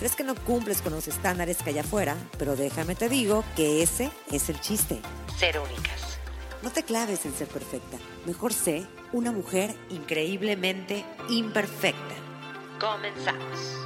crees 0.00 0.16
que 0.16 0.24
no 0.24 0.34
cumples 0.34 0.80
con 0.80 0.94
los 0.94 1.06
estándares 1.08 1.58
que 1.58 1.70
hay 1.70 1.78
afuera, 1.78 2.16
pero 2.38 2.56
déjame 2.56 2.94
te 2.94 3.10
digo 3.10 3.44
que 3.54 3.82
ese 3.82 4.10
es 4.32 4.48
el 4.48 4.58
chiste. 4.58 4.98
Ser 5.38 5.58
únicas. 5.58 6.18
No 6.62 6.70
te 6.70 6.82
claves 6.82 7.26
en 7.26 7.34
ser 7.34 7.48
perfecta. 7.48 7.98
Mejor 8.24 8.54
sé 8.54 8.86
una 9.12 9.30
mujer 9.30 9.76
increíblemente 9.90 11.04
imperfecta. 11.28 12.14
Comenzamos. 12.80 13.76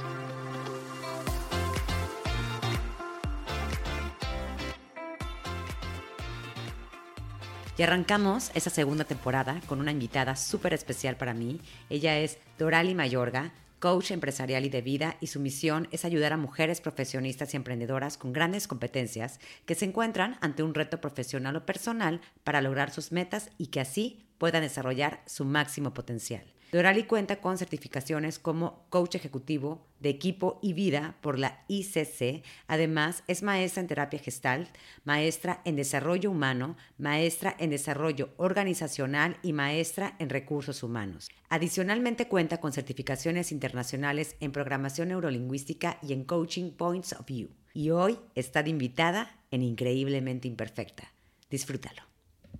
Y 7.77 7.83
arrancamos 7.83 8.51
esa 8.53 8.69
segunda 8.69 9.03
temporada 9.03 9.59
con 9.67 9.81
una 9.81 9.91
invitada 9.91 10.37
súper 10.37 10.73
especial 10.73 11.17
para 11.17 11.33
mí. 11.33 11.59
Ella 11.89 12.17
es 12.19 12.37
Dorali 12.57 12.95
Mayorga, 12.95 13.51
coach 13.85 14.09
empresarial 14.09 14.65
y 14.65 14.69
de 14.69 14.81
vida 14.81 15.15
y 15.21 15.27
su 15.27 15.39
misión 15.39 15.87
es 15.91 16.05
ayudar 16.05 16.33
a 16.33 16.37
mujeres 16.37 16.81
profesionistas 16.81 17.53
y 17.53 17.57
emprendedoras 17.57 18.17
con 18.17 18.33
grandes 18.33 18.67
competencias 18.67 19.39
que 19.67 19.75
se 19.75 19.85
encuentran 19.85 20.39
ante 20.41 20.63
un 20.63 20.73
reto 20.73 20.99
profesional 20.99 21.55
o 21.55 21.67
personal 21.67 22.19
para 22.43 22.61
lograr 22.61 22.89
sus 22.89 23.11
metas 23.11 23.51
y 23.59 23.67
que 23.67 23.81
así 23.81 24.25
puedan 24.39 24.63
desarrollar 24.63 25.21
su 25.27 25.45
máximo 25.45 25.93
potencial. 25.93 26.54
Dorali 26.75 27.05
cuenta 27.05 27.37
con 27.37 27.57
certificaciones 27.57 28.37
como 28.37 28.85
coach 28.89 29.15
ejecutivo 29.15 29.87
de 30.01 30.09
equipo 30.09 30.59
y 30.61 30.73
vida 30.73 31.15
por 31.21 31.39
la 31.39 31.63
ICC. 31.69 32.43
Además, 32.67 33.23
es 33.27 33.43
maestra 33.43 33.79
en 33.79 33.87
terapia 33.87 34.19
gestal, 34.19 34.67
maestra 35.05 35.61
en 35.63 35.77
desarrollo 35.77 36.29
humano, 36.31 36.75
maestra 36.97 37.55
en 37.59 37.69
desarrollo 37.69 38.33
organizacional 38.35 39.37
y 39.41 39.53
maestra 39.53 40.17
en 40.19 40.29
recursos 40.29 40.83
humanos. 40.83 41.29
Adicionalmente 41.47 42.27
cuenta 42.27 42.57
con 42.57 42.73
certificaciones 42.73 43.53
internacionales 43.53 44.35
en 44.41 44.51
programación 44.51 45.07
neurolingüística 45.07 45.97
y 46.01 46.11
en 46.11 46.25
coaching 46.25 46.71
points 46.71 47.13
of 47.13 47.25
view. 47.25 47.47
Y 47.73 47.91
hoy 47.91 48.19
está 48.35 48.63
de 48.63 48.71
invitada 48.71 49.39
en 49.49 49.61
Increíblemente 49.61 50.49
Imperfecta. 50.49 51.09
Disfrútalo. 51.49 52.01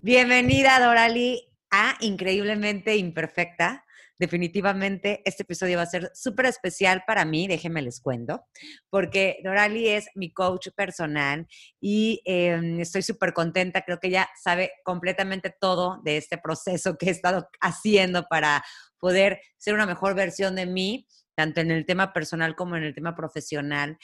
Bienvenida, 0.02 0.80
Dorali, 0.80 1.50
a 1.70 1.98
Increíblemente 2.00 2.96
Imperfecta 2.96 3.85
definitivamente 4.18 5.22
este 5.26 5.44
episodio 5.44 5.78
va 5.78 5.84
a 5.84 5.88
ser 5.88 6.12
súper 6.14 6.48
especial 6.48 7.04
para 7.06 7.26
mí, 7.26 7.48
déjenme 7.48 7.82
les 7.82 8.00
cuento, 8.00 8.46
porque 8.90 9.40
Dorali 9.44 9.90
es 9.90 10.08
mi 10.16 10.32
coach 10.32 10.70
personal 10.76 11.48
y 11.82 12.22
em, 12.26 12.80
estoy 12.80 13.02
súper 13.02 13.34
contenta, 13.34 13.82
creo 13.82 14.00
que 14.00 14.08
ella 14.08 14.30
sabe 14.42 14.72
completamente 14.84 15.54
todo 15.60 16.02
de 16.04 16.18
este 16.18 16.38
proceso 16.38 16.98
que 16.98 17.08
he 17.08 17.12
estado 17.12 17.50
haciendo 17.62 18.26
para 18.30 18.64
poder 19.00 19.40
ser 19.58 19.74
una 19.74 19.86
mejor 19.86 20.16
versión 20.16 20.56
de 20.56 20.66
mí, 20.66 21.08
tanto 21.36 21.62
en 21.62 21.72
el 21.72 21.86
tema 21.86 22.14
personal 22.14 22.56
como 22.56 22.76
en 22.76 22.84
el 22.84 22.96
tema 22.96 23.16
profesional. 23.16 23.98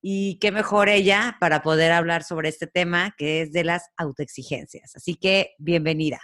Y 0.00 0.38
qué 0.38 0.52
mejor 0.52 0.88
ella 0.88 1.36
para 1.40 1.60
poder 1.60 1.90
hablar 1.90 2.22
sobre 2.22 2.48
este 2.48 2.68
tema 2.68 3.14
que 3.18 3.42
es 3.42 3.52
de 3.52 3.64
las 3.64 3.90
autoexigencias. 3.96 4.94
Así 4.94 5.16
que 5.16 5.54
bienvenida. 5.58 6.20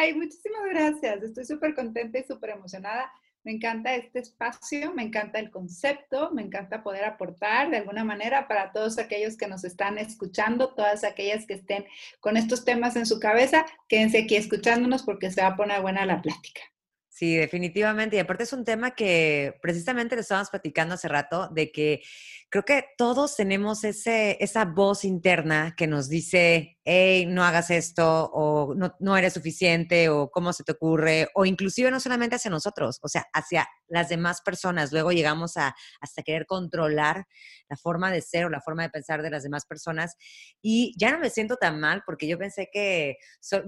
Ay, 0.00 0.14
muchísimas 0.14 0.62
gracias. 0.70 1.24
Estoy 1.24 1.44
súper 1.44 1.74
contenta 1.74 2.20
y 2.20 2.22
súper 2.22 2.50
emocionada. 2.50 3.10
Me 3.42 3.50
encanta 3.50 3.96
este 3.96 4.20
espacio, 4.20 4.94
me 4.94 5.02
encanta 5.02 5.40
el 5.40 5.50
concepto, 5.50 6.30
me 6.30 6.42
encanta 6.42 6.84
poder 6.84 7.04
aportar 7.04 7.68
de 7.70 7.78
alguna 7.78 8.04
manera 8.04 8.46
para 8.46 8.70
todos 8.70 8.96
aquellos 8.98 9.36
que 9.36 9.48
nos 9.48 9.64
están 9.64 9.98
escuchando, 9.98 10.72
todas 10.72 11.02
aquellas 11.02 11.46
que 11.46 11.54
estén 11.54 11.84
con 12.20 12.36
estos 12.36 12.64
temas 12.64 12.94
en 12.94 13.06
su 13.06 13.18
cabeza, 13.18 13.66
quédense 13.88 14.18
aquí 14.18 14.36
escuchándonos 14.36 15.02
porque 15.02 15.32
se 15.32 15.42
va 15.42 15.48
a 15.48 15.56
poner 15.56 15.82
buena 15.82 16.06
la 16.06 16.22
plática. 16.22 16.60
Sí, 17.08 17.34
definitivamente. 17.34 18.14
Y 18.14 18.20
aparte 18.20 18.44
es 18.44 18.52
un 18.52 18.64
tema 18.64 18.92
que 18.92 19.58
precisamente 19.60 20.14
le 20.14 20.20
estábamos 20.20 20.50
platicando 20.50 20.94
hace 20.94 21.08
rato, 21.08 21.48
de 21.48 21.72
que 21.72 22.02
creo 22.50 22.64
que 22.64 22.84
todos 22.96 23.36
tenemos 23.36 23.84
ese, 23.84 24.36
esa 24.40 24.64
voz 24.64 25.04
interna 25.04 25.74
que 25.76 25.86
nos 25.86 26.08
dice, 26.08 26.78
hey, 26.84 27.26
no 27.26 27.44
hagas 27.44 27.70
esto, 27.70 28.30
o 28.32 28.74
no, 28.74 28.94
no, 29.00 29.16
eres 29.16 29.34
suficiente, 29.34 30.08
o 30.08 30.30
cómo 30.30 30.54
se 30.54 30.64
te 30.64 30.72
ocurre, 30.72 31.28
o 31.34 31.44
inclusive 31.44 31.90
no 31.90 32.00
solamente 32.00 32.36
hacia 32.36 32.50
nosotros, 32.50 32.98
o 33.02 33.08
sea, 33.08 33.26
hacia 33.34 33.68
las 33.88 34.08
demás 34.08 34.40
personas. 34.40 34.92
Luego 34.92 35.12
llegamos 35.12 35.56
a 35.58 35.74
hasta 36.00 36.22
querer 36.22 36.46
controlar 36.46 37.26
la 37.68 37.76
forma 37.76 38.10
de 38.10 38.22
ser 38.22 38.46
o 38.46 38.48
la 38.48 38.62
forma 38.62 38.82
de 38.82 38.90
pensar 38.90 39.22
de 39.22 39.30
las 39.30 39.42
demás 39.42 39.66
personas. 39.66 40.16
Y 40.62 40.94
ya 40.98 41.12
no 41.12 41.18
me 41.18 41.28
siento 41.28 41.56
tan 41.56 41.78
mal 41.78 42.02
porque 42.06 42.26
yo 42.26 42.38
pensé 42.38 42.70
que, 42.72 43.16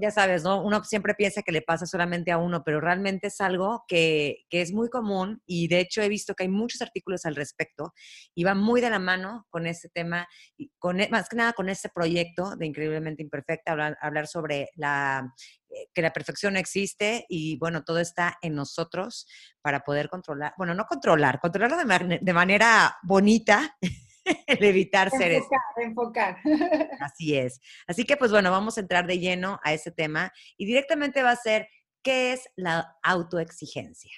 ya 0.01 0.11
sabes, 0.11 0.43
¿no? 0.43 0.63
Uno 0.63 0.83
siempre 0.85 1.15
piensa 1.15 1.43
que 1.43 1.53
le 1.53 1.61
pasa 1.61 1.85
solamente 1.85 2.33
a 2.33 2.39
uno, 2.39 2.63
pero 2.65 2.81
realmente 2.81 3.27
es 3.27 3.41
algo 3.43 3.85
que, 3.87 4.47
que 4.49 4.63
es 4.63 4.73
muy 4.73 4.89
común 4.89 5.43
y 5.47 5.69
de 5.69 5.81
hecho 5.81 6.01
he 6.01 6.09
visto 6.09 6.35
que 6.35 6.45
hay 6.45 6.49
muchos 6.49 6.81
artículos 6.81 7.27
al 7.27 7.37
respecto 7.37 7.93
y 8.35 8.45
va 8.45 8.55
muy 8.55 8.70
de 8.79 8.91
la 8.91 9.01
mano 9.01 9.47
con 9.51 9.67
este 9.67 9.89
tema, 9.89 10.29
y 10.57 10.71
con, 10.79 11.01
e, 11.01 11.09
más 11.09 11.29
que 11.29 11.37
nada 11.37 11.53
con 11.53 11.69
este 11.69 11.89
proyecto 11.89 12.55
de 12.57 12.67
Increíblemente 12.67 13.23
imperfecta, 13.23 13.73
hablar, 13.73 13.99
hablar 14.01 14.29
sobre 14.29 14.69
la, 14.77 15.35
eh, 15.71 15.89
que 15.93 16.03
la 16.03 16.13
perfección 16.13 16.57
existe 16.57 17.27
y 17.29 17.57
bueno, 17.59 17.83
todo 17.83 17.99
está 17.99 18.39
en 18.43 18.55
nosotros 18.55 19.27
para 19.61 19.81
poder 19.81 20.09
controlar, 20.09 20.55
bueno, 20.57 20.75
no 20.75 20.85
controlar, 20.85 21.41
controlarlo 21.41 21.77
de, 21.77 22.19
de 22.21 22.33
manera 22.33 22.97
bonita, 23.03 23.77
el 24.47 24.65
evitar 24.65 25.11
ser 25.11 25.33
enfocar, 25.33 25.61
enfocar. 25.77 26.37
Así 27.01 27.37
es. 27.37 27.61
Así 27.87 28.05
que 28.05 28.17
pues 28.17 28.31
bueno, 28.31 28.51
vamos 28.51 28.77
a 28.77 28.81
entrar 28.81 29.07
de 29.07 29.19
lleno 29.19 29.59
a 29.65 29.73
ese 29.73 29.91
tema 29.91 30.33
y 30.57 30.67
directamente 30.67 31.23
va 31.23 31.31
a 31.31 31.37
ser, 31.37 31.69
¿qué 32.03 32.33
es 32.33 32.49
la 32.57 32.97
autoexigencia? 33.03 34.13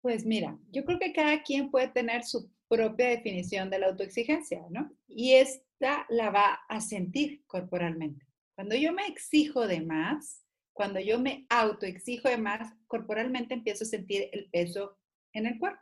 Pues 0.00 0.24
mira, 0.24 0.56
yo 0.70 0.84
creo 0.84 0.98
que 0.98 1.12
cada 1.12 1.42
quien 1.42 1.70
puede 1.70 1.88
tener 1.88 2.24
su 2.24 2.50
propia 2.68 3.08
definición 3.08 3.70
de 3.70 3.78
la 3.78 3.86
autoexigencia, 3.88 4.64
¿no? 4.70 4.92
Y 5.06 5.34
es 5.34 5.62
la 5.80 6.30
va 6.30 6.60
a 6.68 6.80
sentir 6.80 7.44
corporalmente. 7.46 8.26
Cuando 8.54 8.74
yo 8.74 8.92
me 8.92 9.06
exijo 9.06 9.66
de 9.66 9.80
más, 9.80 10.44
cuando 10.72 11.00
yo 11.00 11.18
me 11.18 11.46
autoexijo 11.48 12.28
de 12.28 12.38
más, 12.38 12.72
corporalmente 12.86 13.54
empiezo 13.54 13.84
a 13.84 13.88
sentir 13.88 14.28
el 14.32 14.48
peso 14.50 14.98
en 15.32 15.46
el 15.46 15.58
cuerpo. 15.58 15.80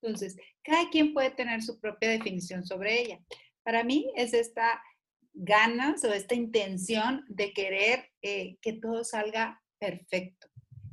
Entonces, 0.00 0.36
cada 0.62 0.88
quien 0.90 1.12
puede 1.12 1.30
tener 1.30 1.62
su 1.62 1.78
propia 1.78 2.10
definición 2.10 2.64
sobre 2.64 3.00
ella. 3.00 3.20
Para 3.62 3.84
mí 3.84 4.10
es 4.16 4.32
esta 4.32 4.80
ganas 5.36 6.02
o 6.04 6.12
esta 6.12 6.34
intención 6.34 7.24
de 7.28 7.52
querer 7.52 8.10
eh, 8.22 8.56
que 8.62 8.72
todo 8.72 9.04
salga 9.04 9.62
perfecto. 9.78 10.48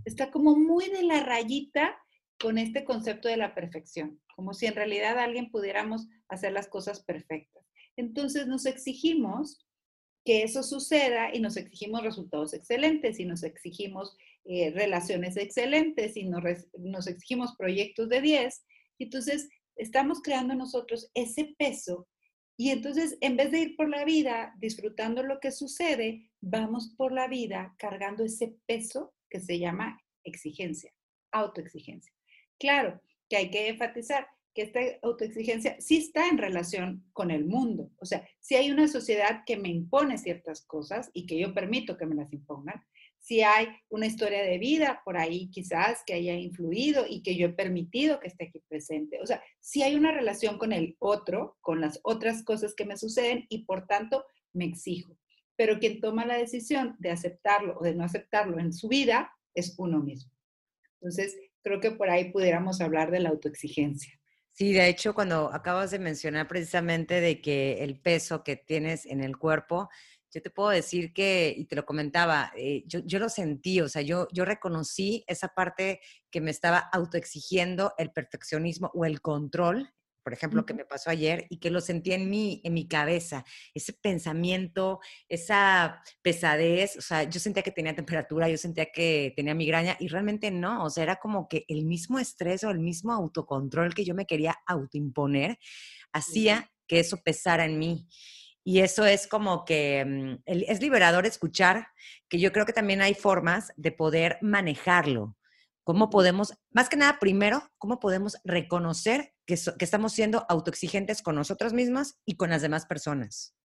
Está 0.05 0.31
como 0.31 0.55
muy 0.57 0.89
de 0.89 1.03
la 1.03 1.21
rayita 1.21 1.97
con 2.39 2.57
este 2.57 2.83
concepto 2.83 3.29
de 3.29 3.37
la 3.37 3.55
perfección, 3.55 4.19
como 4.35 4.53
si 4.53 4.65
en 4.65 4.75
realidad 4.75 5.17
alguien 5.19 5.49
pudiéramos 5.49 6.07
hacer 6.27 6.51
las 6.53 6.67
cosas 6.67 7.03
perfectas. 7.03 7.63
Entonces 7.95 8.47
nos 8.47 8.65
exigimos 8.65 9.65
que 10.25 10.43
eso 10.43 10.63
suceda 10.63 11.33
y 11.33 11.39
nos 11.39 11.57
exigimos 11.57 12.01
resultados 12.01 12.53
excelentes 12.53 13.19
y 13.19 13.25
nos 13.25 13.43
exigimos 13.43 14.15
eh, 14.45 14.71
relaciones 14.71 15.37
excelentes 15.37 16.15
y 16.15 16.25
nos, 16.25 16.43
nos 16.77 17.07
exigimos 17.07 17.55
proyectos 17.57 18.09
de 18.09 18.21
10. 18.21 18.65
Entonces 18.99 19.49
estamos 19.75 20.21
creando 20.21 20.55
nosotros 20.55 21.09
ese 21.13 21.55
peso 21.57 22.07
y 22.55 22.69
entonces 22.69 23.17
en 23.21 23.35
vez 23.35 23.51
de 23.51 23.59
ir 23.59 23.75
por 23.75 23.89
la 23.89 24.05
vida 24.05 24.53
disfrutando 24.59 25.23
lo 25.23 25.39
que 25.39 25.51
sucede, 25.51 26.29
vamos 26.39 26.93
por 26.95 27.11
la 27.11 27.27
vida 27.27 27.75
cargando 27.77 28.23
ese 28.23 28.55
peso 28.65 29.13
que 29.29 29.39
se 29.39 29.59
llama 29.59 29.99
exigencia, 30.23 30.93
autoexigencia. 31.31 32.13
Claro 32.59 33.01
que 33.33 33.37
hay 33.37 33.49
que 33.49 33.67
enfatizar, 33.67 34.27
que 34.53 34.61
esta 34.61 34.79
autoexigencia 35.01 35.75
sí 35.81 35.97
está 35.97 36.27
en 36.27 36.37
relación 36.37 37.03
con 37.13 37.31
el 37.31 37.45
mundo. 37.45 37.89
O 37.97 38.05
sea, 38.05 38.29
si 38.39 38.53
hay 38.53 38.69
una 38.69 38.87
sociedad 38.87 39.41
que 39.43 39.57
me 39.57 39.69
impone 39.69 40.19
ciertas 40.19 40.61
cosas 40.67 41.09
y 41.15 41.25
que 41.25 41.39
yo 41.39 41.51
permito 41.51 41.97
que 41.97 42.05
me 42.05 42.13
las 42.13 42.31
impongan, 42.31 42.85
si 43.17 43.41
hay 43.41 43.69
una 43.89 44.05
historia 44.05 44.43
de 44.43 44.59
vida 44.59 45.01
por 45.03 45.17
ahí 45.17 45.49
quizás 45.49 46.03
que 46.05 46.13
haya 46.13 46.35
influido 46.35 47.07
y 47.09 47.23
que 47.23 47.35
yo 47.35 47.47
he 47.47 47.53
permitido 47.53 48.19
que 48.19 48.27
esté 48.27 48.49
aquí 48.49 48.61
presente. 48.69 49.19
O 49.19 49.25
sea, 49.25 49.41
si 49.59 49.81
hay 49.81 49.95
una 49.95 50.11
relación 50.11 50.59
con 50.59 50.71
el 50.71 50.95
otro, 50.99 51.57
con 51.59 51.81
las 51.81 51.99
otras 52.03 52.43
cosas 52.43 52.75
que 52.75 52.85
me 52.85 52.97
suceden 52.97 53.47
y 53.49 53.65
por 53.65 53.87
tanto 53.87 54.25
me 54.51 54.65
exijo. 54.65 55.17
Pero 55.55 55.79
quien 55.79 56.01
toma 56.01 56.23
la 56.23 56.37
decisión 56.37 56.97
de 56.99 57.09
aceptarlo 57.09 57.79
o 57.79 57.83
de 57.83 57.95
no 57.95 58.03
aceptarlo 58.03 58.59
en 58.59 58.73
su 58.73 58.89
vida 58.89 59.31
es 59.55 59.73
uno 59.79 60.01
mismo. 60.03 60.31
Entonces, 61.01 61.35
creo 61.63 61.79
que 61.79 61.91
por 61.91 62.09
ahí 62.09 62.31
pudiéramos 62.31 62.81
hablar 62.81 63.09
de 63.11 63.19
la 63.19 63.29
autoexigencia. 63.29 64.19
Sí, 64.51 64.71
de 64.71 64.87
hecho, 64.87 65.15
cuando 65.15 65.51
acabas 65.51 65.89
de 65.89 65.97
mencionar 65.97 66.47
precisamente 66.47 67.21
de 67.21 67.41
que 67.41 67.83
el 67.83 67.99
peso 67.99 68.43
que 68.43 68.55
tienes 68.55 69.07
en 69.07 69.23
el 69.23 69.35
cuerpo, 69.37 69.89
yo 70.31 70.41
te 70.41 70.51
puedo 70.51 70.69
decir 70.69 71.13
que, 71.13 71.53
y 71.55 71.65
te 71.65 71.75
lo 71.75 71.85
comentaba, 71.85 72.51
eh, 72.55 72.83
yo, 72.85 72.99
yo, 73.05 73.17
lo 73.17 73.29
sentí, 73.29 73.81
o 73.81 73.89
sea, 73.89 74.01
yo, 74.01 74.27
yo 74.31 74.45
reconocí 74.45 75.23
esa 75.27 75.47
parte 75.49 76.01
que 76.29 76.41
me 76.41 76.51
estaba 76.51 76.77
autoexigiendo 76.77 77.93
el 77.97 78.11
perfeccionismo 78.11 78.91
o 78.93 79.05
el 79.05 79.21
control 79.21 79.91
por 80.23 80.33
ejemplo, 80.33 80.65
que 80.65 80.73
me 80.73 80.85
pasó 80.85 81.09
ayer 81.09 81.45
y 81.49 81.57
que 81.57 81.69
lo 81.69 81.81
sentí 81.81 82.13
en 82.13 82.29
mi, 82.29 82.61
en 82.63 82.73
mi 82.73 82.87
cabeza, 82.87 83.43
ese 83.73 83.93
pensamiento, 83.93 84.99
esa 85.27 86.01
pesadez, 86.21 86.97
o 86.97 87.01
sea, 87.01 87.23
yo 87.23 87.39
sentía 87.39 87.63
que 87.63 87.71
tenía 87.71 87.95
temperatura, 87.95 88.49
yo 88.49 88.57
sentía 88.57 88.87
que 88.91 89.33
tenía 89.35 89.53
migraña 89.53 89.97
y 89.99 90.07
realmente 90.07 90.49
no, 90.51 90.85
o 90.85 90.89
sea, 90.89 91.03
era 91.03 91.17
como 91.17 91.47
que 91.47 91.65
el 91.67 91.85
mismo 91.85 92.19
estrés 92.19 92.63
o 92.63 92.71
el 92.71 92.79
mismo 92.79 93.11
autocontrol 93.11 93.93
que 93.93 94.05
yo 94.05 94.15
me 94.15 94.25
quería 94.25 94.55
autoimponer 94.65 95.59
hacía 96.11 96.71
que 96.87 96.99
eso 96.99 97.17
pesara 97.17 97.65
en 97.65 97.77
mí. 97.79 98.07
Y 98.65 98.79
eso 98.79 99.05
es 99.05 99.27
como 99.27 99.65
que 99.65 100.05
mm, 100.05 100.43
es 100.45 100.81
liberador 100.81 101.25
escuchar, 101.25 101.87
que 102.29 102.39
yo 102.39 102.53
creo 102.53 102.65
que 102.65 102.73
también 102.73 103.01
hay 103.01 103.13
formas 103.13 103.73
de 103.75 103.91
poder 103.91 104.37
manejarlo. 104.41 105.35
¿Cómo 105.83 106.09
podemos, 106.09 106.53
más 106.71 106.87
que 106.87 106.95
nada, 106.95 107.19
primero, 107.19 107.69
cómo 107.77 107.99
podemos 107.99 108.37
reconocer 108.45 109.32
que, 109.45 109.53
estamos 109.53 110.13
siendo 110.13 110.45
autoexigentes 110.49 111.21
con 111.21 111.35
nosotros 111.35 111.73
mismos 111.73 112.15
y 112.25 112.35
con 112.35 112.49
las 112.49 112.61
demás 112.61 112.85
personas? 112.85 113.55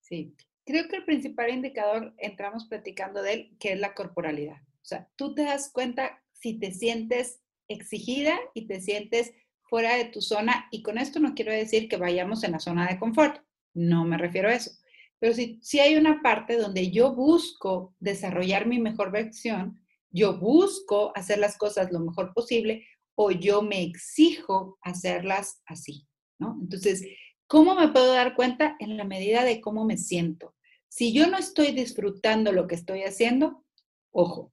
Sí, 0.00 0.34
creo 0.64 0.88
que 0.88 0.96
el 0.96 1.04
principal 1.04 1.50
indicador, 1.50 2.14
entramos 2.18 2.66
platicando 2.66 3.22
de 3.22 3.32
él, 3.32 3.56
que 3.58 3.72
es 3.72 3.80
la 3.80 3.94
corporalidad. 3.94 4.56
O 4.56 4.84
sea, 4.84 5.08
tú 5.16 5.34
te 5.34 5.44
das 5.44 5.70
cuenta 5.72 6.22
si 6.32 6.58
te 6.58 6.72
sientes 6.72 7.40
exigida 7.68 8.38
y 8.54 8.66
te 8.66 8.80
sientes 8.80 9.32
fuera 9.62 9.96
de 9.96 10.04
tu 10.06 10.20
zona, 10.20 10.66
y 10.70 10.82
con 10.82 10.98
esto 10.98 11.18
no 11.18 11.34
quiero 11.34 11.52
decir 11.52 11.88
que 11.88 11.96
vayamos 11.96 12.44
en 12.44 12.52
la 12.52 12.60
zona 12.60 12.86
de 12.86 12.98
confort, 12.98 13.42
no 13.72 14.04
me 14.04 14.18
refiero 14.18 14.50
a 14.50 14.54
eso, 14.54 14.70
pero 15.18 15.32
si, 15.32 15.58
si 15.62 15.80
hay 15.80 15.96
una 15.96 16.20
parte 16.20 16.56
donde 16.58 16.90
yo 16.90 17.14
busco 17.14 17.94
desarrollar 17.98 18.66
mi 18.66 18.78
mejor 18.80 19.10
versión, 19.10 19.80
yo 20.10 20.38
busco 20.38 21.12
hacer 21.16 21.38
las 21.38 21.56
cosas 21.56 21.90
lo 21.90 22.00
mejor 22.00 22.34
posible 22.34 22.86
o 23.24 23.30
yo 23.30 23.62
me 23.62 23.82
exijo 23.82 24.78
hacerlas 24.82 25.62
así, 25.66 26.06
¿no? 26.38 26.58
Entonces, 26.60 27.04
¿cómo 27.46 27.74
me 27.74 27.88
puedo 27.88 28.12
dar 28.12 28.34
cuenta? 28.34 28.76
En 28.78 28.96
la 28.96 29.04
medida 29.04 29.44
de 29.44 29.60
cómo 29.60 29.84
me 29.84 29.96
siento. 29.96 30.54
Si 30.88 31.12
yo 31.12 31.26
no 31.26 31.38
estoy 31.38 31.72
disfrutando 31.72 32.52
lo 32.52 32.66
que 32.66 32.74
estoy 32.74 33.02
haciendo, 33.02 33.64
ojo. 34.10 34.52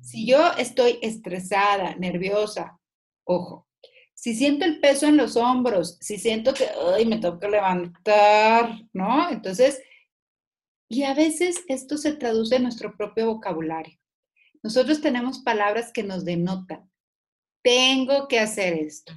Si 0.00 0.26
yo 0.26 0.52
estoy 0.56 0.98
estresada, 1.02 1.96
nerviosa, 1.96 2.78
ojo. 3.24 3.68
Si 4.14 4.34
siento 4.34 4.64
el 4.64 4.80
peso 4.80 5.06
en 5.06 5.16
los 5.16 5.36
hombros, 5.36 5.98
si 6.00 6.18
siento 6.18 6.54
que, 6.54 6.66
ay, 6.94 7.06
me 7.06 7.18
toca 7.18 7.48
levantar, 7.48 8.80
¿no? 8.92 9.30
Entonces, 9.30 9.80
y 10.88 11.02
a 11.02 11.14
veces 11.14 11.64
esto 11.68 11.98
se 11.98 12.14
traduce 12.14 12.56
en 12.56 12.62
nuestro 12.62 12.96
propio 12.96 13.26
vocabulario. 13.26 13.98
Nosotros 14.62 15.00
tenemos 15.00 15.40
palabras 15.40 15.92
que 15.92 16.02
nos 16.02 16.24
denotan. 16.24 16.87
Tengo 17.62 18.28
que 18.28 18.38
hacer 18.38 18.74
esto. 18.74 19.12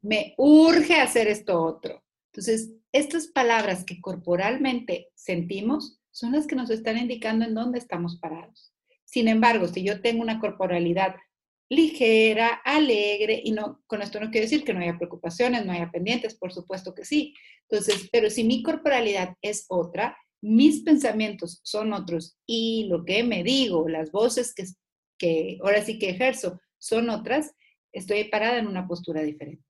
Me 0.00 0.34
urge 0.36 0.94
hacer 0.94 1.28
esto 1.28 1.62
otro. 1.62 2.02
Entonces, 2.32 2.72
estas 2.92 3.28
palabras 3.28 3.84
que 3.84 4.00
corporalmente 4.00 5.08
sentimos 5.14 6.00
son 6.10 6.32
las 6.32 6.46
que 6.46 6.56
nos 6.56 6.70
están 6.70 6.98
indicando 6.98 7.44
en 7.44 7.54
dónde 7.54 7.78
estamos 7.78 8.18
parados. 8.18 8.72
Sin 9.04 9.28
embargo, 9.28 9.68
si 9.68 9.82
yo 9.82 10.00
tengo 10.00 10.22
una 10.22 10.40
corporalidad 10.40 11.16
ligera, 11.68 12.60
alegre, 12.64 13.40
y 13.42 13.52
no, 13.52 13.82
con 13.86 14.02
esto 14.02 14.20
no 14.20 14.30
quiero 14.30 14.44
decir 14.44 14.62
que 14.62 14.74
no 14.74 14.80
haya 14.80 14.98
preocupaciones, 14.98 15.64
no 15.64 15.72
haya 15.72 15.90
pendientes, 15.90 16.34
por 16.34 16.52
supuesto 16.52 16.94
que 16.94 17.04
sí. 17.04 17.34
Entonces, 17.68 18.08
pero 18.12 18.28
si 18.28 18.44
mi 18.44 18.62
corporalidad 18.62 19.36
es 19.40 19.64
otra, 19.68 20.16
mis 20.42 20.82
pensamientos 20.82 21.60
son 21.62 21.94
otros 21.94 22.36
y 22.46 22.88
lo 22.90 23.04
que 23.04 23.22
me 23.24 23.42
digo, 23.42 23.88
las 23.88 24.10
voces 24.10 24.54
que, 24.54 24.64
que 25.16 25.58
ahora 25.62 25.82
sí 25.82 25.98
que 25.98 26.10
ejerzo 26.10 26.60
son 26.78 27.08
otras, 27.08 27.54
estoy 27.92 28.24
parada 28.24 28.58
en 28.58 28.66
una 28.66 28.86
postura 28.86 29.22
diferente. 29.22 29.64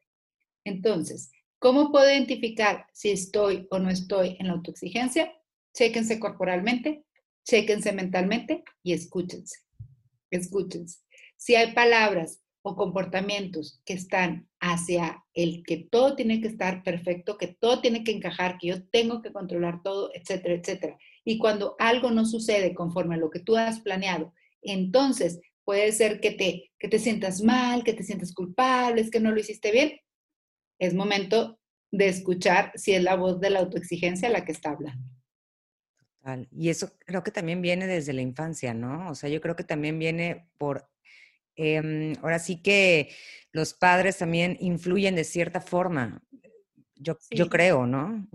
Entonces, 0.65 1.31
¿cómo 1.59 1.91
puedo 1.91 2.11
identificar 2.11 2.87
si 2.93 3.11
estoy 3.11 3.67
o 3.71 3.79
no 3.79 3.91
estoy 3.91 4.37
en 4.39 4.49
la 4.49 4.55
autoexigencia? 4.55 5.33
Chéquense 5.75 6.21
corporalmente, 6.21 7.05
chéquense 7.45 7.93
mentalmente 7.93 8.65
y 8.83 8.93
escúchense. 8.93 9.61
Escúchense. 10.31 11.01
Si 11.37 11.55
hay 11.55 11.73
palabras 11.73 12.41
o 12.63 12.77
comportamientos 12.77 13.81
que 13.85 13.95
están 13.95 14.49
hacia 14.61 15.25
el 15.35 15.65
que 15.65 15.89
todo 15.91 16.15
tiene 16.15 16.41
que 16.41 16.47
estar 16.47 16.85
perfecto, 16.85 17.37
que 17.37 17.49
todo 17.49 17.81
tiene 17.81 18.05
que 18.05 18.13
encajar, 18.13 18.59
que 18.59 18.69
yo 18.69 18.87
tengo 18.89 19.21
que 19.21 19.33
controlar 19.33 19.83
todo, 19.83 20.11
etcétera, 20.15 20.55
etcétera. 20.55 20.99
Y 21.25 21.39
cuando 21.39 21.75
algo 21.81 22.11
no 22.13 22.25
sucede 22.25 22.75
conforme 22.75 23.17
a 23.17 23.19
lo 23.19 23.31
que 23.31 23.41
tú 23.41 23.57
has 23.57 23.81
planeado 23.81 24.33
entonces 24.63 25.41
puede 25.65 25.93
ser 25.93 26.21
que 26.21 26.33
te, 26.33 26.71
que 26.79 26.89
te 26.89 26.99
sientas 26.99 27.43
mal, 27.43 27.85
que 27.85 27.93
te 27.93 28.03
sientas 28.03 28.33
culpable, 28.33 29.01
es 29.01 29.11
que 29.11 29.21
no 29.21 29.31
lo 29.31 29.41
hiciste 29.41 29.71
bien. 29.71 30.01
Es 30.79 30.95
momento 30.95 31.59
de 31.93 32.09
escuchar 32.09 32.73
si 32.75 32.95
es 32.95 33.03
la 33.03 33.17
voz 33.17 33.41
de 33.41 33.51
la 33.51 33.61
autoexigencia 33.61 34.29
la 34.29 34.45
que 34.45 34.53
está 34.53 34.71
hablando. 34.71 35.05
Total. 35.97 36.49
Y 36.51 36.71
eso 36.71 36.97
creo 37.01 37.23
que 37.23 37.31
también 37.31 37.63
viene 37.63 37.87
desde 37.87 38.13
la 38.13 38.23
infancia, 38.23 38.75
¿no? 38.75 39.11
O 39.11 39.15
sea, 39.15 39.29
yo 39.29 39.41
creo 39.41 39.57
que 39.57 39.65
también 39.65 39.99
viene 39.99 40.49
por, 40.59 40.89
em, 41.57 42.15
ahora 42.23 42.39
sí 42.39 42.63
que 42.63 43.11
los 43.53 43.75
padres 43.75 44.19
también 44.19 44.57
influyen 44.61 45.15
de 45.15 45.25
cierta 45.25 45.61
forma, 45.61 46.23
yo, 46.95 47.19
yo 47.31 47.49
creo, 47.49 47.87
¿no? 47.87 48.29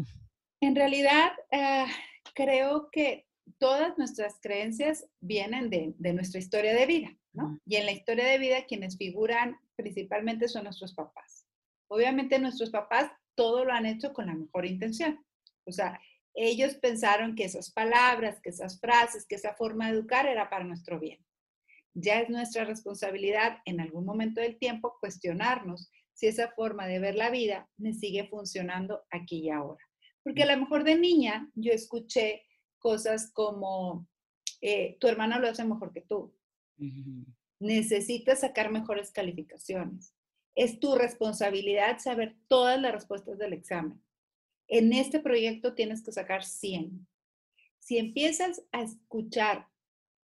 En 0.61 0.75
realidad, 0.75 1.31
ah, 1.51 1.87
creo 2.33 2.89
que 2.91 3.26
todas 3.57 3.97
nuestras 3.97 4.39
creencias 4.41 5.07
vienen 5.19 5.69
de, 5.69 6.13
nuestra 6.13 6.39
historia 6.39 6.73
de 6.73 6.85
vida, 6.85 7.17
¿no? 7.33 7.59
Y 7.65 7.75
en 7.75 7.85
la 7.85 7.91
historia 7.91 8.25
de 8.25 8.37
vida 8.37 8.65
quienes 8.65 8.97
figuran 8.97 9.57
principalmente 9.75 10.47
son 10.47 10.65
nuestros 10.65 10.93
papás. 10.93 11.45
Obviamente 11.87 12.39
nuestros 12.39 12.69
papás 12.69 13.11
todo 13.35 13.65
lo 13.65 13.73
han 13.73 13.85
hecho 13.85 14.13
con 14.13 14.27
la 14.27 14.33
mejor 14.33 14.65
intención. 14.65 15.23
O 15.65 15.71
sea, 15.71 15.99
ellos 16.33 16.75
pensaron 16.75 17.35
que 17.35 17.45
esas 17.45 17.71
palabras, 17.71 18.39
que 18.41 18.49
esas 18.49 18.79
frases, 18.79 19.25
que 19.25 19.35
esa 19.35 19.55
forma 19.55 19.87
de 19.87 19.97
educar 19.97 20.27
era 20.27 20.49
para 20.49 20.63
nuestro 20.63 20.99
bien. 20.99 21.23
Ya 21.93 22.19
es 22.19 22.29
nuestra 22.29 22.63
responsabilidad 22.63 23.57
en 23.65 23.79
algún 23.79 24.05
momento 24.05 24.39
del 24.41 24.57
tiempo 24.57 24.97
cuestionarnos 24.99 25.89
si 26.13 26.27
esa 26.27 26.51
forma 26.51 26.87
de 26.87 26.99
ver 26.99 27.15
la 27.15 27.29
vida 27.29 27.69
me 27.77 27.93
sigue 27.93 28.27
funcionando 28.27 29.03
aquí 29.09 29.39
y 29.45 29.49
ahora. 29.49 29.83
Porque 30.23 30.43
a 30.43 30.55
lo 30.55 30.57
mejor 30.57 30.83
de 30.83 30.97
niña 30.97 31.49
yo 31.55 31.71
escuché 31.71 32.43
cosas 32.79 33.31
como, 33.31 34.07
eh, 34.61 34.97
tu 34.99 35.07
hermana 35.07 35.39
lo 35.39 35.47
hace 35.47 35.63
mejor 35.63 35.93
que 35.93 36.01
tú. 36.01 36.33
Necesitas 37.59 38.41
sacar 38.41 38.71
mejores 38.71 39.11
calificaciones. 39.11 40.13
Es 40.55 40.79
tu 40.79 40.95
responsabilidad 40.95 41.99
saber 41.99 42.35
todas 42.47 42.79
las 42.79 42.91
respuestas 42.91 43.37
del 43.37 43.53
examen. 43.53 44.01
En 44.67 44.93
este 44.93 45.19
proyecto 45.19 45.73
tienes 45.73 46.03
que 46.03 46.11
sacar 46.11 46.43
100. 46.43 47.07
Si 47.79 47.97
empiezas 47.97 48.63
a 48.71 48.81
escuchar 48.81 49.67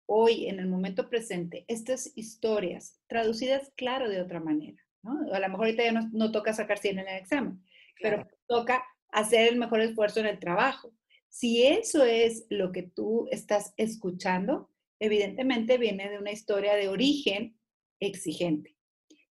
hoy, 0.06 0.48
en 0.48 0.60
el 0.60 0.68
momento 0.68 1.10
presente, 1.10 1.66
estas 1.68 2.12
historias 2.16 3.00
traducidas, 3.08 3.72
claro, 3.76 4.10
de 4.10 4.22
otra 4.22 4.40
manera, 4.40 4.82
¿no? 5.02 5.34
A 5.34 5.40
lo 5.40 5.50
mejor 5.50 5.66
ahorita 5.66 5.84
ya 5.84 5.92
no, 5.92 6.32
toca 6.32 6.54
sacar 6.54 6.78
100 6.78 7.00
en 7.00 7.08
el 7.08 7.18
examen, 7.18 7.64
pero 8.02 8.28
toca 8.48 8.84
hacer 9.12 9.48
el 9.48 9.58
mejor 9.58 9.80
esfuerzo 9.82 10.20
en 10.20 10.26
el 10.26 10.40
trabajo. 10.40 10.94
Si 11.34 11.66
eso 11.66 12.04
es 12.04 12.46
lo 12.52 12.72
que 12.72 12.84
tú 12.84 13.28
estás 13.32 13.74
escuchando, 13.78 14.70
evidentemente 15.00 15.80
viene 15.80 16.08
de 16.08 16.20
una 16.20 16.32
historia 16.32 16.76
de 16.76 16.90
origen 16.90 17.58
exigente. 18.00 18.78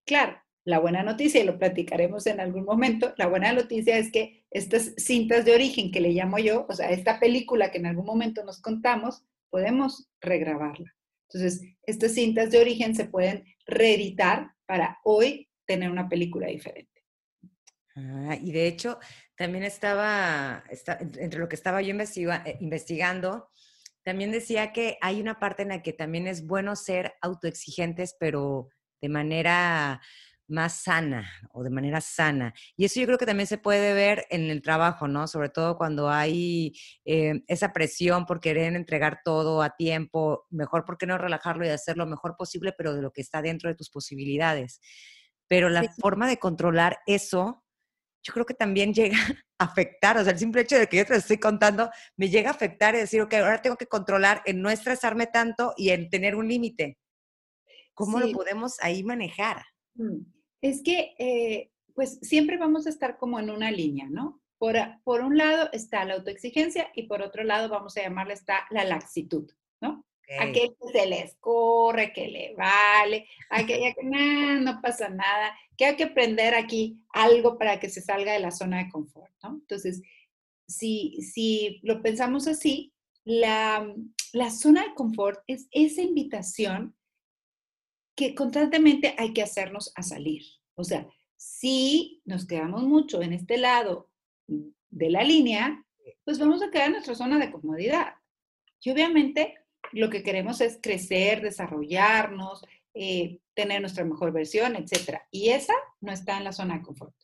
Claro, 0.05 0.37
la 0.63 0.79
buena 0.79 1.03
noticia, 1.03 1.41
y 1.41 1.45
lo 1.45 1.59
platicaremos 1.59 2.25
en 2.27 2.39
algún 2.39 2.63
momento, 2.63 3.13
la 3.17 3.27
buena 3.27 3.51
noticia 3.51 3.97
es 3.97 4.13
que 4.13 4.45
estas 4.49 4.93
cintas 4.95 5.43
de 5.43 5.53
origen 5.53 5.91
que 5.91 5.99
le 5.99 6.13
llamo 6.13 6.39
yo, 6.39 6.65
o 6.69 6.73
sea, 6.73 6.89
esta 6.89 7.19
película 7.19 7.69
que 7.69 7.79
en 7.79 7.87
algún 7.87 8.05
momento 8.05 8.45
nos 8.45 8.61
contamos, 8.61 9.25
podemos 9.49 10.09
regrabarla. 10.21 10.95
Entonces, 11.27 11.61
estas 11.85 12.13
cintas 12.13 12.49
de 12.49 12.59
origen 12.59 12.95
se 12.95 13.05
pueden 13.09 13.43
reeditar 13.65 14.53
para 14.65 14.99
hoy 15.03 15.49
tener 15.65 15.91
una 15.91 16.07
película 16.07 16.47
diferente. 16.47 17.03
Ah, 17.97 18.37
y 18.41 18.53
de 18.53 18.67
hecho, 18.67 18.99
también 19.39 19.63
estaba, 19.63 20.65
entre 21.17 21.39
lo 21.39 21.47
que 21.47 21.55
estaba 21.55 21.81
yo 21.81 21.95
eh, 21.95 22.57
investigando, 22.59 23.49
también 24.03 24.31
decía 24.31 24.73
que 24.73 24.97
hay 24.99 25.21
una 25.21 25.39
parte 25.39 25.61
en 25.61 25.69
la 25.69 25.81
que 25.81 25.93
también 25.93 26.27
es 26.27 26.45
bueno 26.45 26.75
ser 26.75 27.13
autoexigentes, 27.21 28.17
pero 28.19 28.67
de 29.01 29.07
manera 29.07 30.01
más 30.49 30.81
sana 30.81 31.31
o 31.53 31.63
de 31.63 31.69
manera 31.69 32.01
sana. 32.01 32.53
Y 32.75 32.83
eso 32.83 32.99
yo 32.99 33.05
creo 33.05 33.17
que 33.17 33.25
también 33.25 33.47
se 33.47 33.57
puede 33.57 33.93
ver 33.93 34.25
en 34.29 34.49
el 34.49 34.61
trabajo, 34.61 35.07
¿no? 35.07 35.25
Sobre 35.25 35.47
todo 35.47 35.77
cuando 35.77 36.09
hay 36.09 36.73
eh, 37.05 37.41
esa 37.47 37.71
presión 37.71 38.25
por 38.25 38.41
querer 38.41 38.75
entregar 38.75 39.21
todo 39.23 39.61
a 39.61 39.69
tiempo, 39.77 40.47
mejor 40.49 40.83
por 40.83 40.97
qué 40.97 41.05
no 41.05 41.17
relajarlo 41.17 41.65
y 41.65 41.69
hacer 41.69 41.95
lo 41.95 42.07
mejor 42.07 42.35
posible, 42.35 42.73
pero 42.77 42.93
de 42.93 43.01
lo 43.01 43.11
que 43.11 43.21
está 43.21 43.41
dentro 43.41 43.69
de 43.69 43.75
tus 43.75 43.89
posibilidades. 43.89 44.81
pero 45.47 45.69
la 45.69 45.83
forma 45.93 46.27
de 46.27 46.37
controlar 46.37 46.99
eso, 47.07 47.63
yo 48.23 48.33
creo 48.33 48.45
que 48.45 48.53
también 48.53 48.93
llega 48.93 49.17
a 49.59 49.65
afectar, 49.65 50.17
o 50.17 50.23
sea, 50.23 50.33
el 50.33 50.39
simple 50.39 50.61
hecho 50.61 50.77
de 50.77 50.87
que 50.87 50.97
yo 50.97 51.05
te 51.05 51.13
lo 51.13 51.19
estoy 51.19 51.37
contando, 51.37 51.89
me 52.17 52.29
llega 52.29 52.49
a 52.49 52.53
afectar 52.53 52.95
y 52.95 52.99
decir, 52.99 53.21
ok, 53.21 53.33
ahora 53.35 53.61
tengo 53.61 53.77
que 53.77 53.87
controlar 53.87 54.41
en 54.45 54.61
no 54.61 54.69
estresarme 54.69 55.27
tanto 55.27 55.73
y 55.77 55.89
en 55.89 56.09
tener 56.09 56.35
un 56.35 56.47
límite. 56.47 56.97
¿Cómo 57.93 58.19
lo 58.19 58.31
podemos 58.31 58.77
ahí 58.81 59.03
manejar? 59.03 59.63
Mm, 59.95 60.21
es 60.61 60.81
que, 60.83 61.15
eh, 61.19 61.71
pues 61.93 62.19
siempre 62.21 62.57
vamos 62.57 62.87
a 62.87 62.89
estar 62.89 63.17
como 63.17 63.39
en 63.39 63.49
una 63.49 63.71
línea, 63.71 64.07
¿no? 64.09 64.41
Por, 64.57 64.75
por, 65.03 65.21
un 65.21 65.37
lado 65.37 65.69
está 65.73 66.05
la 66.05 66.15
autoexigencia 66.15 66.89
y 66.93 67.03
por 67.07 67.21
otro 67.21 67.43
lado 67.43 67.69
vamos 67.69 67.95
a 67.97 68.01
llamarle 68.01 68.33
está 68.33 68.65
la 68.69 68.85
laxitud. 68.85 69.49
Aquel 70.37 70.75
que 70.75 70.99
se 70.99 71.05
les 71.07 71.35
corre, 71.39 72.13
que 72.13 72.27
le 72.27 72.53
vale, 72.55 73.27
aquella 73.49 73.93
que 73.93 74.03
no 74.03 74.79
pasa 74.81 75.09
nada, 75.09 75.57
que 75.75 75.85
hay 75.85 75.95
que 75.95 76.03
aprender 76.03 76.53
aquí 76.53 76.99
algo 77.13 77.57
para 77.57 77.79
que 77.79 77.89
se 77.89 78.01
salga 78.01 78.33
de 78.33 78.39
la 78.39 78.51
zona 78.51 78.83
de 78.83 78.91
confort, 78.91 79.31
¿no? 79.41 79.55
Entonces, 79.55 80.01
si, 80.67 81.21
si 81.21 81.79
lo 81.81 82.01
pensamos 82.03 82.47
así, 82.47 82.93
la, 83.23 83.91
la 84.33 84.51
zona 84.51 84.83
de 84.83 84.93
confort 84.93 85.39
es 85.47 85.67
esa 85.71 86.01
invitación 86.01 86.95
que 88.15 88.35
constantemente 88.35 89.15
hay 89.17 89.33
que 89.33 89.41
hacernos 89.41 89.91
a 89.95 90.03
salir. 90.03 90.43
O 90.75 90.83
sea, 90.83 91.07
si 91.37 92.21
nos 92.25 92.45
quedamos 92.45 92.83
mucho 92.83 93.21
en 93.21 93.33
este 93.33 93.57
lado 93.57 94.11
de 94.45 95.09
la 95.09 95.23
línea, 95.23 95.85
pues 96.23 96.37
vamos 96.37 96.61
a 96.61 96.69
quedar 96.69 96.87
en 96.87 96.93
nuestra 96.93 97.15
zona 97.15 97.39
de 97.39 97.51
comodidad. 97.51 98.13
Y 98.81 98.91
obviamente 98.91 99.57
lo 99.91 100.09
que 100.09 100.23
queremos 100.23 100.61
es 100.61 100.79
crecer, 100.81 101.41
desarrollarnos, 101.41 102.65
eh, 102.93 103.39
tener 103.53 103.81
nuestra 103.81 104.05
mejor 104.05 104.31
versión, 104.31 104.75
etc. 104.75 105.19
Y 105.31 105.49
esa 105.49 105.73
no 106.01 106.11
está 106.11 106.37
en 106.37 106.43
la 106.43 106.53
zona 106.53 106.77
de 106.77 106.83
confort. 106.83 107.15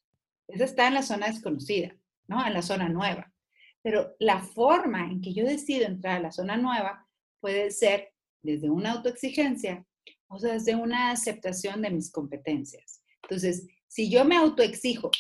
Esa 0.48 0.66
está 0.66 0.88
en 0.88 0.94
la 0.94 1.04
zona 1.04 1.28
desconocida, 1.28 1.96
¿no? 2.28 2.46
En 2.46 2.54
la 2.54 2.62
zona 2.62 2.90
nueva. 2.90 3.32
Pero 3.82 4.16
la 4.20 4.40
forma 4.42 5.06
en 5.06 5.22
que 5.22 5.34
yo 5.34 5.46
decido 5.46 5.86
entrar 5.86 6.18
a 6.18 6.22
la 6.22 6.32
zona 6.32 6.58
nueva 6.58 7.08
puede 7.40 7.72
ser 7.72 8.14
desde 8.42 8.70
una 8.70 8.92
autoexigencia 8.94 9.86
o 10.28 10.40
sea, 10.40 10.54
desde 10.54 10.76
una 10.76 11.12
aceptación 11.12 11.82
de 11.82 11.92
mis 11.92 12.12
competencias. 12.12 13.02
Entonces, 13.24 13.68
si 13.88 14.10
yo 14.10 14.26
me 14.26 14.36
autoexijo, 14.36 15.12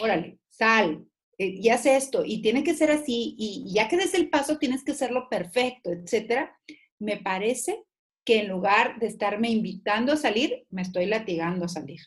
órale, 0.00 0.38
sal, 0.48 1.06
eh, 1.38 1.46
y 1.48 1.68
haz 1.68 1.86
esto, 1.86 2.24
y 2.24 2.40
tiene 2.42 2.64
que 2.64 2.74
ser 2.74 2.90
así, 2.90 3.34
y, 3.38 3.72
ya 3.72 3.88
que 3.88 3.96
des 3.96 4.14
el 4.14 4.30
paso 4.30 4.58
tienes 4.58 4.84
que 4.84 4.92
hacerlo 4.92 5.28
perfecto, 5.28 5.90
etcétera, 5.92 6.58
me 6.98 7.18
parece 7.18 7.84
que 8.24 8.40
en 8.40 8.48
lugar 8.48 8.98
de 8.98 9.06
estarme 9.06 9.50
invitando 9.50 10.12
a 10.12 10.16
salir, 10.16 10.66
me 10.70 10.82
estoy 10.82 11.06
latigando 11.06 11.66
a 11.66 11.68
salir. 11.68 12.00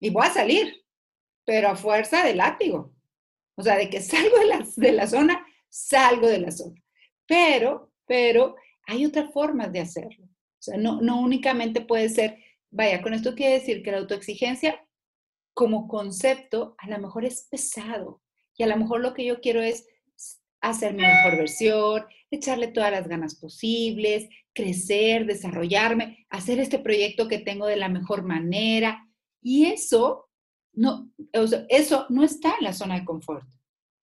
Y 0.00 0.10
voy 0.10 0.26
a 0.26 0.32
salir, 0.32 0.84
pero 1.44 1.68
a 1.68 1.76
fuerza 1.76 2.24
de 2.24 2.34
látigo. 2.34 2.94
O 3.56 3.62
sea, 3.62 3.76
de 3.76 3.90
que 3.90 4.00
salgo 4.00 4.38
de 4.38 4.46
la, 4.46 4.66
de 4.76 4.92
la 4.92 5.06
zona, 5.06 5.46
salgo 5.68 6.28
de 6.28 6.38
la 6.38 6.50
zona. 6.50 6.80
Pero, 7.26 7.92
pero 8.06 8.56
hay 8.86 9.04
otras 9.04 9.32
formas 9.32 9.72
de 9.72 9.80
hacerlo. 9.80 10.24
O 10.24 10.62
sea, 10.62 10.76
no, 10.78 11.00
no 11.00 11.20
únicamente 11.20 11.80
puede 11.80 12.08
ser, 12.08 12.38
vaya, 12.70 13.02
con 13.02 13.14
esto 13.14 13.34
quiere 13.34 13.54
decir 13.54 13.82
que 13.82 13.90
la 13.90 13.98
autoexigencia 13.98 14.86
como 15.54 15.88
concepto 15.88 16.74
a 16.78 16.88
lo 16.88 16.98
mejor 16.98 17.24
es 17.24 17.46
pesado, 17.50 18.22
y 18.56 18.62
a 18.62 18.66
lo 18.66 18.76
mejor 18.76 19.00
lo 19.00 19.14
que 19.14 19.24
yo 19.24 19.40
quiero 19.40 19.62
es 19.62 19.86
hacer 20.60 20.94
mi 20.94 21.02
mejor 21.02 21.36
versión, 21.36 22.04
echarle 22.30 22.68
todas 22.68 22.90
las 22.90 23.08
ganas 23.08 23.34
posibles, 23.34 24.28
crecer, 24.52 25.26
desarrollarme, 25.26 26.26
hacer 26.30 26.60
este 26.60 26.78
proyecto 26.78 27.28
que 27.28 27.38
tengo 27.38 27.66
de 27.66 27.76
la 27.76 27.88
mejor 27.88 28.22
manera. 28.22 29.08
Y 29.42 29.66
eso 29.66 30.28
no, 30.72 31.10
eso 31.68 32.06
no 32.08 32.24
está 32.24 32.54
en 32.58 32.64
la 32.64 32.72
zona 32.72 32.98
de 32.98 33.04
confort, 33.04 33.46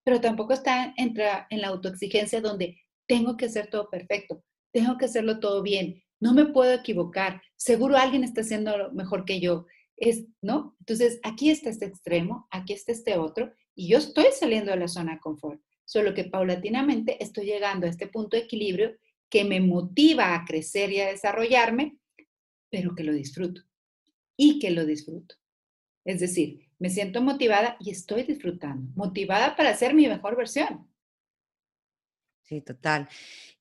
pero 0.04 0.22
tampoco 0.22 0.54
está 0.54 0.94
en, 0.98 1.16
en 1.50 1.62
la 1.62 1.68
autoexigencia 1.68 2.42
donde 2.42 2.80
tengo 3.08 3.38
que 3.38 3.46
hacer 3.46 3.68
todo 3.68 3.90
perfecto, 3.90 4.44
tengo 4.72 4.98
que 4.98 5.06
hacerlo 5.06 5.40
todo 5.40 5.64
bien, 5.64 6.04
no 6.20 6.34
me 6.34 6.46
puedo 6.46 6.74
equivocar, 6.74 7.42
seguro 7.56 7.98
alguien 7.98 8.24
está 8.24 8.42
haciendo 8.42 8.92
mejor 8.92 9.26
que 9.26 9.40
yo, 9.40 9.66
es, 9.98 10.26
¿no? 10.42 10.76
Entonces, 10.80 11.20
aquí 11.24 11.50
está 11.50 11.70
este 11.70 11.86
extremo, 11.86 12.48
aquí 12.52 12.74
está 12.74 12.92
este 12.92 13.18
otro, 13.18 13.52
y 13.80 13.88
yo 13.88 13.98
estoy 13.98 14.26
saliendo 14.38 14.72
de 14.72 14.78
la 14.78 14.90
zona 14.90 15.14
de 15.14 15.22
confort, 15.22 15.62
solo 15.86 16.14
que 16.14 16.26
paulatinamente 16.26 17.24
estoy 17.24 17.46
llegando 17.46 17.88
a 17.88 17.90
este 17.90 18.08
punto 18.08 18.36
de 18.36 18.44
equilibrio 18.44 18.98
que 19.30 19.46
me 19.46 19.62
motiva 19.62 20.36
a 20.36 20.44
crecer 20.44 20.92
y 20.92 21.00
a 21.00 21.08
desarrollarme, 21.08 21.98
pero 22.70 22.94
que 22.94 23.06
lo 23.06 23.14
disfruto 23.14 23.62
y 24.36 24.60
que 24.60 24.72
lo 24.72 24.86
disfruto. 24.86 25.36
Es 26.04 26.20
decir, 26.20 26.68
me 26.78 26.90
siento 26.90 27.22
motivada 27.22 27.78
y 27.80 27.92
estoy 27.92 28.24
disfrutando, 28.24 28.92
motivada 28.96 29.56
para 29.56 29.74
ser 29.74 29.94
mi 29.94 30.10
mejor 30.10 30.36
versión. 30.36 30.92
Sí, 32.44 32.60
total. 32.60 33.08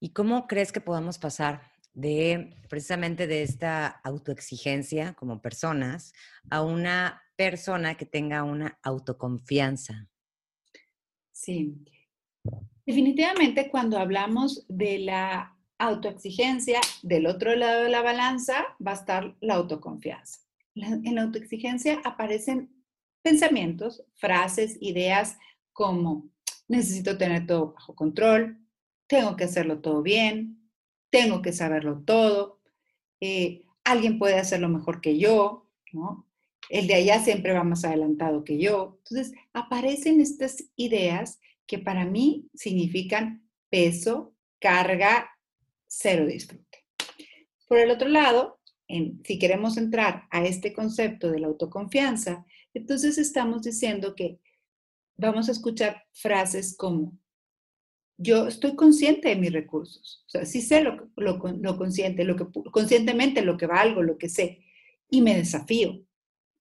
¿Y 0.01 0.09
cómo 0.09 0.49
crees 0.49 0.73
que 0.73 0.81
podamos 0.81 1.19
pasar 1.19 1.71
de 1.95 2.57
precisamente 2.69 3.29
de 3.29 3.45
esta 3.45 3.87
autoexigencia 3.87 5.15
como 5.15 5.41
personas 5.41 6.13
a 6.51 6.63
una 6.63 7.23
persona 7.39 7.95
que 7.95 8.05
tenga 8.05 8.43
una 8.43 8.81
autoconfianza. 8.83 10.09
Sí. 11.31 11.85
Definitivamente 12.85 13.71
cuando 13.71 13.97
hablamos 13.97 14.67
de 14.69 14.99
la 14.99 15.57
autoexigencia, 15.79 16.81
del 17.03 17.27
otro 17.27 17.55
lado 17.55 17.85
de 17.85 17.91
la 17.91 18.03
balanza 18.03 18.77
va 18.85 18.91
a 18.91 18.95
estar 18.95 19.37
la 19.41 19.55
autoconfianza. 19.55 20.41
en 20.75 21.15
la 21.15 21.23
autoexigencia 21.23 22.01
aparecen 22.05 22.71
pensamientos, 23.23 24.05
frases, 24.15 24.77
ideas 24.81 25.39
como 25.73 26.29
necesito 26.67 27.19
tener 27.19 27.47
todo 27.47 27.73
bajo 27.73 27.95
control, 27.95 28.59
tengo 29.07 29.37
que 29.37 29.45
hacerlo 29.45 29.81
todo 29.81 30.03
bien, 30.03 30.69
tengo 31.11 31.41
que 31.41 31.53
saberlo 31.53 32.03
todo, 32.05 32.61
eh, 33.21 33.65
alguien 33.85 34.19
puede 34.19 34.39
hacerlo 34.39 34.69
mejor 34.69 35.01
que 35.01 35.19
yo, 35.19 35.71
¿no? 35.93 36.28
El 36.69 36.87
de 36.87 36.95
allá 36.95 37.23
siempre 37.23 37.53
va 37.53 37.65
más 37.65 37.85
adelantado 37.85 38.45
que 38.45 38.59
yo. 38.59 38.99
Entonces, 38.99 39.35
aparecen 39.53 40.21
estas 40.21 40.65
ideas 40.77 41.41
que 41.67 41.79
para 41.79 42.05
mí 42.05 42.49
significan 42.55 43.49
peso, 43.71 44.35
carga, 44.59 45.31
cero 45.87 46.27
disfrute. 46.27 46.85
Por 47.67 47.79
el 47.79 47.91
otro 47.91 48.09
lado, 48.09 48.61
si 49.25 49.39
queremos 49.39 49.77
entrar 49.77 50.25
a 50.31 50.45
este 50.45 50.73
concepto 50.73 51.31
de 51.31 51.41
la 51.41 51.49
autoconfianza, 51.49 52.47
entonces 52.73 53.19
estamos 53.19 53.63
diciendo 53.63 54.15
que 54.15 54.41
vamos 55.17 55.49
a 55.49 55.53
escuchar 55.53 56.05
frases 56.13 56.75
como, 56.77 57.19
yo 58.17 58.49
estoy 58.49 58.75
consciente 58.75 59.29
de 59.29 59.37
mis 59.37 59.53
recursos, 59.53 60.25
o 60.27 60.31
sea, 60.31 60.47
sí 60.47 60.63
sé 60.63 60.83
lo, 60.83 61.77
consciente, 61.77 62.25
lo 62.25 62.37
que, 62.37 62.47
conscientemente 62.71 63.43
lo 63.43 63.57
que 63.57 63.67
valgo, 63.67 64.03
lo 64.03 64.17
que 64.17 64.29
sé, 64.29 64.65
y 65.11 65.21
me 65.21 65.37
desafío 65.37 66.03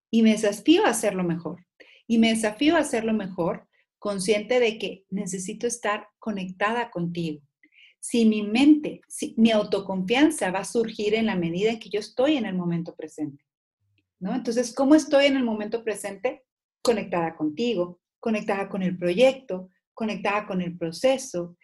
y 0.09 0.21
me 0.21 0.31
desafío 0.31 0.85
a 0.85 0.89
hacerlo 0.89 1.23
mejor. 1.23 1.65
Y 2.07 2.17
me 2.17 2.29
desafío 2.29 2.75
a 2.75 2.79
hacerlo 2.79 3.13
mejor 3.13 3.67
consciente 3.99 4.59
de 4.59 4.77
que 4.77 5.05
necesito 5.09 5.67
estar 5.67 6.07
conectada 6.19 6.89
contigo. 6.91 7.41
Si 7.99 8.25
mi 8.25 8.43
mente, 8.43 9.01
si 9.07 9.33
mi 9.37 9.51
autoconfianza 9.51 10.51
va 10.51 10.59
a 10.59 10.65
surgir 10.65 11.15
en 11.15 11.25
la 11.25 11.35
medida 11.35 11.71
en 11.71 11.79
que 11.79 11.89
yo 11.89 11.99
estoy 11.99 12.37
en 12.37 12.45
el 12.45 12.55
momento 12.55 12.95
presente. 12.95 13.43
¿No? 14.19 14.33
Entonces, 14.33 14.73
¿cómo 14.73 14.95
estoy 14.95 15.25
en 15.25 15.37
el 15.37 15.43
momento 15.43 15.83
presente? 15.83 16.43
Conectada 16.81 17.35
contigo, 17.35 17.99
conectada 18.19 18.69
con 18.69 18.81
el 18.81 18.97
proyecto, 18.97 19.69
conectada 19.93 20.47
con 20.47 20.61
el 20.61 20.77
proceso 20.77 21.57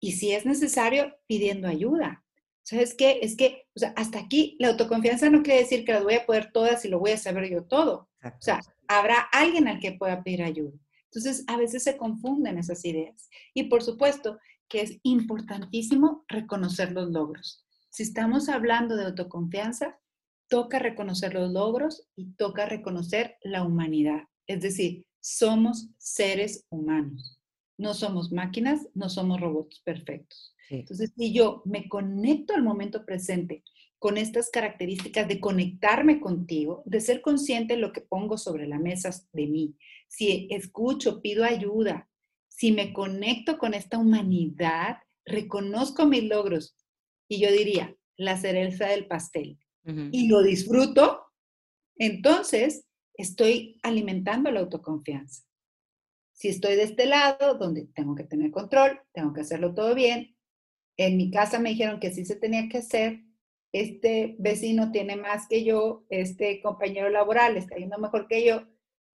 y 0.00 0.12
si 0.12 0.32
es 0.32 0.44
necesario, 0.44 1.16
pidiendo 1.26 1.68
ayuda, 1.68 2.24
¿Sabes 2.66 2.94
qué? 2.94 3.20
Es 3.22 3.36
que, 3.36 3.68
o 3.76 3.78
sea, 3.78 3.92
hasta 3.94 4.18
aquí 4.18 4.56
la 4.58 4.70
autoconfianza 4.70 5.30
no 5.30 5.44
quiere 5.44 5.60
decir 5.60 5.84
que 5.84 5.92
las 5.92 6.02
voy 6.02 6.14
a 6.14 6.26
poder 6.26 6.50
todas 6.50 6.84
y 6.84 6.88
lo 6.88 6.98
voy 6.98 7.12
a 7.12 7.16
saber 7.16 7.48
yo 7.48 7.62
todo. 7.62 8.10
O 8.24 8.40
sea, 8.40 8.60
habrá 8.88 9.20
alguien 9.32 9.68
al 9.68 9.78
que 9.78 9.92
pueda 9.92 10.24
pedir 10.24 10.42
ayuda. 10.42 10.76
Entonces, 11.04 11.44
a 11.46 11.56
veces 11.56 11.84
se 11.84 11.96
confunden 11.96 12.58
esas 12.58 12.84
ideas. 12.84 13.30
Y 13.54 13.64
por 13.64 13.84
supuesto 13.84 14.40
que 14.68 14.80
es 14.80 14.98
importantísimo 15.04 16.24
reconocer 16.26 16.90
los 16.90 17.08
logros. 17.10 17.64
Si 17.88 18.02
estamos 18.02 18.48
hablando 18.48 18.96
de 18.96 19.04
autoconfianza, 19.04 20.00
toca 20.48 20.80
reconocer 20.80 21.34
los 21.34 21.52
logros 21.52 22.08
y 22.16 22.32
toca 22.32 22.66
reconocer 22.66 23.36
la 23.42 23.62
humanidad. 23.62 24.24
Es 24.48 24.60
decir, 24.60 25.06
somos 25.20 25.88
seres 25.98 26.66
humanos. 26.68 27.35
No 27.78 27.94
somos 27.94 28.32
máquinas, 28.32 28.88
no 28.94 29.08
somos 29.08 29.40
robots 29.40 29.80
perfectos. 29.80 30.54
Entonces, 30.70 31.12
si 31.16 31.32
yo 31.32 31.62
me 31.64 31.88
conecto 31.88 32.54
al 32.54 32.62
momento 32.62 33.04
presente 33.04 33.62
con 33.98 34.18
estas 34.18 34.50
características 34.50 35.28
de 35.28 35.40
conectarme 35.40 36.20
contigo, 36.20 36.82
de 36.86 37.00
ser 37.00 37.20
consciente 37.20 37.74
de 37.74 37.80
lo 37.80 37.92
que 37.92 38.00
pongo 38.00 38.36
sobre 38.36 38.66
la 38.66 38.78
mesa 38.78 39.10
de 39.32 39.46
mí, 39.46 39.76
si 40.08 40.48
escucho, 40.50 41.20
pido 41.22 41.44
ayuda, 41.44 42.08
si 42.48 42.72
me 42.72 42.92
conecto 42.92 43.58
con 43.58 43.74
esta 43.74 43.98
humanidad, 43.98 44.98
reconozco 45.24 46.06
mis 46.06 46.24
logros 46.24 46.76
y 47.28 47.40
yo 47.40 47.50
diría, 47.50 47.94
la 48.16 48.36
cereza 48.36 48.86
del 48.86 49.06
pastel, 49.06 49.58
y 50.10 50.26
lo 50.26 50.42
disfruto, 50.42 51.26
entonces 51.96 52.86
estoy 53.14 53.78
alimentando 53.82 54.50
la 54.50 54.60
autoconfianza. 54.60 55.44
Si 56.36 56.48
estoy 56.48 56.76
de 56.76 56.84
este 56.84 57.06
lado, 57.06 57.54
donde 57.54 57.86
tengo 57.94 58.14
que 58.14 58.22
tener 58.22 58.52
control, 58.52 59.00
tengo 59.12 59.32
que 59.32 59.40
hacerlo 59.40 59.74
todo 59.74 59.94
bien. 59.94 60.36
En 60.96 61.16
mi 61.16 61.30
casa 61.30 61.58
me 61.58 61.70
dijeron 61.70 61.98
que 61.98 62.12
sí 62.12 62.24
se 62.24 62.36
tenía 62.36 62.68
que 62.68 62.78
hacer. 62.78 63.22
Este 63.72 64.36
vecino 64.38 64.92
tiene 64.92 65.16
más 65.16 65.48
que 65.48 65.64
yo, 65.64 66.04
este 66.08 66.60
compañero 66.62 67.10
laboral 67.10 67.56
está 67.56 67.76
yendo 67.76 67.98
mejor 67.98 68.28
que 68.28 68.46
yo. 68.46 68.62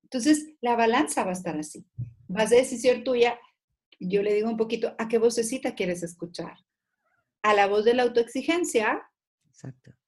Entonces, 0.01 0.47
la 0.61 0.75
balanza 0.75 1.23
va 1.23 1.29
a 1.29 1.33
estar 1.33 1.57
así. 1.57 1.85
Va 2.35 2.41
a 2.43 2.47
ser 2.47 2.59
decisión 2.59 3.03
tuya. 3.03 3.39
Yo 3.99 4.23
le 4.23 4.33
digo 4.33 4.49
un 4.49 4.57
poquito, 4.57 4.95
¿a 4.97 5.07
qué 5.07 5.19
vocecita 5.19 5.75
quieres 5.75 6.01
escuchar? 6.01 6.57
¿A 7.43 7.53
la 7.53 7.67
voz 7.67 7.85
de 7.85 7.93
la 7.93 8.03
autoexigencia? 8.03 9.03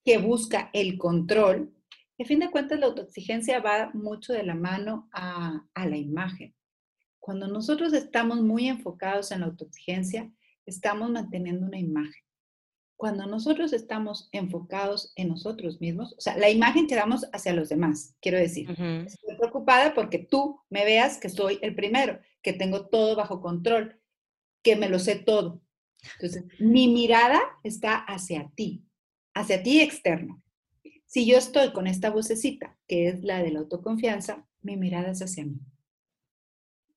Que 0.04 0.18
busca 0.18 0.72
el 0.74 0.98
control 0.98 1.76
a 2.22 2.26
fin 2.26 2.40
de 2.40 2.52
cuentas, 2.52 2.80
la 2.80 2.88
autoexigencia 2.88 3.60
va 3.60 3.92
mucho 3.94 4.34
de 4.34 4.44
la 4.44 4.56
mano 4.56 5.10
a, 5.12 5.64
la 5.76 5.98
imagen. 5.98 6.54
Cuando 7.22 7.48
nosotros 7.48 7.94
estamos 7.94 8.42
muy 8.42 8.68
enfocados 8.68 9.32
en 9.32 9.42
la 9.42 9.46
autoexigencia, 9.46 10.34
estamos 10.66 11.12
manteniendo 11.12 11.68
una 11.68 11.78
imagen. 11.78 12.24
Cuando 12.98 13.28
nosotros 13.28 13.74
estamos 13.74 14.28
enfocados 14.32 15.14
en 15.16 15.30
nosotros 15.30 15.80
mismos, 15.80 16.16
o 16.18 16.22
sea, 16.22 16.36
la 16.36 16.50
imagen 16.50 16.88
que 16.88 16.96
damos 16.96 17.28
hacia 17.32 17.54
los 17.54 17.70
demás, 17.70 18.16
quiero 18.22 18.40
decir, 18.40 18.70
estoy 18.72 19.38
preocupada 19.38 19.94
porque 19.94 20.18
tú 20.18 20.62
me 20.70 20.84
veas 20.84 21.20
que 21.20 21.30
soy 21.30 21.60
el 21.62 21.76
primero, 21.76 22.20
que 22.42 22.54
tengo 22.54 22.88
todo 22.88 23.16
bajo 23.16 23.40
control, 23.40 24.00
que 24.64 24.76
me 24.76 24.90
lo 24.90 24.98
sé 24.98 25.16
todo. 25.16 25.62
Entonces, 26.16 26.46
mi 26.60 26.88
mirada 26.88 27.40
está 27.64 27.98
hacia 27.98 28.52
ti, 28.56 28.84
hacia 29.36 29.62
ti 29.62 29.80
externo. 29.80 30.42
Si 31.06 31.28
yo 31.28 31.38
estoy 31.38 31.72
con 31.72 31.86
esta 31.86 32.10
vocecita, 32.10 32.80
que 32.88 33.10
es 33.10 33.24
la 33.24 33.44
de 33.44 33.52
la 33.52 33.60
autoconfianza, 33.60 34.48
mi 34.62 34.76
mirada 34.76 35.12
es 35.12 35.22
hacia 35.22 35.46
mí. 35.46 35.60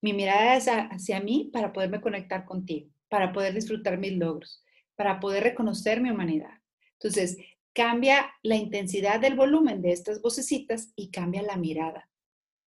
Mi 0.04 0.12
mirada 0.12 0.56
es 0.56 0.68
hacia 0.68 1.18
mí 1.20 1.48
para 1.50 1.72
poderme 1.72 2.02
conectar 2.02 2.44
contigo, 2.44 2.90
para 3.08 3.32
poder 3.32 3.54
disfrutar 3.54 3.96
mis 3.96 4.12
logros, 4.12 4.62
para 4.96 5.18
poder 5.18 5.44
reconocer 5.44 6.02
mi 6.02 6.10
humanidad. 6.10 6.60
Entonces, 7.00 7.38
cambia 7.72 8.30
la 8.42 8.56
intensidad 8.56 9.18
del 9.18 9.34
volumen 9.34 9.80
de 9.80 9.92
estas 9.92 10.20
vocecitas 10.20 10.92
y 10.94 11.10
cambia 11.10 11.40
la 11.40 11.56
mirada. 11.56 12.10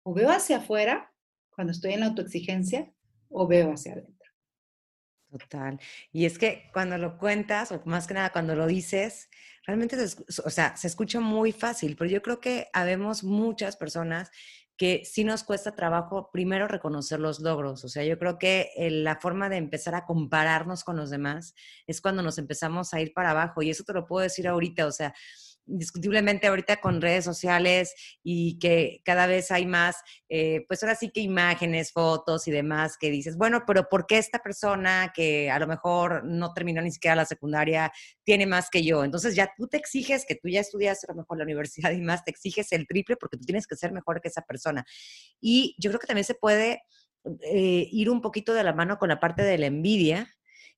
O 0.04 0.14
veo 0.14 0.30
hacia 0.30 0.58
afuera 0.58 1.12
cuando 1.50 1.72
estoy 1.72 1.94
en 1.94 2.02
la 2.02 2.06
autoexigencia 2.06 2.94
o 3.30 3.48
veo 3.48 3.72
hacia 3.72 3.94
adentro. 3.94 4.30
Total. 5.32 5.80
Y 6.12 6.26
es 6.26 6.38
que 6.38 6.70
cuando 6.72 7.00
lo 7.00 7.18
cuentas, 7.18 7.72
o 7.72 7.82
más 7.86 8.06
que 8.06 8.14
nada 8.14 8.32
cuando 8.32 8.56
lo 8.56 8.68
dices, 8.68 9.32
realmente, 9.66 9.98
o 9.98 10.50
sea, 10.52 10.78
se 10.78 10.86
escucha 10.86 11.20
muy 11.20 11.52
fácil, 11.52 11.96
pero 11.96 12.12
yo 12.12 12.22
creo 12.22 12.40
que 12.40 12.68
habemos 12.74 13.24
muchas 13.24 13.76
personas 13.76 14.30
que 14.78 15.04
sí 15.06 15.24
nos 15.24 15.44
cuesta 15.44 15.76
trabajo 15.76 16.30
primero 16.32 16.68
reconocer 16.68 17.20
los 17.20 17.40
logros. 17.40 17.84
O 17.84 17.90
sea, 17.90 18.04
yo 18.04 18.18
creo 18.18 18.38
que 18.40 18.72
la 18.78 19.20
forma 19.20 19.50
de 19.50 19.58
empezar 19.58 19.96
a 19.96 20.06
compararnos 20.06 20.84
con 20.84 20.98
los 20.98 21.10
demás 21.10 21.54
es 21.88 22.02
cuando 22.02 22.24
nos 22.24 22.38
empezamos 22.38 22.94
a 22.94 23.02
ir 23.02 23.14
para 23.14 23.32
abajo. 23.32 23.62
Y 23.62 23.70
eso 23.70 23.84
te 23.84 23.94
lo 23.94 24.06
puedo 24.06 24.24
decir 24.24 24.48
ahorita. 24.48 24.88
O 24.88 24.92
sea, 24.92 25.14
indiscutiblemente 25.66 26.48
ahorita 26.48 26.78
con 26.78 27.02
redes 27.02 27.26
sociales 27.26 27.94
y 28.24 28.60
que 28.60 29.02
cada 29.06 29.28
vez 29.28 29.52
hay 29.52 29.66
más, 29.66 29.98
eh, 30.30 30.66
pues 30.68 30.84
ahora 30.84 30.96
sí 30.96 31.10
que 31.10 31.22
imágenes, 31.22 31.92
fotos 31.92 32.48
y 32.48 32.52
demás 32.52 32.98
que 32.98 33.10
dices, 33.10 33.38
bueno, 33.38 33.64
pero 33.66 33.88
¿por 33.90 34.06
qué 34.06 34.18
esta 34.18 34.40
persona 34.40 35.12
que 35.16 35.50
a 35.50 35.60
lo 35.60 35.68
mejor 35.68 36.24
no 36.26 36.54
terminó 36.54 36.82
ni 36.82 36.92
siquiera 36.92 37.16
la 37.16 37.26
secundaria 37.26 37.92
tiene 38.24 38.46
más 38.46 38.70
que 38.70 38.84
yo? 38.84 39.04
Entonces 39.04 39.36
ya 39.36 39.52
tú 39.56 39.68
te 39.68 39.78
exiges 39.78 40.26
que 40.26 40.36
tú 40.36 40.50
ya 40.50 40.62
estudiaste 40.62 41.08
a 41.10 41.14
lo 41.14 41.20
mejor 41.20 41.38
la 41.38 41.44
universidad 41.46 41.92
y 41.92 42.02
más, 42.02 42.24
te 42.24 42.32
exiges 42.32 42.72
el 42.72 42.88
triple 42.88 43.16
porque 43.18 43.38
tú 43.38 43.46
tienes 43.46 43.68
que 43.68 43.76
ser 43.76 43.92
mejor 43.92 44.22
que 44.22 44.28
esa 44.28 44.42
persona. 44.42 44.86
Y 45.40 45.76
yo 45.80 45.90
creo 45.90 46.00
que 46.00 46.08
también 46.08 46.26
se 46.26 46.36
puede 46.36 46.84
eh, 47.42 47.88
ir 47.92 48.10
un 48.10 48.22
poquito 48.22 48.54
de 48.54 48.64
la 48.64 48.74
mano 48.74 48.98
con 48.98 49.10
la 49.10 49.20
parte 49.20 49.44
de 49.44 49.58
la 49.58 49.68
envidia 49.68 50.30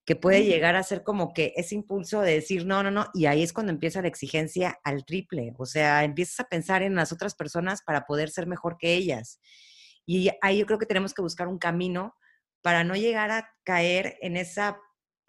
que 0.05 0.15
puede 0.15 0.45
llegar 0.45 0.75
a 0.75 0.83
ser 0.83 1.03
como 1.03 1.33
que 1.33 1.53
ese 1.55 1.73
impulso 1.73 2.21
de 2.21 2.33
decir, 2.33 2.65
no, 2.65 2.83
no, 2.83 2.91
no, 2.91 3.07
y 3.13 3.25
ahí 3.25 3.41
es 3.41 3.53
cuando 3.53 3.71
empieza 3.71 4.03
la 4.03 4.07
exigencia 4.07 4.79
al 4.83 5.03
triple, 5.03 5.53
o 5.57 5.65
sea, 5.65 6.03
empiezas 6.03 6.41
a 6.41 6.47
pensar 6.47 6.83
en 6.83 6.95
las 6.95 7.11
otras 7.11 7.33
personas 7.33 7.81
para 7.83 8.05
poder 8.05 8.29
ser 8.29 8.45
mejor 8.45 8.77
que 8.77 8.93
ellas. 8.93 9.39
Y 10.05 10.29
ahí 10.41 10.59
yo 10.59 10.67
creo 10.67 10.77
que 10.77 10.85
tenemos 10.85 11.15
que 11.15 11.23
buscar 11.23 11.47
un 11.47 11.57
camino 11.57 12.13
para 12.61 12.83
no 12.83 12.95
llegar 12.95 13.31
a 13.31 13.49
caer 13.63 14.17
en 14.21 14.37
esa, 14.37 14.79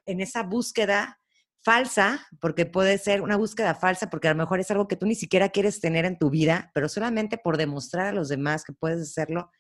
en 0.05 0.21
esa 0.21 0.43
búsqueda 0.43 1.19
falsa, 1.65 2.27
porque 2.41 2.67
puede 2.67 2.99
ser 2.99 3.23
una 3.23 3.37
búsqueda 3.37 3.75
falsa, 3.75 4.11
porque 4.11 4.29
a 4.29 4.33
lo 4.33 4.39
mejor 4.39 4.61
es 4.61 4.71
algo 4.71 4.87
que 4.87 4.97
tú 4.97 5.07
ni 5.07 5.15
siquiera 5.15 5.49
quieres 5.49 5.81
tener 5.81 6.05
en 6.05 6.19
tu 6.19 6.29
vida, 6.29 6.71
pero 6.75 6.89
solamente 6.89 7.39
por 7.39 7.57
demostrar 7.57 8.07
a 8.07 8.13
los 8.13 8.29
demás 8.29 8.63
que 8.63 8.75
puedes 8.75 9.01
hacerlo, 9.01 9.51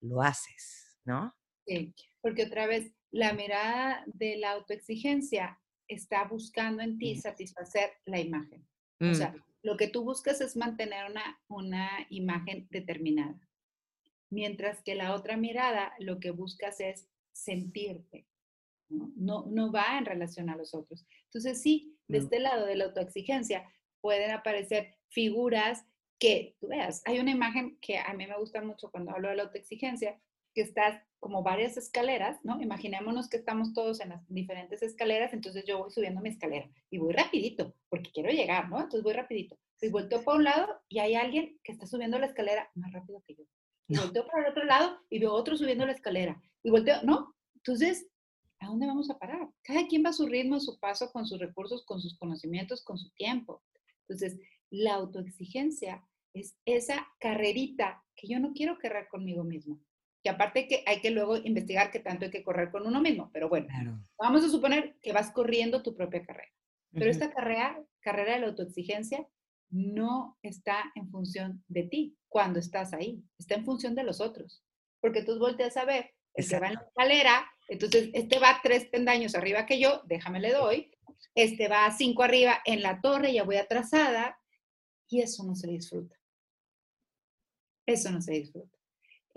lo 0.00 0.22
haces, 0.22 0.98
¿no? 1.04 1.34
Sí, 1.66 1.94
porque 2.22 2.46
otra 2.46 2.66
vez 2.66 2.92
la 3.10 3.32
mirada 3.32 4.04
de 4.06 4.36
la 4.36 4.52
autoexigencia 4.52 5.60
está 5.88 6.24
buscando 6.24 6.82
en 6.82 6.98
ti 6.98 7.16
satisfacer 7.16 7.90
la 8.04 8.20
imagen. 8.20 8.66
O 9.00 9.14
sea, 9.14 9.30
mm. 9.30 9.42
lo 9.62 9.76
que 9.76 9.88
tú 9.88 10.02
buscas 10.04 10.40
es 10.40 10.56
mantener 10.56 11.10
una, 11.10 11.40
una 11.48 11.90
imagen 12.10 12.66
determinada. 12.70 13.40
Mientras 14.30 14.82
que 14.82 14.94
la 14.94 15.14
otra 15.14 15.36
mirada 15.36 15.94
lo 15.98 16.20
que 16.20 16.30
buscas 16.30 16.80
es 16.80 17.08
sentirte. 17.32 18.26
¿no? 18.88 19.44
No, 19.46 19.72
va 19.72 19.98
en 19.98 20.06
relación 20.06 20.50
a 20.50 20.56
los 20.56 20.74
otros. 20.74 21.06
Entonces, 21.24 21.62
sí, 21.62 21.96
de 22.08 22.18
este 22.18 22.40
lado 22.40 22.66
de 22.66 22.76
la 22.76 22.86
autoexigencia 22.86 23.70
pueden 24.00 24.30
aparecer 24.30 24.96
figuras 25.10 25.84
que, 26.18 26.56
tú 26.58 26.68
veas, 26.68 27.02
hay 27.04 27.20
una 27.20 27.30
imagen 27.30 27.78
que 27.80 27.98
a 27.98 28.12
mí 28.14 28.26
me 28.26 28.38
gusta 28.38 28.60
mucho 28.60 28.90
cuando 28.90 29.12
hablo 29.12 29.28
de 29.28 29.36
la 29.36 29.44
autoexigencia, 29.44 30.20
que 30.54 30.62
estás 30.62 31.02
como 31.20 31.42
varias 31.42 31.76
escaleras, 31.76 32.38
¿no? 32.44 32.60
Imaginémonos 32.60 33.28
que 33.28 33.36
estamos 33.36 33.72
todos 33.72 34.00
en 34.00 34.10
las 34.10 34.22
diferentes 34.28 34.82
escaleras, 34.82 35.32
entonces 35.32 35.64
yo 35.66 35.78
voy 35.78 35.90
subiendo 35.90 36.20
mi 36.20 36.28
escalera 36.28 36.70
y 36.90 36.98
voy 36.98 37.12
rapidito, 37.12 37.74
porque 37.88 38.10
quiero 38.12 38.30
llegar, 38.30 38.68
¿no? 38.68 38.76
Entonces 38.76 39.02
voy 39.02 39.14
rapidito. 39.14 39.58
Y 39.80 39.90
volteo 39.90 40.22
para 40.22 40.38
un 40.38 40.44
lado 40.44 40.80
y 40.88 40.98
hay 40.98 41.14
alguien 41.14 41.58
que 41.62 41.72
está 41.72 41.86
subiendo 41.86 42.18
la 42.18 42.26
escalera 42.26 42.70
más 42.74 42.92
rápido 42.92 43.22
que 43.26 43.34
yo. 43.34 43.44
Y 43.88 43.96
volteo 43.96 44.26
para 44.26 44.44
el 44.44 44.50
otro 44.50 44.64
lado 44.64 44.98
y 45.08 45.18
veo 45.18 45.32
otro 45.32 45.56
subiendo 45.56 45.86
la 45.86 45.92
escalera. 45.92 46.40
Y 46.62 46.70
volteo, 46.70 47.02
¿no? 47.02 47.34
Entonces, 47.54 48.08
¿a 48.60 48.66
dónde 48.66 48.86
vamos 48.86 49.10
a 49.10 49.18
parar? 49.18 49.48
Cada 49.62 49.86
quien 49.86 50.04
va 50.04 50.10
a 50.10 50.12
su 50.12 50.26
ritmo, 50.26 50.56
a 50.56 50.60
su 50.60 50.78
paso, 50.78 51.10
con 51.12 51.26
sus 51.26 51.38
recursos, 51.38 51.84
con 51.84 52.00
sus 52.00 52.16
conocimientos, 52.18 52.82
con 52.82 52.98
su 52.98 53.10
tiempo. 53.10 53.62
Entonces, 54.02 54.38
la 54.70 54.94
autoexigencia 54.94 56.04
es 56.34 56.56
esa 56.64 57.08
carrerita 57.18 58.04
que 58.14 58.28
yo 58.28 58.38
no 58.38 58.52
quiero 58.52 58.78
correr 58.78 59.08
conmigo 59.08 59.44
mismo 59.44 59.80
que 60.22 60.30
aparte 60.30 60.66
que 60.66 60.82
hay 60.86 61.00
que 61.00 61.10
luego 61.10 61.36
investigar 61.36 61.90
qué 61.90 62.00
tanto 62.00 62.24
hay 62.24 62.30
que 62.30 62.42
correr 62.42 62.70
con 62.70 62.86
uno 62.86 63.00
mismo, 63.00 63.30
pero 63.32 63.48
bueno, 63.48 63.68
vamos 64.18 64.44
a 64.44 64.48
suponer 64.48 64.96
que 65.00 65.12
vas 65.12 65.30
corriendo 65.30 65.82
tu 65.82 65.94
propia 65.94 66.24
carrera. 66.24 66.52
Pero 66.92 67.10
esta 67.10 67.30
carrera, 67.30 67.80
carrera 68.00 68.34
de 68.34 68.40
la 68.40 68.46
autoexigencia 68.48 69.26
no 69.70 70.38
está 70.42 70.90
en 70.94 71.10
función 71.10 71.62
de 71.68 71.84
ti 71.84 72.16
cuando 72.28 72.58
estás 72.58 72.92
ahí, 72.94 73.22
está 73.38 73.54
en 73.54 73.64
función 73.64 73.94
de 73.94 74.04
los 74.04 74.20
otros. 74.20 74.64
Porque 75.00 75.22
tú 75.22 75.38
volteas 75.38 75.76
a 75.76 75.84
ver, 75.84 76.10
el 76.34 76.48
que 76.48 76.58
va 76.58 76.68
en 76.68 76.74
la 76.74 76.80
escalera, 76.80 77.50
entonces 77.68 78.10
este 78.14 78.38
va 78.38 78.60
tres 78.62 78.86
pendaños 78.86 79.34
arriba 79.34 79.66
que 79.66 79.78
yo, 79.78 80.02
déjame 80.06 80.40
le 80.40 80.52
doy, 80.52 80.90
este 81.34 81.68
va 81.68 81.90
cinco 81.90 82.22
arriba 82.22 82.60
en 82.64 82.82
la 82.82 83.00
torre, 83.00 83.32
ya 83.32 83.44
voy 83.44 83.56
atrasada, 83.56 84.38
y 85.08 85.20
eso 85.20 85.44
no 85.44 85.54
se 85.54 85.68
disfruta. 85.68 86.16
Eso 87.86 88.10
no 88.10 88.20
se 88.20 88.32
disfruta. 88.32 88.77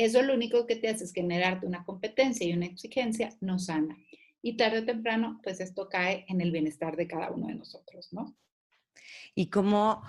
Eso 0.06 0.24
lo 0.24 0.34
único 0.34 0.66
que 0.66 0.76
te 0.76 0.90
hace 0.90 1.04
es 1.04 1.14
generarte 1.14 1.68
una 1.68 1.84
competencia 1.84 2.48
y 2.48 2.54
una 2.54 2.66
exigencia 2.66 3.30
no 3.40 3.60
sana. 3.60 3.96
Y 4.42 4.58
tarde 4.58 4.80
o 4.80 4.86
temprano, 4.86 5.40
pues 5.44 5.60
esto 5.60 5.90
cae 5.90 6.26
en 6.28 6.42
el 6.42 6.52
bienestar 6.52 6.96
de 6.96 7.08
cada 7.08 7.30
uno 7.30 7.48
de 7.48 7.54
nosotros, 7.54 8.12
¿no? 8.12 8.36
Y 9.36 9.52
cómo 9.52 10.02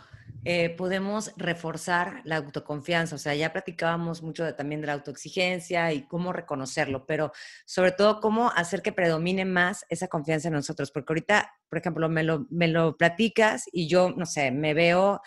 eh, 0.46 0.70
podemos 0.70 1.32
reforzar 1.36 2.22
la 2.24 2.36
autoconfianza. 2.36 3.16
O 3.16 3.18
sea, 3.18 3.34
ya 3.34 3.52
platicábamos 3.52 4.22
mucho 4.22 4.54
también 4.54 4.80
de 4.80 4.86
la 4.86 4.94
autoexigencia 4.94 5.92
y 5.92 6.06
cómo 6.06 6.32
reconocerlo, 6.32 7.04
pero 7.04 7.30
sobre 7.66 7.92
todo 7.92 8.20
cómo 8.22 8.50
hacer 8.50 8.80
que 8.80 8.92
predomine 8.92 9.44
más 9.44 9.84
esa 9.90 10.08
confianza 10.08 10.48
en 10.48 10.54
nosotros. 10.54 10.90
Porque 10.90 11.12
ahorita, 11.12 11.52
por 11.68 11.78
ejemplo, 11.78 12.08
me 12.08 12.22
lo, 12.22 12.46
me 12.48 12.68
lo 12.68 12.96
platicas 12.96 13.66
y 13.70 13.88
yo, 13.88 14.10
no 14.16 14.24
sé, 14.24 14.52
me 14.52 14.72
veo 14.72 15.20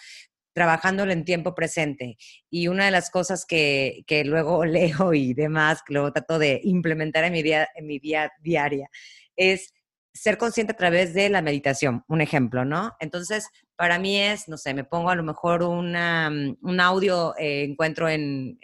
trabajándolo 0.55 1.11
en 1.11 1.25
tiempo 1.25 1.53
presente. 1.53 2.17
Y 2.49 2.69
una 2.69 2.85
de 2.85 2.91
las 2.91 3.11
cosas 3.11 3.45
que, 3.45 4.03
que, 4.07 4.23
luego 4.23 4.65
leo 4.65 5.13
y 5.13 5.33
demás, 5.33 5.83
que 5.85 5.93
luego 5.93 6.11
trato 6.13 6.39
de 6.39 6.61
implementar 6.63 7.25
en 7.25 7.33
mi, 7.33 7.43
día, 7.43 7.67
en 7.75 7.85
mi 7.85 7.99
día 7.99 8.31
diaria, 8.39 8.89
es 9.35 9.73
ser 10.13 10.37
consciente 10.37 10.71
a 10.71 10.77
través 10.77 11.13
de 11.13 11.29
la 11.29 11.41
meditación, 11.41 12.05
un 12.07 12.21
ejemplo, 12.21 12.63
¿no? 12.63 12.93
Entonces, 13.01 13.49
para 13.75 13.99
mí 13.99 14.17
es, 14.17 14.47
no 14.47 14.57
sé, 14.57 14.73
me 14.73 14.85
pongo 14.85 15.09
a 15.09 15.15
lo 15.15 15.23
mejor 15.23 15.61
una, 15.61 16.29
mm, 16.29 16.57
un 16.61 16.79
audio, 16.79 17.35
eh, 17.37 17.65
encuentro 17.65 18.07
en 18.07 18.57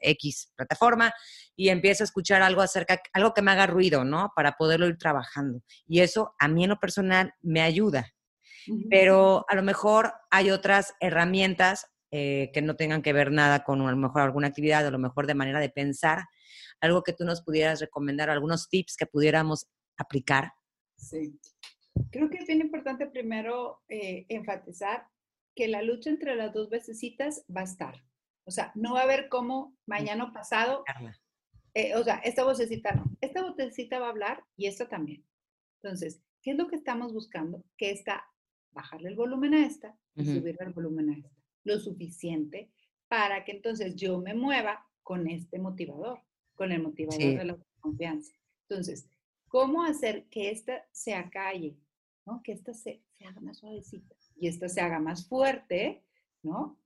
X 0.00 0.52
plataforma 0.56 1.12
y 1.54 1.68
empiezo 1.68 2.02
a 2.02 2.06
escuchar 2.06 2.40
algo 2.40 2.62
acerca, 2.62 3.02
algo 3.12 3.34
que 3.34 3.42
me 3.42 3.50
haga 3.50 3.66
ruido, 3.66 4.04
¿no? 4.04 4.32
Para 4.34 4.52
poderlo 4.52 4.86
ir 4.86 4.96
trabajando. 4.96 5.60
Y 5.86 6.00
eso 6.00 6.34
a 6.38 6.48
mí 6.48 6.64
en 6.64 6.70
lo 6.70 6.80
personal 6.80 7.34
me 7.42 7.60
ayuda 7.60 8.15
pero 8.90 9.44
a 9.48 9.54
lo 9.54 9.62
mejor 9.62 10.12
hay 10.30 10.50
otras 10.50 10.94
herramientas 11.00 11.86
eh, 12.10 12.50
que 12.52 12.62
no 12.62 12.76
tengan 12.76 13.02
que 13.02 13.12
ver 13.12 13.32
nada 13.32 13.64
con 13.64 13.80
a 13.82 13.90
lo 13.90 13.96
mejor 13.96 14.22
alguna 14.22 14.48
actividad 14.48 14.84
o 14.84 14.88
a 14.88 14.92
lo 14.92 14.98
mejor 14.98 15.26
de 15.26 15.34
manera 15.34 15.60
de 15.60 15.70
pensar, 15.70 16.24
algo 16.80 17.02
que 17.02 17.12
tú 17.12 17.24
nos 17.24 17.42
pudieras 17.42 17.80
recomendar, 17.80 18.30
algunos 18.30 18.68
tips 18.68 18.96
que 18.96 19.06
pudiéramos 19.06 19.66
aplicar. 19.96 20.52
Sí. 20.96 21.38
Creo 22.10 22.30
que 22.30 22.38
es 22.38 22.46
bien 22.46 22.60
importante 22.60 23.06
primero 23.06 23.82
eh, 23.88 24.26
enfatizar 24.28 25.06
que 25.54 25.68
la 25.68 25.82
lucha 25.82 26.10
entre 26.10 26.36
las 26.36 26.52
dos 26.52 26.68
vecesitas 26.68 27.44
va 27.54 27.62
a 27.62 27.64
estar. 27.64 28.04
O 28.44 28.50
sea, 28.50 28.70
no 28.74 28.94
va 28.94 29.00
a 29.00 29.04
haber 29.04 29.28
cómo 29.28 29.76
mañana 29.86 30.32
pasado, 30.32 30.84
eh, 31.74 31.96
o 31.96 32.04
sea, 32.04 32.16
esta 32.18 32.44
vocecita 32.44 32.92
no, 32.92 33.04
esta 33.20 33.42
vocecita 33.42 33.98
va 33.98 34.06
a 34.06 34.10
hablar 34.10 34.44
y 34.56 34.66
esta 34.66 34.88
también. 34.88 35.26
Entonces, 35.82 36.22
¿qué 36.42 36.52
es 36.52 36.56
lo 36.56 36.68
que 36.68 36.76
estamos 36.76 37.12
buscando? 37.12 37.64
Que 37.76 37.90
esta, 37.90 38.24
bajarle 38.76 39.08
el 39.08 39.16
volumen 39.16 39.54
a 39.54 39.66
esta 39.66 39.98
y 40.14 40.24
subirle 40.24 40.58
el 40.60 40.72
volumen 40.72 41.10
a 41.10 41.18
esta. 41.18 41.30
Lo 41.64 41.80
suficiente 41.80 42.70
para 43.08 43.44
que 43.44 43.52
entonces 43.52 43.96
yo 43.96 44.20
me 44.20 44.34
mueva 44.34 44.86
con 45.02 45.26
este 45.28 45.58
motivador, 45.58 46.20
con 46.54 46.70
el 46.72 46.82
motivador 46.82 47.38
de 47.38 47.44
la 47.44 47.58
confianza. 47.80 48.32
Entonces, 48.68 49.08
¿cómo 49.48 49.82
hacer 49.82 50.26
que 50.28 50.50
esta 50.50 50.86
se 50.92 51.14
acalle? 51.14 51.76
¿no? 52.26 52.42
Que 52.42 52.52
esta 52.52 52.74
se, 52.74 53.02
se 53.16 53.24
haga 53.24 53.40
más 53.40 53.58
suavecita 53.58 54.14
y 54.36 54.48
esta 54.48 54.68
se 54.68 54.80
haga 54.80 54.98
más 54.98 55.26
fuerte, 55.26 56.04
¿no? 56.42 56.78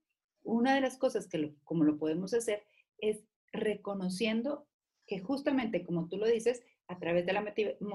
Una 0.42 0.74
de 0.74 0.80
las 0.80 0.96
cosas 0.96 1.26
que 1.26 1.54
como 1.64 1.84
lo 1.84 1.98
podemos 1.98 2.32
hacer 2.32 2.62
es 2.98 3.24
reconociendo 3.52 4.68
que 5.06 5.18
justamente 5.18 5.84
como 5.84 6.08
tú 6.08 6.18
lo 6.18 6.26
dices, 6.26 6.62
a 6.86 6.98
través 6.98 7.24
de 7.26 7.32
la 7.32 7.44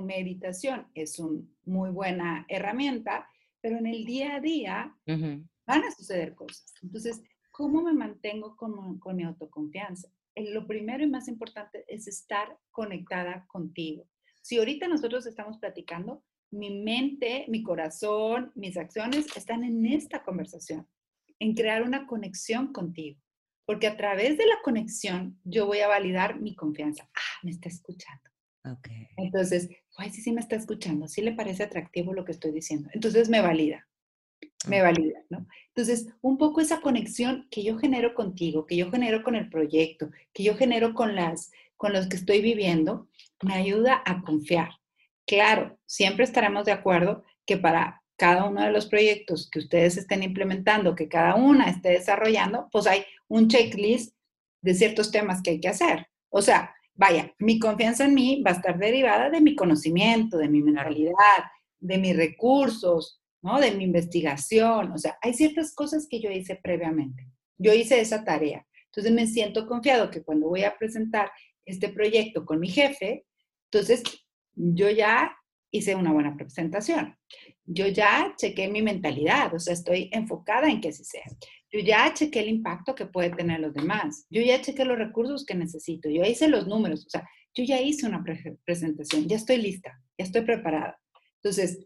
meditación 0.01 0.87
es 0.93 1.19
una 1.19 1.41
muy 1.65 1.89
buena 1.89 2.45
herramienta, 2.49 3.29
pero 3.65 3.79
en 3.79 3.87
el 3.87 4.05
día 4.05 4.35
a 4.35 4.39
día 4.39 4.95
van 5.07 5.83
a 5.83 5.89
suceder 5.89 6.35
cosas. 6.35 6.71
Entonces, 6.83 7.23
¿cómo 7.49 7.81
me 7.81 7.93
mantengo 7.93 8.55
con, 8.55 8.99
con 8.99 9.15
mi 9.15 9.23
autoconfianza? 9.23 10.07
lo 10.35 10.67
primero 10.67 11.03
y 11.03 11.07
más 11.07 11.27
importante 11.27 11.83
es 11.87 12.07
estar 12.07 12.59
conectada 12.69 13.47
contigo. 13.47 14.07
Si 14.43 14.59
ahorita 14.59 14.87
nosotros 14.87 15.25
estamos 15.25 15.57
platicando, 15.57 16.23
mi 16.51 16.79
mente, 16.83 17.45
mi 17.47 17.63
corazón, 17.63 18.51
mis 18.53 18.77
acciones 18.77 19.25
están 19.35 19.63
en 19.63 19.83
esta 19.87 20.21
conversación, 20.21 20.87
en 21.39 21.55
crear 21.55 21.81
una 21.81 22.05
conexión 22.05 22.71
contigo. 22.71 23.19
Porque 23.65 23.87
a 23.87 23.97
través 23.97 24.37
de 24.37 24.45
la 24.45 24.61
conexión 24.63 25.39
yo 25.43 25.65
voy 25.65 25.79
a 25.79 25.87
validar 25.87 26.39
mi 26.39 26.53
confianza. 26.53 27.09
Ah, 27.15 27.39
me 27.41 27.49
está 27.49 27.67
escuchando. 27.67 28.29
Okay. 28.65 29.07
Entonces, 29.17 29.69
ay, 29.97 30.09
sí, 30.09 30.21
sí 30.21 30.31
me 30.31 30.41
está 30.41 30.55
escuchando, 30.55 31.07
sí 31.07 31.21
le 31.21 31.33
parece 31.33 31.63
atractivo 31.63 32.13
lo 32.13 32.25
que 32.25 32.31
estoy 32.31 32.51
diciendo. 32.51 32.89
Entonces 32.93 33.29
me 33.29 33.41
valida, 33.41 33.87
me 34.67 34.81
valida, 34.81 35.19
¿no? 35.29 35.47
Entonces, 35.67 36.07
un 36.21 36.37
poco 36.37 36.61
esa 36.61 36.81
conexión 36.81 37.47
que 37.51 37.63
yo 37.63 37.77
genero 37.77 38.15
contigo, 38.15 38.65
que 38.65 38.75
yo 38.75 38.89
genero 38.89 39.23
con 39.23 39.35
el 39.35 39.49
proyecto, 39.49 40.09
que 40.33 40.43
yo 40.43 40.55
genero 40.55 40.93
con 40.93 41.15
las, 41.15 41.51
con 41.77 41.93
los 41.93 42.07
que 42.07 42.15
estoy 42.15 42.41
viviendo, 42.41 43.07
me 43.43 43.53
ayuda 43.53 44.01
a 44.05 44.21
confiar. 44.21 44.69
Claro, 45.27 45.77
siempre 45.85 46.23
estaremos 46.23 46.65
de 46.65 46.71
acuerdo 46.71 47.23
que 47.45 47.57
para 47.57 48.01
cada 48.17 48.45
uno 48.45 48.63
de 48.63 48.71
los 48.71 48.87
proyectos 48.87 49.49
que 49.49 49.59
ustedes 49.59 49.97
estén 49.97 50.23
implementando, 50.23 50.95
que 50.95 51.09
cada 51.09 51.35
una 51.35 51.69
esté 51.69 51.89
desarrollando, 51.89 52.69
pues 52.71 52.87
hay 52.87 53.03
un 53.27 53.47
checklist 53.47 54.15
de 54.61 54.73
ciertos 54.73 55.11
temas 55.11 55.41
que 55.41 55.51
hay 55.51 55.59
que 55.59 55.67
hacer. 55.67 56.07
O 56.29 56.41
sea, 56.41 56.74
vaya, 56.95 57.33
mi 57.39 57.59
confianza 57.59 58.05
en 58.05 58.13
mí 58.13 58.41
va 58.45 58.51
a 58.51 58.55
estar 58.55 58.77
derivada 58.77 59.29
de 59.29 59.41
mi 59.41 59.55
conocimiento, 59.55 60.37
de 60.37 60.49
mi 60.49 60.61
mentalidad, 60.61 61.43
de 61.79 61.97
mis 61.97 62.15
recursos, 62.15 63.21
¿no? 63.41 63.59
De 63.59 63.71
mi 63.71 63.83
investigación. 63.83 64.91
O 64.91 64.97
sea, 64.97 65.17
hay 65.21 65.33
ciertas 65.33 65.73
cosas 65.75 66.07
que 66.09 66.19
yo 66.19 66.31
hice 66.31 66.55
previamente. 66.55 67.27
Yo 67.57 67.73
hice 67.73 67.99
esa 67.99 68.23
tarea. 68.23 68.65
Entonces 68.85 69.13
me 69.13 69.27
siento 69.27 69.67
confiado 69.67 70.09
que 70.09 70.23
cuando 70.23 70.47
voy 70.47 70.63
a 70.63 70.77
presentar 70.77 71.29
este 71.65 71.89
proyecto 71.89 72.45
con 72.45 72.59
mi 72.59 72.69
jefe, 72.69 73.25
entonces 73.65 74.03
yo 74.55 74.89
ya 74.89 75.35
hice 75.69 75.95
una 75.95 76.13
buena 76.13 76.35
presentación. 76.37 77.17
Yo 77.65 77.87
ya 77.87 78.33
chequé 78.37 78.69
mi 78.69 78.81
mentalidad, 78.81 79.53
o 79.53 79.59
sea, 79.59 79.73
estoy 79.73 80.09
enfocada 80.13 80.69
en 80.69 80.79
que 80.79 80.89
así 80.89 81.03
sea. 81.03 81.25
Yo 81.75 81.83
ya 81.83 82.13
chequé 82.13 82.39
el 82.39 82.49
impacto 82.49 82.95
que 82.95 83.05
puede 83.05 83.31
tener 83.31 83.59
los 83.59 83.73
demás. 83.73 84.25
Yo 84.29 84.41
ya 84.41 84.61
chequé 84.61 84.85
los 84.85 84.97
recursos 84.97 85.45
que 85.45 85.55
necesito. 85.55 86.09
Yo 86.09 86.23
hice 86.23 86.47
los 86.47 86.67
números, 86.67 87.05
o 87.05 87.09
sea, 87.09 87.27
yo 87.53 87.63
ya 87.63 87.81
hice 87.81 88.07
una 88.07 88.23
presentación, 88.63 89.27
ya 89.27 89.35
estoy 89.35 89.57
lista, 89.57 89.99
ya 90.17 90.23
estoy 90.23 90.43
preparada. 90.43 90.97
Entonces, 91.43 91.85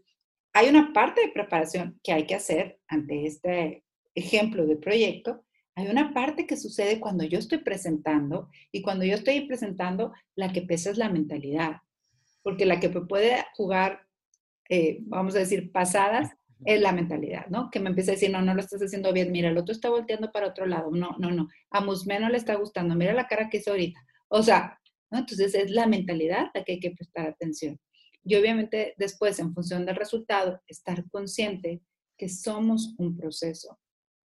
hay 0.52 0.68
una 0.68 0.92
parte 0.92 1.22
de 1.22 1.32
preparación 1.32 1.98
que 2.04 2.12
hay 2.12 2.26
que 2.26 2.36
hacer 2.36 2.78
ante 2.86 3.26
este 3.26 3.84
ejemplo 4.14 4.66
de 4.66 4.76
proyecto. 4.76 5.44
Hay 5.74 5.88
una 5.88 6.12
parte 6.14 6.46
que 6.46 6.56
sucede 6.56 7.00
cuando 7.00 7.24
yo 7.24 7.38
estoy 7.38 7.58
presentando 7.58 8.48
y 8.70 8.82
cuando 8.82 9.04
yo 9.04 9.14
estoy 9.14 9.40
presentando, 9.46 10.12
la 10.36 10.52
que 10.52 10.62
pesa 10.62 10.90
es 10.90 10.98
la 10.98 11.08
mentalidad 11.08 11.78
porque 12.42 12.66
la 12.66 12.80
que 12.80 12.88
puede 12.88 13.44
jugar, 13.54 14.06
eh, 14.68 14.98
vamos 15.02 15.34
a 15.34 15.40
decir, 15.40 15.72
pasadas, 15.72 16.30
es 16.64 16.80
la 16.80 16.92
mentalidad, 16.92 17.46
¿no? 17.46 17.70
Que 17.70 17.80
me 17.80 17.90
empieza 17.90 18.12
a 18.12 18.14
decir, 18.14 18.30
no, 18.30 18.42
no 18.42 18.54
lo 18.54 18.60
estás 18.60 18.82
haciendo 18.82 19.12
bien, 19.12 19.32
mira, 19.32 19.48
el 19.48 19.58
otro 19.58 19.72
está 19.72 19.88
volteando 19.88 20.30
para 20.30 20.48
otro 20.48 20.66
lado, 20.66 20.90
no, 20.90 21.16
no, 21.18 21.30
no, 21.30 21.48
a 21.70 21.80
Musme 21.80 22.20
no 22.20 22.28
le 22.28 22.36
está 22.36 22.54
gustando, 22.56 22.94
mira 22.94 23.12
la 23.12 23.26
cara 23.26 23.48
que 23.48 23.58
hizo 23.58 23.70
ahorita. 23.70 24.00
O 24.28 24.42
sea, 24.42 24.78
¿no? 25.10 25.18
Entonces 25.18 25.54
es 25.54 25.70
la 25.70 25.86
mentalidad 25.86 26.50
la 26.54 26.64
que 26.64 26.72
hay 26.72 26.80
que 26.80 26.92
prestar 26.92 27.26
atención. 27.26 27.78
Y 28.24 28.36
obviamente 28.36 28.94
después, 28.98 29.38
en 29.38 29.54
función 29.54 29.86
del 29.86 29.96
resultado, 29.96 30.60
estar 30.66 31.08
consciente 31.10 31.82
que 32.16 32.28
somos 32.28 32.94
un 32.98 33.16
proceso 33.16 33.78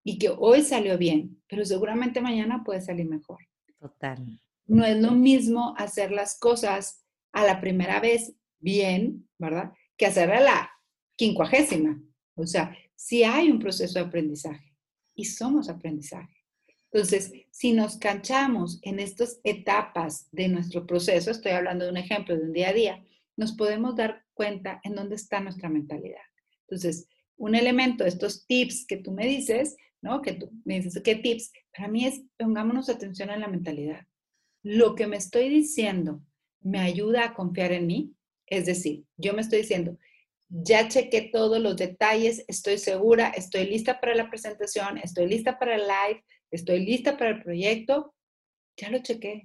y 0.04 0.20
que 0.20 0.30
hoy 0.30 0.62
salió 0.62 0.98
bien, 0.98 1.42
pero 1.48 1.66
seguramente 1.66 2.22
mañana 2.22 2.64
puede 2.64 2.82
salir 2.82 3.08
mejor. 3.08 3.40
Total. 3.80 4.40
No 4.68 4.86
es 4.86 4.98
lo 4.98 5.12
mismo 5.12 5.74
hacer 5.78 6.12
las 6.12 6.38
cosas 6.38 7.06
a 7.32 7.46
la 7.46 7.62
primera 7.62 8.00
vez 8.00 8.34
bien, 8.60 9.28
¿verdad? 9.38 9.74
Que 9.98 10.06
hacer 10.06 10.32
a 10.32 10.42
la 10.42 10.72
quincuagésima. 11.16 12.02
O 12.36 12.46
sea, 12.46 12.78
si 12.96 13.24
hay 13.24 13.50
un 13.50 13.60
proceso 13.60 14.00
de 14.00 14.06
aprendizaje 14.06 14.76
y 15.16 15.26
somos 15.26 15.70
aprendizaje. 15.70 16.36
Entonces, 16.92 17.32
si 17.52 17.74
nos 17.74 17.98
canchamos 17.98 18.80
en 18.82 19.00
estas 19.00 19.40
etapas 19.44 20.30
de 20.32 20.48
nuestro 20.48 20.86
proceso, 20.86 21.32
estoy 21.32 21.52
hablando 21.52 21.86
de 21.86 21.92
un 21.92 21.98
ejemplo 21.98 22.38
de 22.38 22.44
un 22.44 22.54
día 22.54 22.70
a 22.70 22.74
día, 22.74 23.06
nos 23.36 23.54
podemos 23.54 23.96
dar 23.96 24.24
cuenta 24.34 24.80
en 24.84 24.96
dónde 24.96 25.16
está 25.16 25.42
nuestra 25.42 25.70
mentalidad. 25.70 26.22
Entonces, 26.62 27.08
un 27.38 27.56
elemento, 27.56 28.06
estos 28.06 28.46
tips 28.48 28.86
que 28.88 28.98
tú 28.98 29.12
me 29.12 29.28
dices, 29.28 29.76
¿no? 30.02 30.22
Que 30.22 30.34
tú 30.34 30.52
me 30.64 30.80
dices, 30.80 31.02
¿qué 31.04 31.16
tips? 31.16 31.52
Para 31.76 31.90
mí 31.90 32.06
es, 32.06 32.22
pongámonos 32.38 32.90
atención 32.90 33.30
en 33.30 33.42
la 33.42 33.48
mentalidad. 33.48 34.06
Lo 34.64 34.96
que 34.96 35.08
me 35.08 35.18
estoy 35.18 35.50
diciendo 35.50 36.22
me 36.62 36.80
ayuda 36.80 37.26
a 37.26 37.34
confiar 37.34 37.72
en 37.72 37.88
mí. 37.88 38.14
Es 38.48 38.66
decir, 38.66 39.06
yo 39.18 39.34
me 39.34 39.42
estoy 39.42 39.60
diciendo, 39.60 39.98
ya 40.50 40.88
chequé 40.88 41.30
todos 41.32 41.60
los 41.60 41.76
detalles, 41.76 42.44
estoy 42.48 42.78
segura, 42.78 43.30
estoy 43.30 43.66
lista 43.66 44.00
para 44.00 44.16
la 44.16 44.30
presentación, 44.30 44.98
estoy 44.98 45.28
lista 45.28 45.58
para 45.58 45.76
el 45.76 45.82
live, 45.82 46.24
estoy 46.52 46.86
lista 46.86 47.18
para 47.18 47.32
el 47.32 47.44
proyecto, 47.44 48.14
ya 48.78 48.90
lo 48.90 49.00
chequé. 49.00 49.44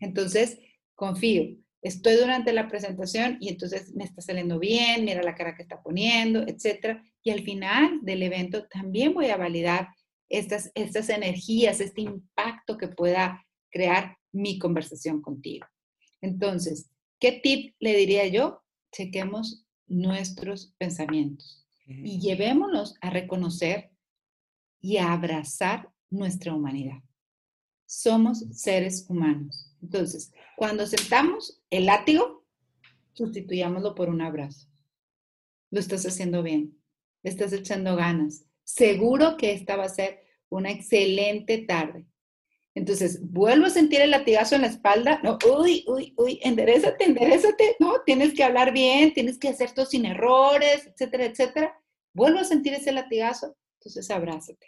Entonces, 0.00 0.58
confío. 0.94 1.56
Estoy 1.82 2.16
durante 2.16 2.54
la 2.54 2.66
presentación 2.68 3.36
y 3.40 3.50
entonces 3.50 3.94
me 3.94 4.04
está 4.04 4.22
saliendo 4.22 4.58
bien, 4.58 5.04
mira 5.04 5.22
la 5.22 5.34
cara 5.34 5.54
que 5.54 5.62
está 5.62 5.82
poniendo, 5.82 6.42
etc. 6.46 6.98
Y 7.22 7.30
al 7.30 7.42
final 7.42 7.98
del 8.00 8.22
evento 8.22 8.66
también 8.68 9.12
voy 9.12 9.26
a 9.26 9.36
validar 9.36 9.88
estas, 10.30 10.70
estas 10.74 11.10
energías, 11.10 11.80
este 11.80 12.00
impacto 12.00 12.78
que 12.78 12.88
pueda 12.88 13.44
crear 13.70 14.16
mi 14.32 14.58
conversación 14.58 15.20
contigo. 15.20 15.66
Entonces, 16.22 16.90
¿qué 17.20 17.32
tip 17.32 17.74
le 17.80 17.94
diría 17.94 18.26
yo? 18.28 18.62
Chequemos 18.90 19.63
nuestros 19.86 20.74
pensamientos 20.78 21.66
y 21.86 22.18
llevémonos 22.18 22.96
a 23.00 23.10
reconocer 23.10 23.90
y 24.80 24.96
a 24.96 25.12
abrazar 25.12 25.90
nuestra 26.10 26.54
humanidad. 26.54 27.02
Somos 27.86 28.44
seres 28.52 29.06
humanos. 29.08 29.74
Entonces, 29.82 30.32
cuando 30.56 30.86
sentamos 30.86 31.62
el 31.70 31.86
látigo, 31.86 32.44
sustituyámoslo 33.12 33.94
por 33.94 34.08
un 34.08 34.20
abrazo. 34.20 34.68
Lo 35.70 35.80
estás 35.80 36.06
haciendo 36.06 36.42
bien, 36.42 36.78
le 37.22 37.30
estás 37.30 37.52
echando 37.52 37.96
ganas. 37.96 38.46
Seguro 38.64 39.36
que 39.36 39.52
esta 39.52 39.76
va 39.76 39.84
a 39.84 39.88
ser 39.88 40.20
una 40.48 40.70
excelente 40.70 41.58
tarde. 41.58 42.06
Entonces, 42.74 43.20
vuelvo 43.22 43.66
a 43.66 43.70
sentir 43.70 44.00
el 44.00 44.10
latigazo 44.10 44.56
en 44.56 44.62
la 44.62 44.66
espalda, 44.66 45.20
no, 45.22 45.38
uy, 45.58 45.84
uy, 45.86 46.12
uy, 46.16 46.40
enderezate, 46.42 47.04
enderezate, 47.04 47.76
no, 47.78 48.00
tienes 48.04 48.34
que 48.34 48.42
hablar 48.42 48.72
bien, 48.72 49.14
tienes 49.14 49.38
que 49.38 49.48
hacer 49.48 49.70
todo 49.72 49.86
sin 49.86 50.04
errores, 50.06 50.86
etcétera, 50.86 51.26
etcétera. 51.26 51.80
Vuelvo 52.12 52.40
a 52.40 52.44
sentir 52.44 52.74
ese 52.74 52.90
latigazo, 52.90 53.56
entonces 53.78 54.10
abrázate. 54.10 54.66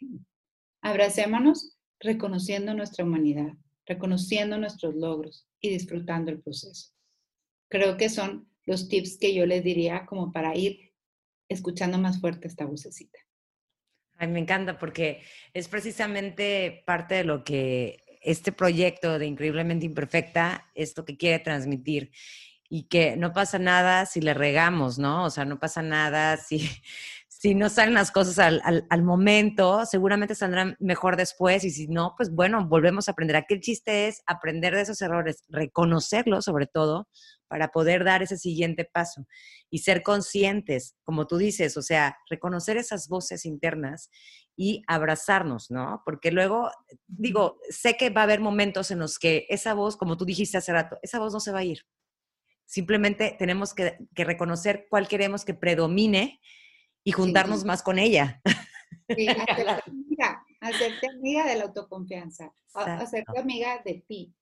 Abracémonos 0.82 1.76
reconociendo 1.98 2.74
nuestra 2.74 3.04
humanidad, 3.04 3.52
reconociendo 3.86 4.56
nuestros 4.56 4.94
logros 4.94 5.48
y 5.60 5.70
disfrutando 5.70 6.30
el 6.30 6.40
proceso. 6.40 6.92
Creo 7.68 7.96
que 7.96 8.08
son 8.08 8.48
los 8.66 8.88
tips 8.88 9.18
que 9.18 9.34
yo 9.34 9.46
les 9.46 9.64
diría 9.64 10.06
como 10.06 10.32
para 10.32 10.56
ir 10.56 10.92
escuchando 11.48 11.98
más 11.98 12.20
fuerte 12.20 12.46
esta 12.46 12.66
vocecita. 12.66 13.18
Ay, 14.18 14.28
me 14.28 14.40
encanta 14.40 14.78
porque 14.78 15.22
es 15.52 15.68
precisamente 15.68 16.82
parte 16.86 17.16
de 17.16 17.24
lo 17.24 17.44
que 17.44 18.02
este 18.22 18.50
proyecto 18.50 19.18
de 19.18 19.26
Increíblemente 19.26 19.86
Imperfecta 19.86 20.66
es 20.74 20.96
lo 20.96 21.04
que 21.04 21.16
quiere 21.16 21.38
transmitir 21.38 22.10
y 22.68 22.84
que 22.84 23.16
no 23.16 23.32
pasa 23.32 23.58
nada 23.58 24.06
si 24.06 24.20
le 24.20 24.34
regamos, 24.34 24.98
¿no? 24.98 25.24
O 25.24 25.30
sea, 25.30 25.44
no 25.44 25.58
pasa 25.58 25.82
nada 25.82 26.36
si, 26.36 26.68
si 27.38 27.54
no 27.54 27.68
salen 27.68 27.92
las 27.92 28.10
cosas 28.10 28.38
al, 28.38 29.02
momento, 29.02 29.84
seguramente 29.84 30.34
saldrán 30.34 30.74
mejor 30.80 31.16
después 31.16 31.64
y 31.64 31.70
si 31.70 31.86
no, 31.86 32.14
pues 32.16 32.30
bueno, 32.30 32.66
volvemos 32.66 33.08
a 33.08 33.12
aprender. 33.12 33.36
Aquí 33.36 33.52
el 33.52 33.60
chiste 33.60 34.08
es 34.08 34.22
aprender 34.26 34.74
de 34.74 34.80
esos 34.80 35.02
errores, 35.02 35.44
reconocerlos 35.50 36.46
sobre 36.46 36.66
todo 36.66 37.08
para 37.46 37.68
poder 37.68 38.04
dar 38.04 38.22
ese 38.22 38.38
siguiente 38.38 38.86
paso 38.86 39.26
y 39.68 39.80
ser 39.80 40.02
conscientes, 40.02 40.96
como 41.04 41.26
tú 41.26 41.36
dices, 41.36 41.76
o 41.76 41.82
sea, 41.82 42.16
reconocer 42.30 42.78
esas 42.78 43.06
voces 43.06 43.44
internas 43.44 44.08
y 44.56 44.82
abrazarnos, 44.86 45.70
¿no? 45.70 46.00
Porque 46.06 46.30
luego, 46.30 46.70
digo, 47.06 47.60
sé 47.68 47.98
que 47.98 48.08
va 48.08 48.22
a 48.22 48.24
haber 48.24 48.40
momentos 48.40 48.90
en 48.90 48.98
los 48.98 49.18
que 49.18 49.44
esa 49.50 49.74
voz, 49.74 49.98
como 49.98 50.16
tú 50.16 50.24
dijiste 50.24 50.56
hace 50.56 50.72
rato, 50.72 50.98
esa 51.02 51.18
voz 51.18 51.34
no 51.34 51.40
se 51.40 51.52
va 51.52 51.58
a 51.58 51.64
ir. 51.64 51.82
Simplemente 52.64 53.36
tenemos 53.38 53.74
que, 53.74 53.98
reconocer 54.14 54.86
cuál 54.88 55.06
queremos 55.06 55.44
que 55.44 55.52
predomine 55.52 56.40
y 57.06 57.12
juntarnos 57.12 57.64
más 57.64 57.84
con 57.84 58.00
ella. 58.00 58.42
Sí, 59.16 59.28
hacerte 59.28 59.90
amiga, 59.90 60.44
hacerte 60.60 61.08
amiga 61.08 61.46
de 61.46 61.56
la 61.56 61.64
autoconfianza, 61.64 62.52
hacerte 62.74 63.38
amiga 63.38 63.80
de 63.84 64.04
ti, 64.08 64.34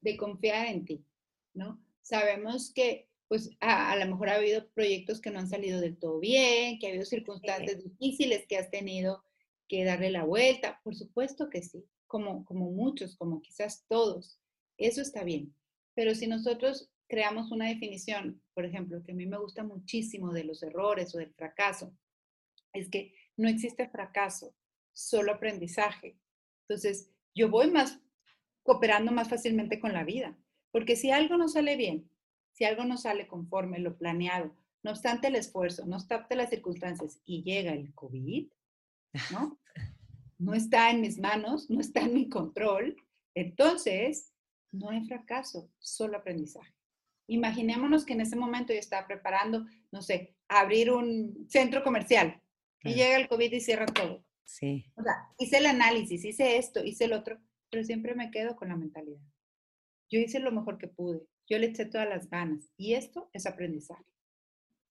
de 0.00 0.16
confiar 0.16 0.66
en 0.68 0.86
ti, 0.86 1.04
¿no? 1.52 1.78
Sabemos 2.00 2.72
que 2.72 3.10
pues 3.28 3.50
a, 3.60 3.92
a, 3.92 3.96
lo 3.96 4.06
mejor 4.06 4.30
ha 4.30 4.36
habido 4.36 4.66
proyectos 4.70 5.20
que 5.20 5.30
no 5.30 5.40
han 5.40 5.48
salido 5.48 5.78
del 5.78 5.98
todo 5.98 6.18
bien, 6.18 6.78
que 6.78 6.86
ha 6.86 6.90
habido 6.90 7.04
circunstancias 7.04 7.84
difíciles 7.84 8.46
que 8.46 8.56
has 8.56 8.70
tenido 8.70 9.22
que 9.68 9.84
darle 9.84 10.10
la 10.10 10.24
vuelta, 10.24 10.80
por 10.84 10.94
supuesto 10.94 11.50
que 11.50 11.60
sí, 11.60 11.84
como, 12.06 12.46
como 12.46 12.70
muchos, 12.70 13.14
como 13.16 13.42
quizás 13.42 13.84
todos, 13.88 14.40
eso 14.78 15.02
está 15.02 15.22
bien. 15.22 15.54
Pero 15.94 16.14
si 16.14 16.28
nosotros 16.28 16.88
creamos 17.08 17.50
una 17.50 17.68
definición, 17.68 18.40
por 18.54 18.64
ejemplo, 18.64 19.02
que 19.02 19.12
a 19.12 19.14
mí 19.14 19.26
me 19.26 19.38
gusta 19.38 19.64
muchísimo 19.64 20.32
de 20.32 20.44
los 20.44 20.62
errores 20.62 21.14
o 21.14 21.18
del 21.18 21.34
fracaso, 21.34 21.92
es 22.78 22.90
que 22.90 23.14
no 23.36 23.48
existe 23.48 23.88
fracaso, 23.88 24.54
solo 24.92 25.32
aprendizaje. 25.32 26.18
Entonces, 26.68 27.10
yo 27.34 27.50
voy 27.50 27.70
más 27.70 28.00
cooperando 28.62 29.12
más 29.12 29.28
fácilmente 29.28 29.78
con 29.78 29.92
la 29.92 30.04
vida, 30.04 30.36
porque 30.72 30.96
si 30.96 31.10
algo 31.10 31.36
no 31.36 31.48
sale 31.48 31.76
bien, 31.76 32.10
si 32.52 32.64
algo 32.64 32.84
no 32.84 32.96
sale 32.96 33.28
conforme 33.28 33.78
lo 33.78 33.96
planeado, 33.96 34.56
no 34.82 34.90
obstante 34.90 35.28
el 35.28 35.36
esfuerzo, 35.36 35.86
no 35.86 35.96
obstante 35.96 36.34
las 36.34 36.50
circunstancias 36.50 37.20
y 37.24 37.42
llega 37.42 37.72
el 37.72 37.94
COVID, 37.94 38.48
¿no? 39.32 39.60
No 40.38 40.54
está 40.54 40.90
en 40.90 41.00
mis 41.00 41.18
manos, 41.18 41.70
no 41.70 41.80
está 41.80 42.00
en 42.00 42.14
mi 42.14 42.28
control, 42.28 42.96
entonces 43.34 44.32
no 44.72 44.90
hay 44.90 45.04
fracaso, 45.06 45.70
solo 45.78 46.18
aprendizaje. 46.18 46.74
Imaginémonos 47.28 48.04
que 48.04 48.12
en 48.12 48.20
ese 48.20 48.36
momento 48.36 48.72
yo 48.72 48.78
estaba 48.78 49.06
preparando, 49.06 49.66
no 49.90 50.02
sé, 50.02 50.36
abrir 50.48 50.90
un 50.90 51.46
centro 51.48 51.82
comercial 51.82 52.40
y 52.82 52.94
llega 52.94 53.16
el 53.16 53.28
COVID 53.28 53.52
y 53.52 53.60
cierra 53.60 53.86
todo. 53.86 54.24
Sí. 54.44 54.92
O 54.96 55.02
sea, 55.02 55.14
hice 55.38 55.58
el 55.58 55.66
análisis, 55.66 56.24
hice 56.24 56.56
esto, 56.56 56.84
hice 56.84 57.04
el 57.04 57.12
otro, 57.12 57.40
pero 57.70 57.84
siempre 57.84 58.14
me 58.14 58.30
quedo 58.30 58.56
con 58.56 58.68
la 58.68 58.76
mentalidad. 58.76 59.20
Yo 60.08 60.20
hice 60.20 60.38
lo 60.38 60.52
mejor 60.52 60.78
que 60.78 60.88
pude, 60.88 61.26
yo 61.48 61.58
le 61.58 61.66
eché 61.66 61.86
todas 61.86 62.08
las 62.08 62.28
ganas 62.30 62.70
y 62.76 62.94
esto 62.94 63.28
es 63.32 63.46
aprendizaje. 63.46 64.04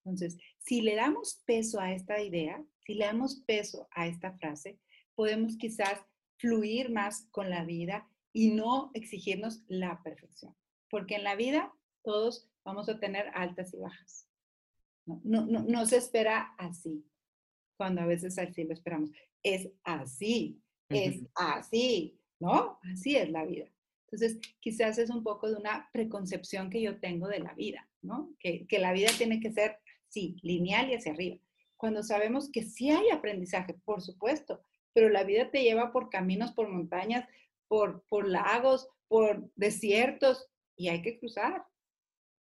Entonces, 0.03 0.37
si 0.59 0.81
le 0.81 0.95
damos 0.95 1.41
peso 1.45 1.79
a 1.79 1.93
esta 1.93 2.21
idea, 2.21 2.63
si 2.85 2.93
le 2.93 3.05
damos 3.05 3.43
peso 3.47 3.87
a 3.91 4.07
esta 4.07 4.37
frase, 4.37 4.79
podemos 5.15 5.57
quizás 5.57 5.99
fluir 6.37 6.91
más 6.91 7.27
con 7.31 7.49
la 7.49 7.63
vida 7.63 8.07
y 8.31 8.51
no 8.51 8.91
exigirnos 8.93 9.63
la 9.67 10.03
perfección. 10.03 10.55
Porque 10.89 11.15
en 11.15 11.23
la 11.23 11.35
vida 11.35 11.73
todos 12.03 12.49
vamos 12.63 12.87
a 12.89 12.99
tener 12.99 13.31
altas 13.33 13.73
y 13.73 13.77
bajas. 13.77 14.29
No, 15.05 15.21
no, 15.23 15.63
no, 15.63 15.85
se 15.85 15.97
espera 15.97 16.55
así, 16.57 17.05
cuando 17.77 18.01
a 18.01 18.05
veces 18.05 18.37
así 18.37 18.63
lo 18.63 18.73
esperamos. 18.73 19.11
Es 19.43 19.69
así, 19.83 20.61
es 20.89 21.21
así, 21.35 22.19
¿no? 22.39 22.79
Así 22.91 23.15
es 23.15 23.29
la 23.29 23.45
vida. 23.45 23.67
Entonces, 24.05 24.39
quizás 24.59 24.97
es 24.97 25.09
un 25.09 25.23
poco 25.23 25.49
de 25.49 25.55
una 25.55 25.89
preconcepción 25.91 26.69
que 26.69 26.81
yo 26.81 26.99
tengo 26.99 27.27
de 27.27 27.39
la 27.39 27.53
vida, 27.53 27.89
¿no? 28.01 28.33
Que, 28.39 28.65
que 28.67 28.79
la 28.79 28.93
vida 28.93 29.09
tiene 29.17 29.39
que 29.39 29.51
ser, 29.51 29.77
sí, 30.07 30.37
lineal 30.41 30.89
y 30.89 30.95
hacia 30.95 31.11
arriba. 31.11 31.37
Cuando 31.77 32.03
sabemos 32.03 32.49
que 32.51 32.63
sí 32.63 32.89
hay 32.89 33.09
aprendizaje, 33.09 33.73
por 33.73 34.01
supuesto, 34.01 34.61
pero 34.93 35.09
la 35.09 35.23
vida 35.23 35.51
te 35.51 35.63
lleva 35.63 35.91
por 35.91 36.09
caminos, 36.09 36.53
por 36.53 36.69
montañas, 36.69 37.27
por, 37.67 38.03
por 38.07 38.27
lagos, 38.27 38.87
por 39.07 39.51
desiertos, 39.55 40.47
y 40.77 40.89
hay 40.89 41.01
que 41.01 41.19
cruzar 41.19 41.65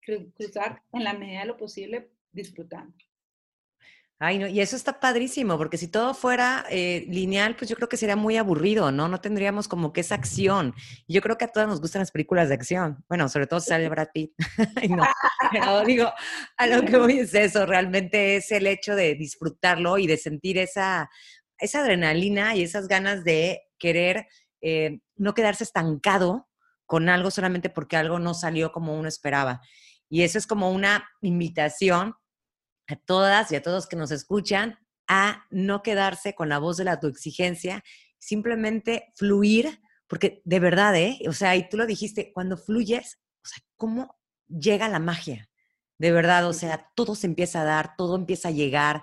cruzar 0.05 0.83
en 0.93 1.05
la 1.05 1.15
medida 1.15 1.41
de 1.41 1.47
lo 1.47 1.57
posible 1.57 2.11
disfrutando. 2.33 2.95
Ay, 4.25 4.39
no, 4.39 4.47
y 4.47 4.59
eso 4.63 4.75
está 4.75 5.01
padrísimo, 5.01 5.59
porque 5.59 5.77
si 5.77 5.87
todo 5.87 6.15
fuera 6.15 6.65
eh, 6.71 7.05
lineal, 7.11 7.57
pues 7.57 7.69
yo 7.69 7.77
creo 7.77 7.91
que 7.91 7.99
sería 7.99 8.17
muy 8.17 8.39
aburrido, 8.39 8.91
¿no? 8.91 9.07
No 9.07 9.21
tendríamos 9.21 9.69
como 9.69 9.93
que 9.93 10.01
esa 10.01 10.15
acción. 10.15 10.75
Yo 11.07 11.21
creo 11.21 11.37
que 11.37 11.45
a 11.45 11.49
todas 11.49 11.69
nos 11.69 11.83
gustan 11.83 12.01
las 12.01 12.11
películas 12.11 12.49
de 12.49 12.55
acción. 12.55 13.05
Bueno, 13.07 13.29
sobre 13.29 13.47
todo 13.47 13.61
sale 13.61 13.87
Brad 13.91 14.09
Pitt. 14.15 14.33
no, 14.89 15.05
pero 15.53 15.85
digo, 15.85 16.11
a 16.57 16.67
lo 16.67 16.87
que 16.87 16.97
voy 16.97 17.19
es 17.19 17.35
eso, 17.35 17.67
realmente 17.67 18.37
es 18.37 18.51
el 18.51 18.67
hecho 18.67 18.97
de 18.97 19.15
disfrutarlo 19.15 19.99
y 19.99 20.07
de 20.07 20.17
sentir 20.17 20.57
esa, 20.57 21.11
esa 21.59 21.81
adrenalina 21.81 22.57
y 22.57 22.63
esas 22.63 22.89
ganas 22.89 23.25
de 23.25 23.61
querer 23.79 24.27
eh, 24.63 25.01
no 25.17 25.35
quedarse 25.35 25.65
estancado 25.65 26.49
con 26.87 27.11
algo 27.11 27.31
solamente 27.31 27.69
porque 27.69 27.99
algo 27.99 28.19
no 28.19 28.33
salió 28.33 28.73
como 28.73 28.99
uno 28.99 29.07
esperaba. 29.07 29.61
Y 30.09 30.23
eso 30.23 30.39
es 30.39 30.47
como 30.47 30.71
una 30.71 31.11
invitación 31.21 32.15
a 32.87 32.97
todas 32.97 33.51
y 33.53 33.57
a 33.57 33.62
todos 33.62 33.87
que 33.87 33.97
nos 33.97 34.11
escuchan 34.11 34.79
a 35.07 35.47
no 35.51 35.83
quedarse 35.83 36.35
con 36.35 36.49
la 36.49 36.59
voz 36.59 36.77
de 36.77 36.85
la 36.85 36.92
autoexigencia, 36.92 37.85
simplemente 38.18 39.12
fluir, 39.16 39.81
porque 40.07 40.42
de 40.44 40.61
verdad, 40.61 40.97
¿eh? 40.97 41.18
O 41.29 41.33
sea, 41.33 41.57
y 41.57 41.68
tú 41.68 41.77
lo 41.77 41.87
dijiste, 41.87 42.33
cuando 42.33 42.57
fluyes, 42.57 43.20
o 43.42 43.47
sea, 43.47 43.62
¿cómo 43.77 44.16
llega 44.49 44.88
la 44.88 44.99
magia? 44.99 45.49
De 45.99 46.11
verdad, 46.11 46.47
o 46.49 46.53
sea, 46.53 46.90
todo 46.94 47.14
se 47.14 47.27
empieza 47.27 47.62
a 47.62 47.64
dar, 47.64 47.97
todo 47.97 48.16
empieza 48.16 48.49
a 48.49 48.53
llegar, 48.53 49.03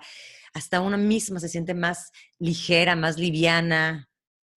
hasta 0.54 0.80
una 0.80 0.96
misma 0.96 1.40
se 1.40 1.48
siente 1.48 1.74
más 1.74 2.10
ligera, 2.38 2.96
más 2.96 3.18
liviana, 3.18 4.08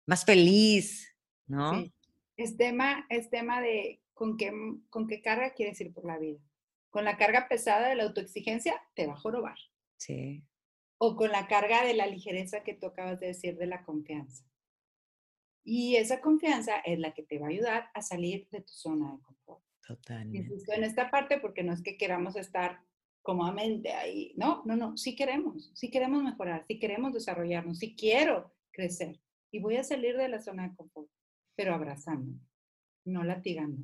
más 0.07 0.25
feliz, 0.25 1.15
¿no? 1.47 1.81
Sí. 1.81 1.95
Es 2.37 2.57
tema, 2.57 3.07
es 3.11 3.31
tema 3.31 3.61
de 3.61 4.01
con 4.13 4.37
qué, 4.37 4.53
con 4.91 5.07
qué 5.07 5.23
carga 5.23 5.55
quieres 5.55 5.81
ir 5.81 5.93
por 5.93 6.05
la 6.05 6.19
vida. 6.19 6.41
Con 6.95 7.05
la 7.05 7.17
carga 7.17 7.49
pesada 7.49 7.89
de 7.89 7.97
la 7.97 8.05
autoexigencia, 8.05 8.81
te 8.95 9.09
va 9.09 9.15
a 9.15 9.17
jorobar. 9.17 9.59
Sí. 9.97 10.45
O 10.97 11.17
con 11.17 11.33
la 11.33 11.49
carga 11.49 11.85
de 11.85 11.93
la 11.93 12.07
ligereza 12.07 12.63
que 12.63 12.75
tú 12.75 12.87
acabas 12.87 13.19
de 13.19 13.27
decir 13.27 13.57
de 13.57 13.67
la 13.67 13.83
confianza. 13.83 14.45
Y 15.65 15.97
esa 15.97 16.21
confianza 16.21 16.79
es 16.85 17.01
la 17.01 17.13
que 17.13 17.25
te 17.25 17.41
va 17.41 17.47
a 17.47 17.51
ayudar 17.51 17.91
a 17.95 18.01
salir 18.01 18.49
de 18.51 18.61
tu 18.61 18.73
zona 18.73 19.11
de 19.11 19.23
confort. 19.23 19.65
Totalmente. 19.85 20.39
Insisto 20.39 20.73
en 20.73 20.85
esta 20.85 21.11
parte 21.11 21.41
porque 21.41 21.65
no 21.65 21.73
es 21.73 21.83
que 21.83 21.97
queramos 21.97 22.37
estar 22.37 22.79
cómodamente 23.23 23.93
ahí. 23.93 24.33
No, 24.37 24.63
no, 24.65 24.77
no. 24.77 24.97
Sí 24.97 25.17
queremos. 25.17 25.73
Sí 25.75 25.91
queremos 25.91 26.23
mejorar. 26.23 26.65
Sí 26.69 26.79
queremos 26.79 27.13
desarrollarnos. 27.13 27.81
Sí 27.81 27.97
quiero 27.97 28.55
crecer. 28.71 29.21
Y 29.51 29.59
voy 29.59 29.79
a 29.79 29.83
salir 29.83 30.17
de 30.17 30.29
la 30.29 30.41
zona 30.41 30.69
de 30.69 30.77
confort, 30.77 31.11
pero 31.57 31.75
abrazando, 31.75 32.39
no 33.05 33.25
latigando. 33.25 33.83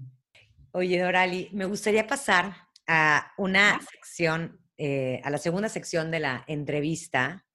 Oye, 0.71 1.01
Dorali, 1.01 1.49
me 1.51 1.65
gustaría 1.65 2.07
pasar 2.07 2.70
a 2.93 3.33
una 3.39 3.81
sección, 3.89 4.61
eh, 4.77 5.21
a 5.23 5.31
la 5.31 5.39
segunda 5.39 5.69
sección 5.69 6.11
de 6.11 6.19
la 6.19 6.43
entrevista, 6.49 7.47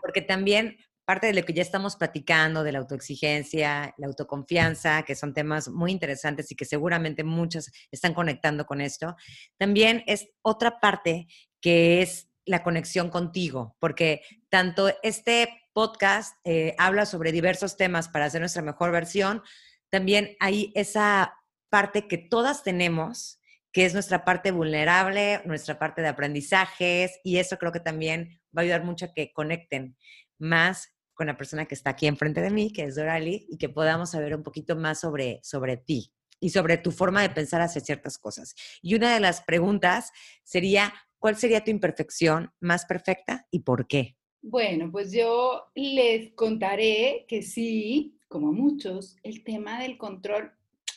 porque 0.00 0.22
también 0.22 0.76
parte 1.04 1.26
de 1.26 1.34
lo 1.34 1.44
que 1.44 1.52
ya 1.52 1.62
estamos 1.62 1.96
platicando, 1.96 2.62
de 2.62 2.70
la 2.70 2.78
autoexigencia, 2.78 3.92
la 3.98 4.06
autoconfianza, 4.06 5.02
que 5.02 5.16
son 5.16 5.34
temas 5.34 5.68
muy 5.68 5.90
interesantes 5.90 6.48
y 6.52 6.54
que 6.54 6.64
seguramente 6.64 7.24
muchos 7.24 7.72
están 7.90 8.14
conectando 8.14 8.66
con 8.66 8.80
esto, 8.80 9.16
también 9.58 10.04
es 10.06 10.28
otra 10.42 10.78
parte 10.78 11.26
que 11.60 12.00
es 12.00 12.28
la 12.44 12.62
conexión 12.62 13.10
contigo, 13.10 13.76
porque 13.80 14.22
tanto 14.48 14.92
este 15.02 15.48
podcast 15.72 16.36
eh, 16.44 16.76
habla 16.78 17.04
sobre 17.04 17.32
diversos 17.32 17.76
temas 17.76 18.08
para 18.08 18.26
hacer 18.26 18.40
nuestra 18.40 18.62
mejor 18.62 18.92
versión, 18.92 19.42
también 19.90 20.36
hay 20.38 20.70
esa 20.76 21.34
parte 21.68 22.06
que 22.06 22.18
todas 22.18 22.62
tenemos, 22.62 23.40
que 23.74 23.84
es 23.84 23.92
nuestra 23.92 24.24
parte 24.24 24.52
vulnerable, 24.52 25.42
nuestra 25.46 25.80
parte 25.80 26.00
de 26.00 26.06
aprendizajes, 26.06 27.18
y 27.24 27.38
eso 27.38 27.58
creo 27.58 27.72
que 27.72 27.80
también 27.80 28.40
va 28.56 28.60
a 28.60 28.62
ayudar 28.62 28.84
mucho 28.84 29.06
a 29.06 29.12
que 29.12 29.32
conecten 29.32 29.96
más 30.38 30.94
con 31.12 31.26
la 31.26 31.36
persona 31.36 31.66
que 31.66 31.74
está 31.74 31.90
aquí 31.90 32.06
enfrente 32.06 32.40
de 32.40 32.50
mí, 32.50 32.72
que 32.72 32.84
es 32.84 32.94
Dorali, 32.94 33.46
y 33.50 33.58
que 33.58 33.68
podamos 33.68 34.12
saber 34.12 34.36
un 34.36 34.44
poquito 34.44 34.76
más 34.76 35.00
sobre, 35.00 35.40
sobre 35.42 35.76
ti 35.76 36.12
y 36.38 36.50
sobre 36.50 36.78
tu 36.78 36.92
forma 36.92 37.20
de 37.22 37.30
pensar 37.30 37.60
hacia 37.62 37.80
ciertas 37.80 38.16
cosas. 38.16 38.54
Y 38.80 38.94
una 38.94 39.12
de 39.12 39.18
las 39.18 39.42
preguntas 39.42 40.12
sería, 40.44 40.94
¿cuál 41.18 41.34
sería 41.34 41.64
tu 41.64 41.72
imperfección 41.72 42.52
más 42.60 42.86
perfecta 42.86 43.48
y 43.50 43.60
por 43.60 43.88
qué? 43.88 44.16
Bueno, 44.40 44.92
pues 44.92 45.10
yo 45.10 45.64
les 45.74 46.32
contaré 46.34 47.24
que 47.26 47.42
sí, 47.42 48.20
como 48.28 48.52
muchos, 48.52 49.16
el 49.24 49.42
tema 49.42 49.80
del 49.80 49.98
control 49.98 50.52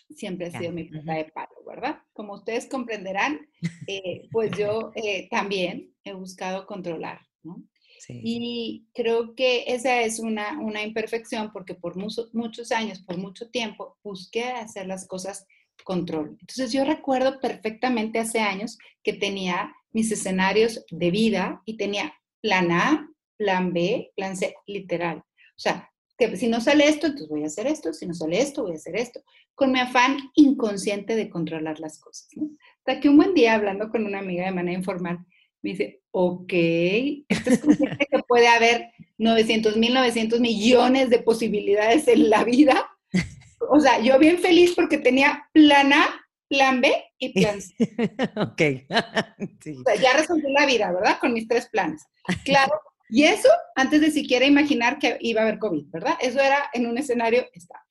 siempre 0.10 0.48
ha 0.48 0.60
sido 0.60 0.72
mi 0.72 0.86
punta 0.86 1.14
de 1.14 1.26
palo, 1.26 1.64
¿verdad? 1.66 2.00
Como 2.14 2.34
ustedes 2.34 2.68
comprenderán, 2.68 3.48
eh, 3.88 4.28
pues 4.32 4.52
yo 4.58 4.92
eh, 4.96 5.28
también 5.30 5.94
he 6.04 6.14
buscado 6.14 6.66
controlar, 6.66 7.22
¿no? 7.44 7.64
Y 8.10 8.88
creo 8.94 9.36
que 9.36 9.66
esa 9.68 10.02
es 10.02 10.20
una, 10.20 10.60
una 10.60 10.82
imperfección 10.82 11.52
porque 11.52 11.74
por 11.76 11.98
muchos 11.98 12.72
años, 12.72 13.02
por 13.02 13.18
mucho 13.18 13.50
tiempo, 13.50 13.98
busqué 14.02 14.46
hacer 14.46 14.88
las 14.88 15.06
cosas 15.08 15.46
control. 15.84 16.38
Entonces 16.40 16.72
yo 16.72 16.86
recuerdo 16.86 17.40
perfectamente 17.40 18.20
hace 18.20 18.40
años 18.40 18.78
que 19.04 19.14
tenía 19.14 19.74
mis 19.92 20.12
escenarios 20.12 20.86
de 20.92 21.12
vida 21.12 21.62
y 21.66 21.78
tenía 21.78 22.14
plan 22.42 22.72
A, 22.72 23.10
plan 23.38 23.74
B, 23.74 24.12
plan 24.16 24.38
C, 24.38 24.54
literal. 24.66 25.18
O 25.18 25.60
sea, 25.60 25.92
que 26.18 26.36
si 26.36 26.48
no 26.48 26.60
sale 26.62 26.88
esto, 26.88 27.08
entonces 27.08 27.30
voy 27.30 27.44
a 27.44 27.48
hacer 27.48 27.68
esto, 27.68 27.94
si 27.94 28.08
no 28.08 28.14
sale 28.14 28.42
esto, 28.42 28.64
voy 28.64 28.74
a 28.74 28.76
hacer 28.76 28.96
esto, 28.96 29.22
con 29.54 29.72
mi 29.72 29.80
afán 29.80 30.18
inconsciente 30.36 31.16
de 31.16 31.30
controlar 31.30 31.80
las 31.80 32.00
cosas. 32.00 32.28
¿no? 32.36 32.50
Hasta 32.80 33.00
que 33.00 33.10
un 33.10 33.18
buen 33.18 33.34
día, 33.34 33.54
hablando 33.54 33.90
con 33.90 34.06
una 34.06 34.20
amiga 34.20 34.46
de 34.46 34.52
manera 34.52 34.78
informal, 34.78 35.20
me 35.62 35.72
dice, 35.72 36.02
ok, 36.12 36.54
esto 37.30 37.50
es 37.50 37.60
consciente 37.60 38.08
que 38.12 38.20
puede 38.28 38.48
haber 38.48 38.92
900 39.18 39.78
mil, 39.78 39.94
900 39.94 40.40
millones 40.40 41.10
de 41.10 41.20
posibilidades 41.20 42.08
en 42.08 42.30
la 42.30 42.44
vida. 42.44 42.90
O 43.70 43.80
sea, 43.80 44.00
yo 44.00 44.18
bien 44.20 44.40
feliz 44.40 44.74
porque 44.76 44.98
tenía 44.98 45.48
plan 45.52 45.92
A, 45.94 46.08
plan 46.48 46.82
B 46.82 46.92
y 47.18 47.34
plan 47.34 47.62
C. 47.62 47.74
ok. 48.36 48.62
O 49.80 49.84
sea, 49.84 49.96
ya 49.96 50.14
resolví 50.14 50.52
la 50.52 50.66
vida, 50.66 50.92
¿verdad? 50.92 51.20
Con 51.20 51.34
mis 51.34 51.48
tres 51.48 51.68
planes. 51.68 52.04
Claro, 52.44 52.74
y 53.10 53.24
eso 53.24 53.50
antes 53.76 54.02
de 54.02 54.12
siquiera 54.12 54.46
imaginar 54.46 55.00
que 55.00 55.18
iba 55.22 55.42
a 55.42 55.44
haber 55.46 55.60
COVID, 55.60 55.86
¿verdad? 55.90 56.18
Eso 56.20 56.40
era 56.40 56.70
en 56.74 56.88
un 56.88 56.98
escenario 56.98 57.46
estable. 57.54 57.86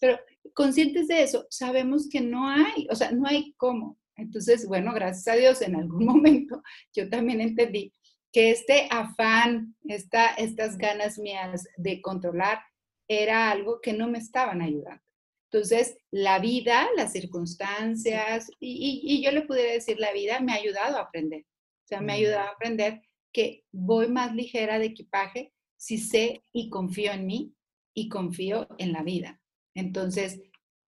Pero 0.00 0.18
conscientes 0.54 1.08
de 1.08 1.22
eso, 1.22 1.46
sabemos 1.50 2.08
que 2.08 2.20
no 2.20 2.48
hay, 2.48 2.86
o 2.90 2.94
sea, 2.94 3.12
no 3.12 3.26
hay 3.26 3.54
cómo. 3.56 3.98
Entonces, 4.16 4.66
bueno, 4.66 4.92
gracias 4.92 5.28
a 5.28 5.38
Dios, 5.38 5.62
en 5.62 5.76
algún 5.76 6.04
momento 6.06 6.62
yo 6.94 7.08
también 7.08 7.40
entendí 7.40 7.92
que 8.32 8.50
este 8.50 8.88
afán, 8.90 9.76
esta, 9.84 10.34
estas 10.34 10.78
ganas 10.78 11.18
mías 11.18 11.68
de 11.76 12.00
controlar, 12.00 12.60
era 13.06 13.50
algo 13.50 13.80
que 13.80 13.92
no 13.92 14.08
me 14.08 14.18
estaban 14.18 14.62
ayudando. 14.62 15.02
Entonces, 15.50 15.98
la 16.10 16.38
vida, 16.38 16.88
las 16.96 17.12
circunstancias, 17.12 18.50
y, 18.58 19.02
y, 19.04 19.22
yo 19.22 19.32
le 19.32 19.42
pudiera 19.42 19.72
decir, 19.72 19.98
la 20.00 20.12
vida 20.12 20.40
me 20.40 20.52
ha 20.52 20.56
ayudado 20.56 20.96
a 20.96 21.02
aprender. 21.02 21.42
O 21.42 21.88
sea, 21.88 22.00
me 22.00 22.14
ha 22.14 22.16
ayudado 22.16 22.48
a 22.48 22.52
aprender 22.52 23.02
que 23.32 23.64
voy 23.72 24.08
más 24.08 24.34
ligera 24.34 24.78
de 24.78 24.86
equipaje 24.86 25.52
si 25.76 25.98
sé 25.98 26.44
y 26.52 26.70
confío 26.70 27.12
en 27.12 27.26
mí 27.26 27.54
y 27.94 28.08
confío 28.08 28.68
en 28.78 28.92
la 28.92 29.02
vida. 29.02 29.40
Entonces, 29.74 30.40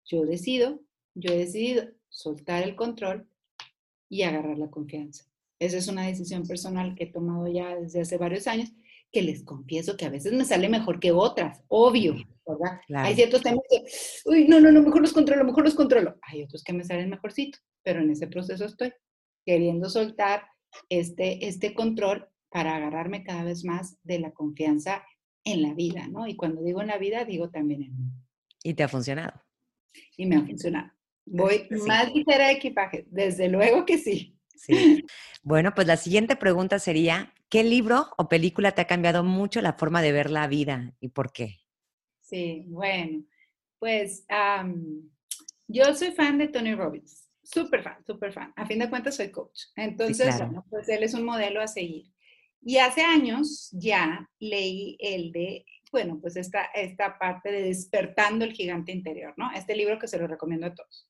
yo 0.04 0.24
decido, 0.24 0.80
yo 1.14 1.33
he 1.33 1.38
decidido 1.38 1.88
soltar 2.09 2.62
el 2.62 2.76
control 2.76 3.28
y 4.09 4.22
agarrar 4.22 4.59
la 4.59 4.70
confianza. 4.70 5.24
Esa 5.59 5.78
es 5.78 5.88
una 5.88 6.07
decisión 6.07 6.46
personal 6.46 6.94
que 6.94 7.04
he 7.04 7.12
tomado 7.12 7.48
ya 7.48 7.74
desde 7.76 8.02
hace 8.02 8.18
varios 8.18 8.46
años, 8.46 8.70
que 9.11 9.22
les 9.22 9.42
confieso 9.42 9.96
que 9.96 10.04
a 10.04 10.11
veces 10.11 10.33
me 10.33 10.44
sale 10.44 10.68
mejor 10.68 11.00
que 11.00 11.12
otras, 11.12 11.62
obvio, 11.68 12.14
¿verdad? 12.46 12.80
Hay 12.94 13.14
ciertos 13.14 13.42
temas 13.42 13.62
que, 13.68 13.85
uy, 14.28 14.46
no, 14.48 14.61
no, 14.61 14.70
no, 14.72 14.83
mejor 14.83 15.00
los 15.00 15.12
controlo, 15.12 15.44
mejor 15.44 15.64
los 15.64 15.74
controlo. 15.74 16.18
Hay 16.22 16.42
otros 16.42 16.62
que 16.62 16.72
me 16.72 16.85
salen 16.85 17.11
mejorcito, 17.11 17.59
pero 17.83 18.00
en 18.00 18.11
ese 18.11 18.26
proceso 18.26 18.64
estoy 18.64 18.92
queriendo 19.46 19.88
soltar 19.88 20.42
este, 20.88 21.46
este 21.46 21.74
control 21.74 22.28
para 22.54 22.76
agarrarme 22.76 23.24
cada 23.24 23.42
vez 23.42 23.64
más 23.64 23.98
de 24.04 24.20
la 24.20 24.30
confianza 24.30 25.04
en 25.42 25.60
la 25.60 25.74
vida, 25.74 26.06
¿no? 26.06 26.28
Y 26.28 26.36
cuando 26.36 26.62
digo 26.62 26.82
en 26.82 26.86
la 26.86 26.98
vida, 26.98 27.24
digo 27.24 27.50
también 27.50 27.82
en 27.82 27.96
mí. 27.96 28.12
¿Y 28.62 28.74
te 28.74 28.84
ha 28.84 28.88
funcionado? 28.88 29.42
Y 30.16 30.24
me 30.26 30.36
ha 30.36 30.46
funcionado. 30.46 30.92
Voy 31.24 31.66
más 31.88 32.14
ligera 32.14 32.46
de 32.46 32.52
equipaje, 32.52 33.06
desde 33.10 33.48
luego 33.48 33.84
que 33.84 33.98
sí. 33.98 34.38
Sí. 34.54 35.04
Bueno, 35.42 35.74
pues 35.74 35.86
la 35.86 35.98
siguiente 35.98 36.36
pregunta 36.36 36.78
sería, 36.78 37.34
¿qué 37.50 37.64
libro 37.64 38.06
o 38.16 38.30
película 38.30 38.72
te 38.72 38.80
ha 38.80 38.86
cambiado 38.86 39.22
mucho 39.22 39.60
la 39.60 39.74
forma 39.74 40.00
de 40.00 40.12
ver 40.12 40.30
la 40.30 40.46
vida 40.46 40.94
y 41.00 41.08
por 41.08 41.32
qué? 41.32 41.58
Sí, 42.22 42.64
bueno, 42.68 43.24
pues 43.78 44.24
yo 45.68 45.94
soy 45.94 46.12
fan 46.12 46.38
de 46.38 46.48
Tony 46.48 46.74
Robbins, 46.74 47.28
súper 47.42 47.82
fan, 47.82 48.02
súper 48.06 48.32
fan. 48.32 48.54
A 48.56 48.64
fin 48.64 48.78
de 48.78 48.88
cuentas 48.88 49.16
soy 49.16 49.30
coach. 49.30 49.64
Entonces, 49.76 50.38
bueno, 50.38 50.64
pues 50.70 50.88
él 50.88 51.02
es 51.02 51.12
un 51.12 51.24
modelo 51.24 51.60
a 51.60 51.66
seguir. 51.66 52.13
Y 52.66 52.79
hace 52.79 53.03
años 53.03 53.68
ya 53.72 54.31
leí 54.38 54.96
el 54.98 55.33
de, 55.33 55.66
bueno, 55.92 56.18
pues 56.18 56.37
esta, 56.37 56.64
esta 56.74 57.18
parte 57.18 57.53
de 57.53 57.62
Despertando 57.64 58.46
el 58.46 58.55
Gigante 58.55 58.90
Interior, 58.90 59.35
¿no? 59.37 59.50
Este 59.55 59.77
libro 59.77 59.98
que 59.98 60.09
se 60.09 60.18
lo 60.18 60.27
recomiendo 60.27 60.66
a 60.66 60.74
todos. 60.74 61.07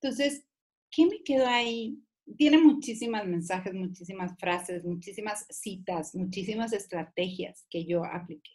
Entonces, 0.00 0.46
¿qué 0.90 1.04
me 1.04 1.22
quedó 1.22 1.46
ahí? 1.46 1.98
Tiene 2.38 2.56
muchísimas 2.56 3.26
mensajes, 3.26 3.74
muchísimas 3.74 4.38
frases, 4.38 4.84
muchísimas 4.84 5.46
citas, 5.50 6.14
muchísimas 6.14 6.72
estrategias 6.72 7.66
que 7.68 7.84
yo 7.84 8.02
apliqué. 8.02 8.52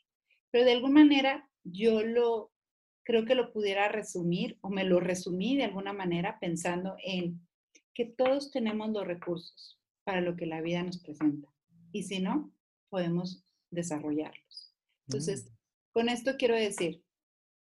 Pero 0.50 0.66
de 0.66 0.72
alguna 0.72 1.04
manera 1.04 1.48
yo 1.64 2.02
lo, 2.02 2.52
creo 3.04 3.24
que 3.24 3.36
lo 3.36 3.54
pudiera 3.54 3.88
resumir 3.88 4.58
o 4.62 4.72
me 4.72 4.84
lo 4.84 5.00
resumí 5.00 5.58
de 5.58 5.66
alguna 5.66 5.94
manera 5.94 6.40
pensando 6.40 6.96
en 7.04 7.40
que 7.94 8.06
todos 8.06 8.50
tenemos 8.50 8.90
los 8.90 9.06
recursos 9.06 9.80
para 10.04 10.22
lo 10.22 10.36
que 10.36 10.48
la 10.48 10.62
vida 10.62 10.82
nos 10.82 10.98
presenta 10.98 11.51
y 11.92 12.04
si 12.04 12.20
no, 12.20 12.54
podemos 12.90 13.44
desarrollarlos. 13.72 14.76
Entonces, 15.08 15.46
mm. 15.46 15.54
con 15.94 16.10
esto 16.10 16.38
quiero 16.38 16.56
decir, 16.56 17.04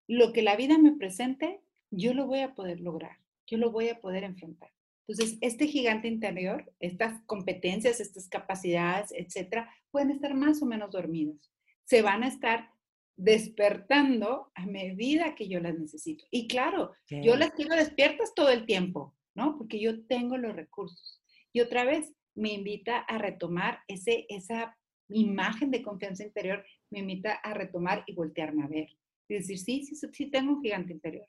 lo 0.08 0.32
que 0.32 0.42
la 0.42 0.56
vida 0.56 0.78
me 0.78 0.92
presente, 0.92 1.60
yo 1.90 2.14
lo 2.14 2.26
voy 2.26 2.40
a 2.40 2.54
poder 2.54 2.80
lograr, 2.80 3.18
yo 3.46 3.58
lo 3.58 3.70
voy 3.70 3.88
a 3.88 4.00
poder 4.00 4.24
enfrentar. 4.24 4.70
Entonces, 5.06 5.38
este 5.40 5.66
gigante 5.66 6.08
interior, 6.08 6.72
estas 6.78 7.20
competencias, 7.26 8.00
estas 8.00 8.28
capacidades, 8.28 9.12
etcétera, 9.12 9.68
pueden 9.90 10.12
estar 10.12 10.34
más 10.34 10.62
o 10.62 10.66
menos 10.66 10.90
dormidas. 10.92 11.50
Se 11.84 12.02
van 12.02 12.22
a 12.22 12.28
estar 12.28 12.70
despertando 13.16 14.50
a 14.54 14.66
medida 14.66 15.34
que 15.34 15.48
yo 15.48 15.60
las 15.60 15.78
necesito. 15.78 16.24
Y 16.30 16.48
claro, 16.48 16.92
yo 17.08 17.36
las 17.36 17.50
quiero 17.50 17.74
despiertas 17.74 18.34
todo 18.34 18.50
el 18.50 18.66
tiempo, 18.66 19.14
¿no? 19.34 19.58
Porque 19.58 19.80
yo 19.80 20.06
tengo 20.06 20.38
los 20.38 20.54
recursos. 20.54 21.20
Y 21.52 21.60
otra 21.60 21.84
vez, 21.84 22.12
me 22.40 22.52
invita 22.54 22.98
a 22.98 23.18
retomar 23.18 23.80
ese, 23.86 24.26
esa 24.28 24.76
imagen 25.08 25.70
de 25.70 25.82
confianza 25.82 26.24
interior, 26.24 26.64
me 26.90 27.00
invita 27.00 27.34
a 27.34 27.52
retomar 27.52 28.02
y 28.06 28.14
voltearme 28.14 28.64
a 28.64 28.68
ver. 28.68 28.88
Y 29.28 29.34
decir, 29.34 29.58
sí, 29.58 29.84
sí, 29.84 29.94
sí 29.94 30.26
tengo 30.30 30.54
un 30.54 30.62
gigante 30.62 30.92
interior. 30.92 31.26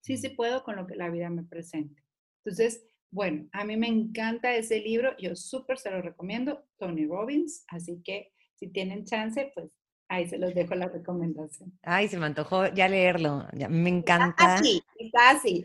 Sí, 0.00 0.18
sí 0.18 0.28
puedo 0.28 0.62
con 0.62 0.76
lo 0.76 0.86
que 0.86 0.96
la 0.96 1.08
vida 1.08 1.30
me 1.30 1.44
presente. 1.44 2.02
Entonces, 2.44 2.86
bueno, 3.10 3.48
a 3.52 3.64
mí 3.64 3.76
me 3.76 3.88
encanta 3.88 4.54
ese 4.54 4.80
libro, 4.80 5.16
yo 5.18 5.34
súper 5.34 5.78
se 5.78 5.90
lo 5.90 6.02
recomiendo, 6.02 6.64
Tony 6.76 7.06
Robbins, 7.06 7.64
así 7.68 8.02
que 8.04 8.32
si 8.54 8.68
tienen 8.68 9.04
chance, 9.04 9.50
pues 9.54 9.70
Ahí 10.14 10.28
se 10.28 10.38
los 10.38 10.54
dejo 10.54 10.76
la 10.76 10.86
recomendación. 10.86 11.76
Ay, 11.82 12.06
se 12.06 12.16
me 12.18 12.26
antojó 12.26 12.68
ya 12.68 12.86
leerlo. 12.86 13.48
me 13.68 13.88
encanta. 13.88 14.54
Así, 14.54 14.80
está 14.96 15.30
así. 15.30 15.64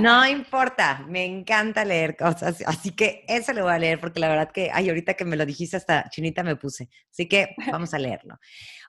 No 0.00 0.26
importa, 0.26 1.04
me 1.08 1.26
encanta 1.26 1.84
leer 1.84 2.16
cosas. 2.16 2.62
Así 2.66 2.92
que 2.92 3.22
eso 3.28 3.52
lo 3.52 3.64
voy 3.64 3.72
a 3.74 3.78
leer 3.78 4.00
porque 4.00 4.18
la 4.18 4.30
verdad 4.30 4.50
que, 4.50 4.70
ay, 4.72 4.88
ahorita 4.88 5.12
que 5.12 5.26
me 5.26 5.36
lo 5.36 5.44
dijiste 5.44 5.76
hasta 5.76 6.08
chinita 6.08 6.42
me 6.42 6.56
puse. 6.56 6.88
Así 7.10 7.28
que 7.28 7.54
vamos 7.70 7.92
a 7.92 7.98
leerlo. 7.98 8.38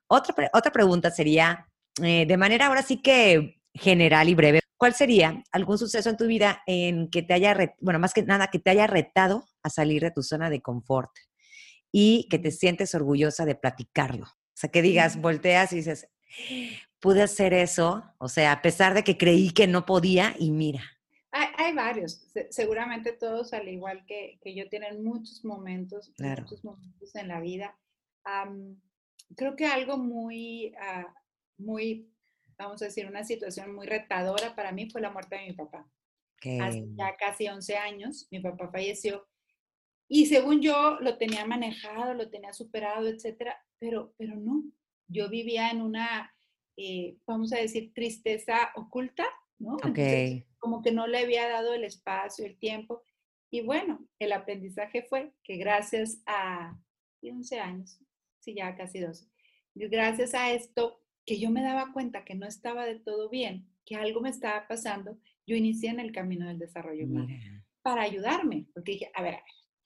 Otra, 0.08 0.50
otra 0.54 0.72
pregunta 0.72 1.12
sería, 1.12 1.68
eh, 2.02 2.26
de 2.26 2.38
manera 2.38 2.68
ahora 2.68 2.82
sí 2.82 3.02
que 3.02 3.62
general 3.74 4.30
y 4.30 4.36
breve, 4.36 4.62
¿cuál 4.78 4.94
sería 4.94 5.44
algún 5.52 5.78
suceso 5.78 6.10
en 6.10 6.18
tu 6.18 6.28
vida 6.28 6.64
en 6.66 7.10
que 7.10 7.24
te 7.24 7.34
haya, 7.34 7.76
bueno, 7.82 8.00
más 8.00 8.14
que 8.14 8.24
nada, 8.24 8.48
que 8.48 8.60
te 8.60 8.70
haya 8.70 8.88
retado 8.88 9.50
a 9.64 9.70
salir 9.70 10.02
de 10.02 10.12
tu 10.12 10.24
zona 10.24 10.50
de 10.50 10.62
confort 10.62 11.12
y 11.92 12.30
que 12.30 12.40
te 12.40 12.52
sientes 12.52 12.96
orgullosa 12.96 13.44
de 13.44 13.56
platicarlo? 13.56 14.28
Sea, 14.64 14.72
que 14.72 14.82
digas, 14.82 15.20
volteas 15.20 15.74
y 15.74 15.78
dices, 15.78 16.08
pude 17.02 17.22
hacer 17.22 17.54
eso, 17.54 18.02
o 18.18 18.30
sea, 18.30 18.54
a 18.54 18.62
pesar 18.62 18.94
de 18.94 19.04
que 19.04 19.18
creí 19.18 19.52
que 19.52 19.68
no 19.68 19.86
podía 19.86 20.36
y 20.40 20.52
mira. 20.52 20.82
Hay, 21.32 21.74
varios, 21.74 22.26
seguramente 22.50 23.12
todos 23.12 23.52
al 23.52 23.68
igual 23.68 24.06
que, 24.06 24.40
que 24.42 24.56
yo 24.56 24.70
tienen 24.70 25.04
muchos 25.04 25.44
momentos, 25.44 26.14
muchos 26.18 26.64
momentos 26.64 27.14
en 27.16 27.28
la 27.28 27.42
vida. 27.42 27.78
creo 29.36 29.58
que 29.58 29.66
algo 29.66 29.98
muy, 29.98 30.74
ah, 30.80 31.14
muy, 31.58 32.10
vamos 32.58 32.82
a 32.84 32.86
decir, 32.86 33.06
una 33.06 33.26
situación 33.26 33.76
muy 33.76 33.86
retadora 33.86 34.56
para 34.56 34.72
mí 34.72 34.90
fue 34.90 35.02
la 35.02 35.12
muerte 35.12 35.36
de 35.36 35.48
mi 35.48 35.54
papá. 35.54 35.86
Hace 36.62 36.86
ya 36.96 37.18
casi 37.18 37.50
11 37.50 37.76
años, 37.76 38.28
mi 38.32 38.40
papá 38.40 38.70
falleció 38.72 39.28
y 40.08 40.26
según 40.28 40.62
yo 40.62 41.00
lo 41.00 41.18
tenía 41.18 41.46
manejado, 41.46 42.14
lo 42.14 42.30
tenía 42.30 42.54
superado, 42.54 43.08
etcétera, 43.08 43.58
pero, 43.80 44.14
pero 44.18 44.36
no. 44.36 44.64
Yo 45.08 45.30
vivía 45.30 45.72
en 45.72 45.82
una, 45.82 46.34
eh, 46.78 47.18
vamos 47.26 47.54
a 47.54 47.58
decir, 47.58 47.94
tristeza 47.94 48.72
oculta, 48.76 49.26
¿no? 49.60 49.78
como 50.60 50.82
que 50.82 50.92
no 50.92 51.08
le 51.08 51.20
había 51.20 51.48
dado 51.48 51.74
el 51.74 51.84
espacio, 51.84 52.46
el 52.46 52.58
tiempo. 52.58 53.04
Y 53.52 53.62
bueno, 53.62 54.08
el 54.20 54.32
aprendizaje 54.32 55.04
fue 55.04 55.34
que 55.44 55.58
gracias 55.58 56.22
a 56.26 56.80
11 57.22 57.60
años, 57.60 58.00
sí, 58.40 58.54
ya 58.56 58.76
casi 58.76 59.00
12. 59.00 59.28
Gracias 59.76 60.34
a 60.34 60.52
esto, 60.52 61.02
que 61.26 61.40
yo 61.40 61.50
me 61.50 61.62
daba 61.62 61.92
cuenta 61.94 62.26
que 62.26 62.36
no 62.36 62.48
estaba 62.48 62.86
de 62.86 63.00
todo 63.00 63.30
bien, 63.30 63.68
que 63.86 63.96
algo 63.96 64.22
me 64.22 64.30
estaba 64.30 64.68
pasando, 64.68 65.18
yo 65.46 65.56
inicié 65.56 65.90
en 65.90 66.00
el 66.00 66.12
camino 66.12 66.48
del 66.48 66.60
desarrollo 66.60 67.06
humano 67.06 67.36
para 67.82 68.04
ayudarme, 68.04 68.68
porque 68.74 68.94
dije, 68.94 69.12
a 69.14 69.22
ver, 69.22 69.36
a 69.36 69.38
ver, 69.38 69.44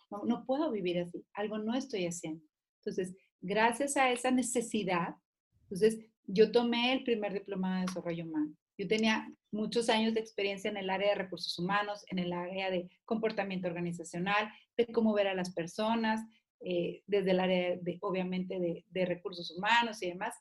no, 0.09 0.23
no 0.25 0.45
puedo 0.45 0.71
vivir 0.71 0.99
así, 0.99 1.25
algo 1.33 1.57
no 1.57 1.75
estoy 1.75 2.05
haciendo. 2.05 2.43
Entonces, 2.79 3.15
gracias 3.41 3.97
a 3.97 4.11
esa 4.11 4.31
necesidad, 4.31 5.15
entonces 5.63 5.99
yo 6.25 6.51
tomé 6.51 6.93
el 6.93 7.03
primer 7.03 7.33
diplomado 7.33 7.75
de 7.75 7.81
desarrollo 7.81 8.25
humano. 8.25 8.53
Yo 8.77 8.87
tenía 8.87 9.27
muchos 9.51 9.89
años 9.89 10.13
de 10.13 10.19
experiencia 10.19 10.69
en 10.69 10.77
el 10.77 10.89
área 10.89 11.09
de 11.09 11.15
recursos 11.15 11.57
humanos, 11.57 12.05
en 12.09 12.19
el 12.19 12.31
área 12.31 12.69
de 12.69 12.89
comportamiento 13.05 13.67
organizacional, 13.67 14.49
de 14.77 14.85
cómo 14.87 15.13
ver 15.13 15.27
a 15.27 15.33
las 15.33 15.53
personas, 15.53 16.21
eh, 16.59 17.01
desde 17.07 17.31
el 17.31 17.39
área, 17.39 17.77
de, 17.77 17.97
obviamente, 18.01 18.59
de, 18.59 18.85
de, 18.89 19.05
recursos 19.05 19.51
humanos 19.51 20.01
y 20.03 20.09
demás. 20.09 20.35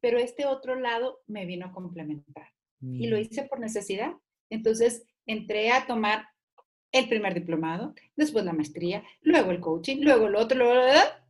Pero 0.00 0.18
este 0.18 0.44
otro 0.44 0.74
lado 0.74 1.20
me 1.26 1.46
vino 1.46 1.66
a 1.66 1.72
complementar. 1.72 2.48
Y 2.80 3.06
lo 3.06 3.16
hice 3.16 3.44
por 3.44 3.60
necesidad. 3.60 4.12
Entonces, 4.50 5.04
entré 5.24 5.70
a 5.70 5.86
tomar 5.86 6.26
el 6.92 7.08
primer 7.08 7.34
diplomado, 7.34 7.94
después 8.16 8.44
la 8.44 8.52
maestría, 8.52 9.02
luego 9.22 9.50
el 9.50 9.60
coaching, 9.60 9.98
luego 10.02 10.26
el 10.26 10.36
otro, 10.36 10.64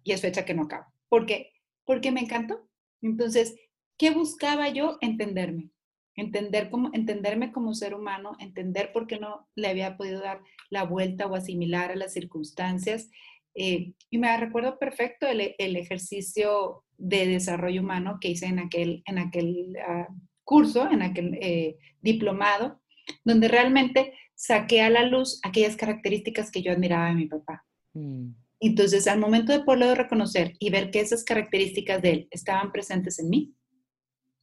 y 0.02 0.12
es 0.12 0.20
fecha 0.20 0.44
que 0.44 0.54
no 0.54 0.64
acabo. 0.64 0.86
¿Por 1.08 1.26
qué? 1.26 1.52
Porque 1.84 2.10
me 2.10 2.20
encantó. 2.20 2.68
Entonces, 3.00 3.56
¿qué 3.96 4.10
buscaba 4.10 4.68
yo? 4.68 4.98
Entenderme. 5.00 5.70
Entender 6.14 6.68
cómo, 6.68 6.90
entenderme 6.92 7.52
como 7.52 7.74
ser 7.74 7.94
humano, 7.94 8.36
entender 8.38 8.92
por 8.92 9.06
qué 9.06 9.18
no 9.18 9.48
le 9.54 9.68
había 9.68 9.96
podido 9.96 10.20
dar 10.20 10.42
la 10.68 10.84
vuelta 10.84 11.26
o 11.26 11.34
asimilar 11.34 11.90
a 11.90 11.96
las 11.96 12.12
circunstancias. 12.12 13.08
Eh, 13.54 13.94
y 14.10 14.18
me 14.18 14.36
recuerdo 14.36 14.78
perfecto 14.78 15.26
el, 15.26 15.54
el, 15.58 15.76
ejercicio 15.76 16.84
de 16.96 17.26
desarrollo 17.26 17.82
humano 17.82 18.18
que 18.20 18.28
hice 18.28 18.46
en 18.46 18.58
aquel, 18.58 19.02
en 19.06 19.18
aquel 19.18 19.76
ah, 19.86 20.08
curso, 20.44 20.90
en 20.90 21.02
aquel 21.02 21.38
eh, 21.40 21.76
diplomado, 22.00 22.80
donde 23.24 23.48
realmente 23.48 24.14
saqué 24.43 24.82
a 24.82 24.90
la 24.90 25.05
luz 25.05 25.38
aquellas 25.45 25.76
características 25.76 26.51
que 26.51 26.62
yo 26.62 26.72
admiraba 26.72 27.07
de 27.07 27.14
mi 27.14 27.26
papá. 27.26 27.64
Mm. 27.93 28.30
Entonces, 28.59 29.07
al 29.07 29.20
momento 29.20 29.53
de 29.53 29.62
poderlo 29.62 29.95
reconocer 29.95 30.55
y 30.59 30.70
ver 30.70 30.90
que 30.90 30.99
esas 30.99 31.22
características 31.22 32.03
de 32.03 32.11
él 32.11 32.28
estaban 32.32 32.72
presentes 32.72 33.20
en 33.20 33.30
mí, 33.30 33.55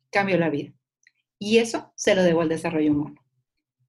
cambió 0.10 0.38
la 0.38 0.50
vida. 0.50 0.72
Y 1.38 1.58
eso 1.58 1.92
se 1.98 2.16
lo 2.16 2.24
debo 2.24 2.40
al 2.42 2.48
desarrollo 2.48 2.94
humano. 2.94 3.16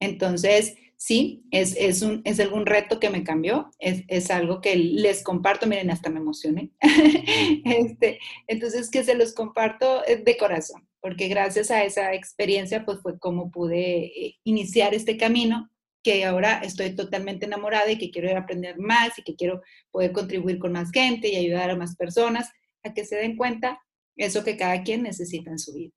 Entonces, 0.01 0.75
sí, 0.97 1.45
es, 1.53 1.77
es, 1.77 2.03
un, 2.03 2.23
es 2.25 2.41
algún 2.41 2.67
reto 2.67 2.99
que 2.99 3.11
me 3.11 3.23
cambió, 3.23 3.71
es, 3.79 4.03
es, 4.09 4.33
algo 4.33 4.61
que 4.61 4.75
les 4.75 5.23
comparto, 5.23 5.69
miren, 5.69 5.93
hasta 5.93 6.11
me 6.11 6.19
emocioné. 6.19 6.73
este, 7.65 8.19
entonces, 8.49 8.91
que 8.91 9.05
se 9.05 9.15
los 9.15 9.33
comparto 9.33 10.05
eh, 10.09 10.17
de 10.17 10.37
corazón, 10.37 10.89
porque 11.01 11.29
gracias 11.29 11.71
a 11.71 11.85
esa 11.85 12.15
experiencia, 12.15 12.85
pues 12.85 12.99
fue 13.01 13.17
como 13.21 13.53
pude 13.53 14.07
eh, 14.07 14.39
iniciar 14.43 14.93
este 14.93 15.17
camino 15.17 15.71
que 16.03 16.25
ahora 16.25 16.61
estoy 16.61 16.95
totalmente 16.95 17.47
enamorada 17.47 17.91
y 17.91 17.99
que 17.99 18.11
quiero 18.11 18.37
aprender 18.37 18.79
más 18.79 19.19
y 19.19 19.23
que 19.23 19.37
quiero 19.37 19.63
poder 19.91 20.13
contribuir 20.13 20.59
con 20.59 20.73
más 20.73 20.91
gente 20.91 21.29
y 21.29 21.37
ayudar 21.37 21.71
a 21.71 21.77
más 21.77 21.97
personas 21.97 22.51
a 22.83 22.95
que 22.95 23.05
se 23.05 23.17
den 23.17 23.37
cuenta 23.37 23.79
eso 24.17 24.45
que 24.45 24.57
cada 24.57 24.83
quien 24.83 25.03
necesita 25.03 25.51
en 25.51 25.59
su 25.59 25.73
vida. 25.73 25.93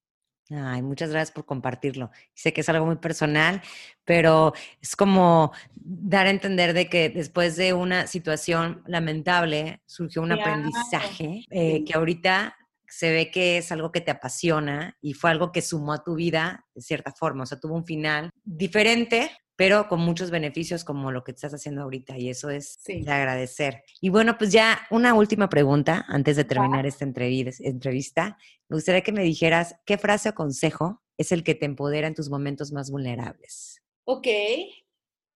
Ay, 0.49 0.81
muchas 0.81 1.09
gracias 1.09 1.31
por 1.31 1.45
compartirlo. 1.45 2.11
Sé 2.33 2.51
que 2.51 2.61
es 2.61 2.69
algo 2.69 2.85
muy 2.85 2.97
personal, 2.97 3.61
pero 4.03 4.53
es 4.81 4.95
como 4.95 5.53
dar 5.75 6.27
a 6.27 6.31
entender 6.31 6.73
de 6.73 6.89
que 6.89 7.09
después 7.09 7.55
de 7.55 7.73
una 7.73 8.07
situación 8.07 8.83
lamentable 8.85 9.81
surgió 9.85 10.21
un 10.21 10.33
aprendizaje 10.33 11.45
eh, 11.49 11.83
que 11.85 11.93
ahorita 11.93 12.55
se 12.87 13.11
ve 13.11 13.31
que 13.31 13.57
es 13.57 13.71
algo 13.71 13.91
que 13.91 14.01
te 14.01 14.11
apasiona 14.11 14.97
y 15.01 15.13
fue 15.13 15.31
algo 15.31 15.51
que 15.51 15.61
sumó 15.61 15.93
a 15.93 16.03
tu 16.03 16.15
vida 16.15 16.65
de 16.75 16.81
cierta 16.81 17.11
forma. 17.11 17.43
O 17.43 17.45
sea, 17.45 17.59
tuvo 17.59 17.75
un 17.75 17.85
final 17.85 18.29
diferente, 18.43 19.31
pero 19.63 19.87
con 19.87 20.01
muchos 20.01 20.29
beneficios 20.29 20.83
como 20.83 21.09
lo 21.09 21.23
que 21.23 21.31
estás 21.31 21.53
haciendo 21.53 21.83
ahorita 21.83 22.17
y 22.17 22.27
eso 22.27 22.49
es 22.49 22.83
de 22.83 23.09
agradecer. 23.09 23.85
Y 24.01 24.09
bueno, 24.09 24.37
pues 24.37 24.51
ya 24.51 24.85
una 24.91 25.13
última 25.13 25.47
pregunta 25.47 26.03
antes 26.09 26.35
de 26.35 26.43
terminar 26.43 26.85
esta 26.85 27.05
entrevista. 27.05 28.37
Me 28.67 28.75
gustaría 28.75 28.99
que 28.99 29.13
me 29.13 29.23
dijeras 29.23 29.79
qué 29.85 29.97
frase 29.97 30.27
o 30.27 30.35
consejo 30.35 31.01
es 31.17 31.31
el 31.31 31.45
que 31.45 31.55
te 31.55 31.65
empodera 31.65 32.07
en 32.07 32.13
tus 32.13 32.29
momentos 32.29 32.73
más 32.73 32.91
vulnerables. 32.91 33.81
Ok, 34.03 34.27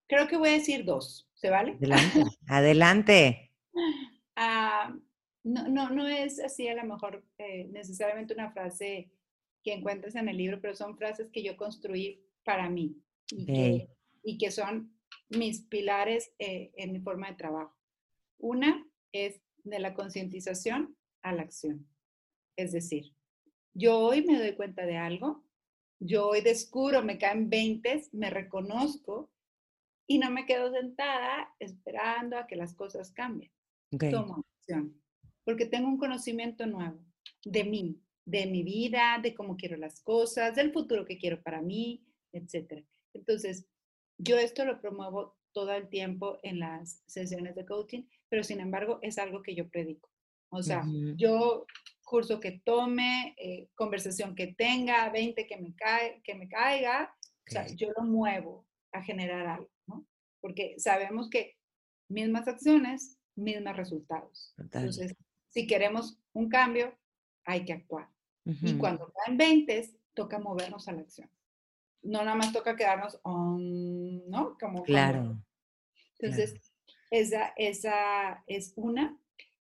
creo 0.08 0.28
que 0.28 0.36
voy 0.36 0.50
a 0.50 0.54
decir 0.54 0.84
dos, 0.84 1.30
¿se 1.34 1.50
vale? 1.50 1.78
Adelante, 1.78 2.24
adelante. 2.50 3.52
Ah, 4.36 4.94
no, 5.46 5.70
no, 5.70 5.90
no 5.90 6.06
es 6.06 6.42
así 6.42 6.68
a 6.68 6.76
lo 6.76 6.84
mejor 6.84 7.24
eh, 7.38 7.70
necesariamente 7.72 8.34
una 8.34 8.52
frase 8.52 9.10
que 9.64 9.72
encuentres 9.72 10.16
en 10.16 10.28
el 10.28 10.36
libro, 10.36 10.60
pero 10.60 10.76
son 10.76 10.98
frases 10.98 11.30
que 11.32 11.44
yo 11.44 11.56
construí 11.56 12.22
para 12.44 12.70
mí 12.70 12.98
y 13.32 13.46
que 13.46 13.97
y 14.28 14.38
que 14.38 14.52
son 14.52 14.94
mis 15.30 15.62
pilares 15.62 16.34
eh, 16.38 16.74
en 16.76 16.92
mi 16.92 17.00
forma 17.00 17.30
de 17.30 17.38
trabajo. 17.38 17.74
Una 18.38 18.86
es 19.14 19.40
de 19.64 19.80
la 19.80 19.94
concientización 19.94 20.98
a 21.22 21.32
la 21.32 21.44
acción. 21.44 21.88
Es 22.58 22.74
decir, 22.74 23.16
yo 23.74 23.98
hoy 23.98 24.26
me 24.26 24.38
doy 24.38 24.54
cuenta 24.54 24.86
de 24.86 24.98
algo, 24.98 25.46
yo 26.02 26.28
hoy 26.28 26.42
descubro, 26.42 27.02
me 27.04 27.18
caen 27.18 27.50
20, 27.50 28.10
me 28.12 28.30
reconozco 28.30 29.32
y 30.08 30.18
no 30.18 30.30
me 30.30 30.46
quedo 30.46 30.74
sentada 30.74 31.56
esperando 31.60 32.38
a 32.38 32.48
que 32.48 32.58
las 32.58 32.76
cosas 32.76 33.14
cambien. 33.14 33.52
Tomo 34.12 34.44
acción, 34.60 35.02
porque 35.46 35.68
tengo 35.68 35.88
un 35.88 35.98
conocimiento 35.98 36.66
nuevo 36.66 37.00
de 37.46 37.64
mí, 37.64 38.04
de 38.26 38.46
mi 38.46 38.64
vida, 38.64 39.20
de 39.24 39.34
cómo 39.34 39.56
quiero 39.56 39.78
las 39.78 40.02
cosas, 40.02 40.54
del 40.54 40.74
futuro 40.74 41.06
que 41.06 41.18
quiero 41.18 41.42
para 41.42 41.62
mí, 41.62 42.06
etc. 42.34 42.86
Entonces, 43.14 43.66
yo 44.18 44.38
esto 44.38 44.66
lo 44.66 44.80
promuevo 44.80 45.38
todo 45.54 45.74
el 45.74 45.90
tiempo 45.90 46.40
en 46.44 46.60
las 46.60 47.02
sesiones 47.08 47.56
de 47.56 47.66
coaching, 47.66 48.04
pero 48.30 48.44
sin 48.44 48.60
embargo 48.60 49.00
es 49.02 49.18
algo 49.18 49.42
que 49.42 49.56
yo 49.56 49.70
predico. 49.70 50.10
O 50.50 50.64
sea, 50.64 50.86
yo 51.16 51.66
curso 52.04 52.40
que 52.40 52.62
tome, 52.64 53.36
eh, 53.38 53.68
conversación 53.76 54.34
que 54.34 54.48
tenga, 54.48 55.10
20 55.10 55.46
que 55.46 55.58
me, 55.58 55.76
cae, 55.76 56.22
que 56.24 56.36
me 56.36 56.48
caiga, 56.48 57.14
o 57.22 57.52
sea, 57.52 57.68
yo 57.68 57.90
lo 57.98 58.04
muevo 58.04 58.66
a 58.94 59.04
generar 59.04 59.46
algo, 59.48 59.70
¿no? 59.88 60.06
Porque 60.40 60.76
sabemos 60.78 61.30
que 61.30 61.58
mismas 62.08 62.48
acciones, 62.48 63.18
mismos 63.36 63.76
resultados. 63.76 64.54
Entonces, 64.58 65.16
si 65.50 65.68
queremos 65.68 66.18
un 66.34 66.50
cambio, 66.50 66.98
hay 67.46 67.66
que 67.66 67.74
actuar. 67.74 68.08
Y 68.46 68.78
cuando 68.78 69.12
caen 69.12 69.38
20, 69.38 69.90
toca 70.14 70.40
movernos 70.40 70.88
a 70.88 70.94
la 70.94 71.02
acción 71.02 71.30
no 72.08 72.24
nada 72.24 72.36
más 72.36 72.54
toca 72.54 72.76
quedarnos, 72.76 73.20
¿no? 73.24 74.58
Como, 74.60 74.84
claro. 74.84 75.38
Entonces, 76.20 76.56
Esa, 77.12 77.54
esa 77.56 78.44
es 78.48 78.74
una. 78.76 79.18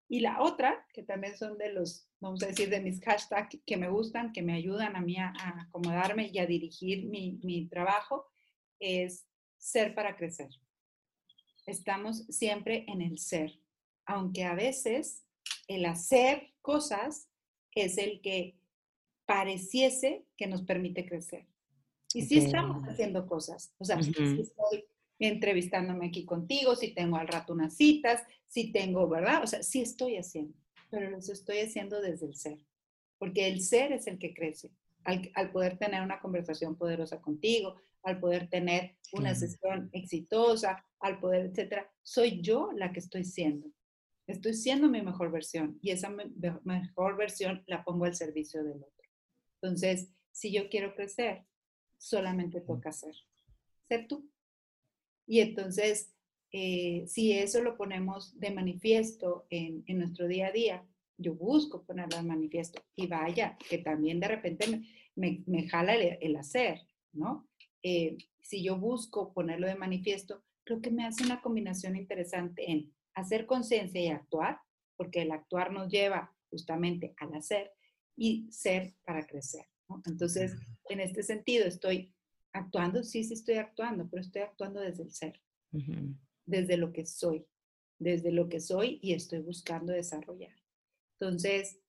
Y 0.09 0.19
la 0.19 0.41
otra, 0.41 0.85
que 0.93 1.03
también 1.03 1.37
son 1.37 1.57
de 1.57 1.71
los, 1.71 2.07
vamos 2.19 2.43
a 2.43 2.47
decir, 2.47 2.69
de 2.69 2.81
mis 2.81 2.99
hashtags 2.99 3.59
que 3.65 3.77
me 3.77 3.89
gustan, 3.89 4.33
que 4.33 4.41
me 4.41 4.53
ayudan 4.53 4.95
a 4.95 5.01
mí 5.01 5.17
a, 5.17 5.33
acomodarme 5.67 6.29
y 6.33 6.39
a 6.39 6.45
dirigir 6.45 7.05
mi, 7.05 7.39
mi 7.43 7.67
trabajo, 7.67 8.27
es 8.79 9.25
ser 9.57 9.95
para 9.95 10.15
crecer. 10.15 10.49
Estamos 11.65 12.25
siempre 12.27 12.85
en 12.87 13.01
el 13.01 13.19
ser, 13.19 13.53
aunque 14.05 14.43
a 14.43 14.55
veces 14.55 15.23
el 15.67 15.85
hacer 15.85 16.53
cosas 16.61 17.29
es 17.73 17.97
el 17.97 18.19
que 18.21 18.57
pareciese 19.25 20.25
que 20.35 20.47
nos 20.47 20.63
permite 20.63 21.05
crecer. 21.05 21.45
Y 22.13 22.23
sí 22.23 22.39
estamos 22.39 22.83
haciendo 22.83 23.25
cosas. 23.25 23.73
O 23.77 23.85
sea, 23.85 24.01
si 24.01 24.11
estoy 24.11 24.85
entrevistándome 25.19 26.07
aquí 26.07 26.25
contigo, 26.25 26.75
si 26.75 26.93
tengo 26.93 27.17
al 27.17 27.27
rato 27.27 27.53
unas 27.53 27.75
citas, 27.75 28.23
si 28.47 28.71
tengo, 28.71 29.07
¿verdad? 29.07 29.43
O 29.43 29.47
sea, 29.47 29.63
sí 29.63 29.81
estoy 29.81 30.17
haciendo, 30.17 30.57
pero 30.89 31.09
los 31.09 31.29
estoy 31.29 31.59
haciendo 31.59 32.01
desde 32.01 32.25
el 32.25 32.35
ser. 32.35 32.57
Porque 33.17 33.47
el 33.47 33.61
ser 33.61 33.91
es 33.91 34.07
el 34.07 34.17
que 34.17 34.33
crece. 34.33 34.71
Al, 35.03 35.31
al 35.35 35.51
poder 35.51 35.77
tener 35.77 36.01
una 36.01 36.19
conversación 36.19 36.75
poderosa 36.75 37.21
contigo, 37.21 37.75
al 38.03 38.19
poder 38.19 38.49
tener 38.49 38.95
una 39.13 39.35
sesión 39.35 39.89
exitosa, 39.93 40.83
al 40.99 41.19
poder, 41.19 41.47
etcétera, 41.47 41.91
soy 42.01 42.41
yo 42.41 42.71
la 42.73 42.91
que 42.91 42.99
estoy 42.99 43.23
siendo. 43.23 43.69
Estoy 44.27 44.53
siendo 44.53 44.87
mi 44.87 45.01
mejor 45.01 45.31
versión 45.31 45.77
y 45.81 45.91
esa 45.91 46.09
mejor 46.63 47.17
versión 47.17 47.63
la 47.67 47.83
pongo 47.83 48.05
al 48.05 48.15
servicio 48.15 48.63
del 48.63 48.77
otro. 48.77 49.09
Entonces, 49.61 50.09
si 50.31 50.51
yo 50.51 50.69
quiero 50.69 50.95
crecer, 50.95 51.45
solamente 52.01 52.61
toca 52.61 52.91
ser, 52.91 53.15
ser 53.87 54.07
tú. 54.07 54.27
Y 55.27 55.39
entonces, 55.39 56.11
eh, 56.51 57.05
si 57.07 57.31
eso 57.31 57.61
lo 57.61 57.77
ponemos 57.77 58.37
de 58.39 58.49
manifiesto 58.49 59.45
en, 59.51 59.83
nuestro 59.99 60.27
día 60.27 60.47
a 60.47 60.51
día, 60.51 60.85
yo 61.17 61.35
busco 61.35 61.83
ponerlo 61.83 62.17
de 62.17 62.23
manifiesto 62.23 62.81
y 62.95 63.05
vaya, 63.05 63.55
que 63.69 63.77
también 63.77 64.19
de 64.19 64.27
repente 64.27 64.81
me, 65.15 65.43
me, 65.45 65.69
jala 65.69 65.93
el, 65.93 66.35
hacer, 66.35 66.81
¿no? 67.13 67.47
Eh, 67.83 68.17
si 68.41 68.63
yo 68.63 68.79
busco 68.79 69.31
ponerlo 69.31 69.67
de 69.67 69.75
manifiesto, 69.75 70.43
creo 70.63 70.81
que 70.81 70.89
me 70.89 71.05
hace 71.05 71.23
una 71.23 71.41
combinación 71.41 71.95
interesante 71.95 72.71
en 72.71 72.91
hacer 73.13 73.45
conciencia 73.45 74.01
y 74.01 74.07
actuar, 74.07 74.59
porque 74.97 75.21
el 75.21 75.31
actuar 75.31 75.71
nos 75.71 75.91
lleva 75.91 76.33
justamente 76.49 77.13
al 77.17 77.35
hacer 77.35 77.71
y 78.15 78.51
ser 78.51 78.95
para 79.05 79.27
crecer. 79.27 79.67
Entonces, 80.05 80.55
en 80.89 80.99
este 80.99 81.23
sentido, 81.23 81.65
estoy 81.65 82.13
actuando, 82.53 83.03
sí, 83.03 83.23
sí 83.23 83.33
estoy 83.33 83.55
actuando, 83.55 84.07
pero 84.09 84.21
estoy 84.21 84.41
actuando 84.41 84.79
desde 84.79 85.03
el 85.03 85.11
ser, 85.11 85.41
desde 86.45 86.77
lo 86.77 86.91
que 86.91 87.05
soy, 87.05 87.45
desde 87.99 88.31
lo 88.31 88.49
que 88.49 88.59
soy 88.59 88.99
y 89.01 89.13
estoy 89.13 89.39
buscando 89.39 89.93
desarrollar. 89.93 90.55
Entonces, 91.19 91.79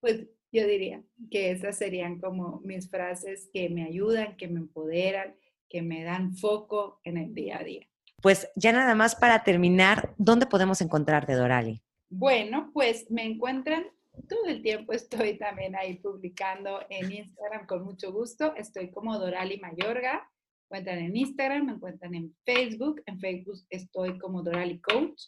pues 0.00 0.26
yo 0.52 0.66
diría 0.66 1.02
que 1.30 1.50
esas 1.50 1.78
serían 1.78 2.18
como 2.18 2.60
mis 2.60 2.90
frases 2.90 3.48
que 3.52 3.68
me 3.70 3.84
ayudan, 3.84 4.36
que 4.36 4.48
me 4.48 4.60
empoderan, 4.60 5.34
que 5.68 5.80
me 5.80 6.04
dan 6.04 6.36
foco 6.36 7.00
en 7.04 7.16
el 7.16 7.34
día 7.34 7.58
a 7.58 7.64
día. 7.64 7.88
Pues 8.20 8.48
ya 8.54 8.72
nada 8.72 8.94
más 8.94 9.16
para 9.16 9.42
terminar, 9.42 10.14
¿dónde 10.18 10.46
podemos 10.46 10.80
encontrarte, 10.80 11.32
Dorali? 11.32 11.82
Bueno, 12.10 12.70
pues 12.74 13.10
me 13.10 13.24
encuentran 13.24 13.86
todo 14.28 14.46
el 14.46 14.62
tiempo 14.62 14.92
estoy 14.92 15.38
también 15.38 15.74
ahí 15.74 15.98
publicando 15.98 16.80
en 16.90 17.12
Instagram 17.12 17.66
con 17.66 17.84
mucho 17.84 18.12
gusto. 18.12 18.54
Estoy 18.56 18.90
como 18.90 19.18
Dorali 19.18 19.58
Mayorga. 19.58 20.28
Me 20.70 20.78
encuentran 20.78 21.04
en 21.04 21.16
Instagram, 21.16 21.66
me 21.66 21.72
encuentran 21.72 22.14
en 22.14 22.34
Facebook. 22.44 23.02
En 23.06 23.18
Facebook 23.18 23.60
estoy 23.70 24.18
como 24.18 24.42
Dorali 24.42 24.80
Coach. 24.80 25.22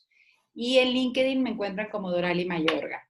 Y 0.55 0.79
en 0.79 0.91
LinkedIn 0.91 1.43
me 1.43 1.51
encuentran 1.51 1.89
como 1.91 2.11
Dorali 2.11 2.45
Mayorga. 2.45 3.03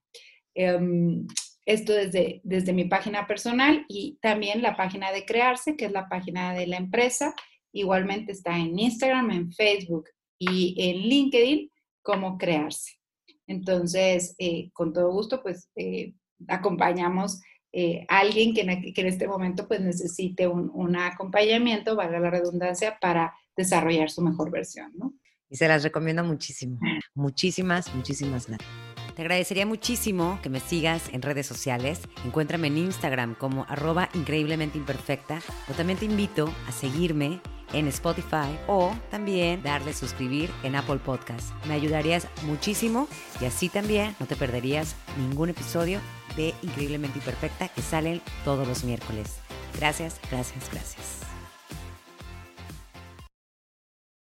Em, 0.54 1.26
esto 1.66 1.92
desde, 1.92 2.40
desde 2.44 2.72
mi 2.72 2.84
página 2.84 3.26
personal 3.26 3.84
y 3.88 4.18
también 4.20 4.62
la 4.62 4.76
página 4.76 5.12
de 5.12 5.24
Crearse, 5.24 5.76
que 5.76 5.86
es 5.86 5.92
la 5.92 6.08
página 6.08 6.54
de 6.54 6.66
la 6.66 6.76
empresa. 6.76 7.34
Igualmente 7.72 8.32
está 8.32 8.56
en 8.56 8.78
Instagram, 8.78 9.30
en 9.30 9.52
Facebook 9.52 10.08
y 10.38 10.74
en 10.78 11.08
LinkedIn 11.08 11.70
como 12.02 12.38
Crearse. 12.38 12.98
Entonces, 13.46 14.34
eh, 14.38 14.70
con 14.72 14.92
todo 14.92 15.10
gusto, 15.10 15.42
pues 15.42 15.68
eh, 15.76 16.14
acompañamos 16.48 17.40
eh, 17.72 18.06
a 18.08 18.20
alguien 18.20 18.54
que 18.54 18.60
en, 18.60 19.06
este 19.06 19.26
momento 19.26 19.66
pues 19.66 19.80
necesite 19.80 20.46
un, 20.46 20.96
acompañamiento, 20.96 21.96
valga 21.96 22.20
la 22.20 22.30
redundancia, 22.30 22.98
para 23.00 23.34
desarrollar 23.56 24.10
su 24.10 24.22
mejor 24.22 24.50
versión, 24.50 24.92
¿no? 24.96 25.14
Y 25.50 25.56
se 25.56 25.68
las 25.68 25.82
recomiendo 25.82 26.24
muchísimo. 26.24 26.78
Muchísimas, 27.14 27.94
muchísimas 27.94 28.46
gracias. 28.46 28.70
Te 29.14 29.22
agradecería 29.22 29.64
muchísimo 29.66 30.40
que 30.42 30.48
me 30.48 30.58
sigas 30.58 31.08
en 31.12 31.22
redes 31.22 31.46
sociales. 31.46 32.00
Encuéntrame 32.24 32.66
en 32.66 32.78
Instagram 32.78 33.36
como 33.36 33.64
arroba 33.68 34.08
increíblemente 34.14 34.78
imperfecta 34.78 35.40
o 35.70 35.72
también 35.74 35.98
te 35.98 36.06
invito 36.06 36.52
a 36.66 36.72
seguirme 36.72 37.40
en 37.72 37.88
Spotify 37.88 38.58
o 38.66 38.94
también 39.10 39.62
darle 39.62 39.92
suscribir 39.92 40.50
en 40.62 40.76
Apple 40.76 40.98
Podcast. 40.98 41.52
Me 41.66 41.74
ayudarías 41.74 42.28
muchísimo 42.42 43.08
y 43.40 43.46
así 43.46 43.68
también 43.68 44.14
no 44.20 44.26
te 44.26 44.36
perderías 44.36 44.96
ningún 45.18 45.48
episodio 45.48 46.00
de 46.36 46.54
Increíblemente 46.62 47.18
Imperfecta 47.18 47.68
que 47.68 47.82
salen 47.82 48.20
todos 48.44 48.66
los 48.66 48.84
miércoles. 48.84 49.38
Gracias, 49.78 50.20
gracias, 50.30 50.70
gracias. 50.70 51.33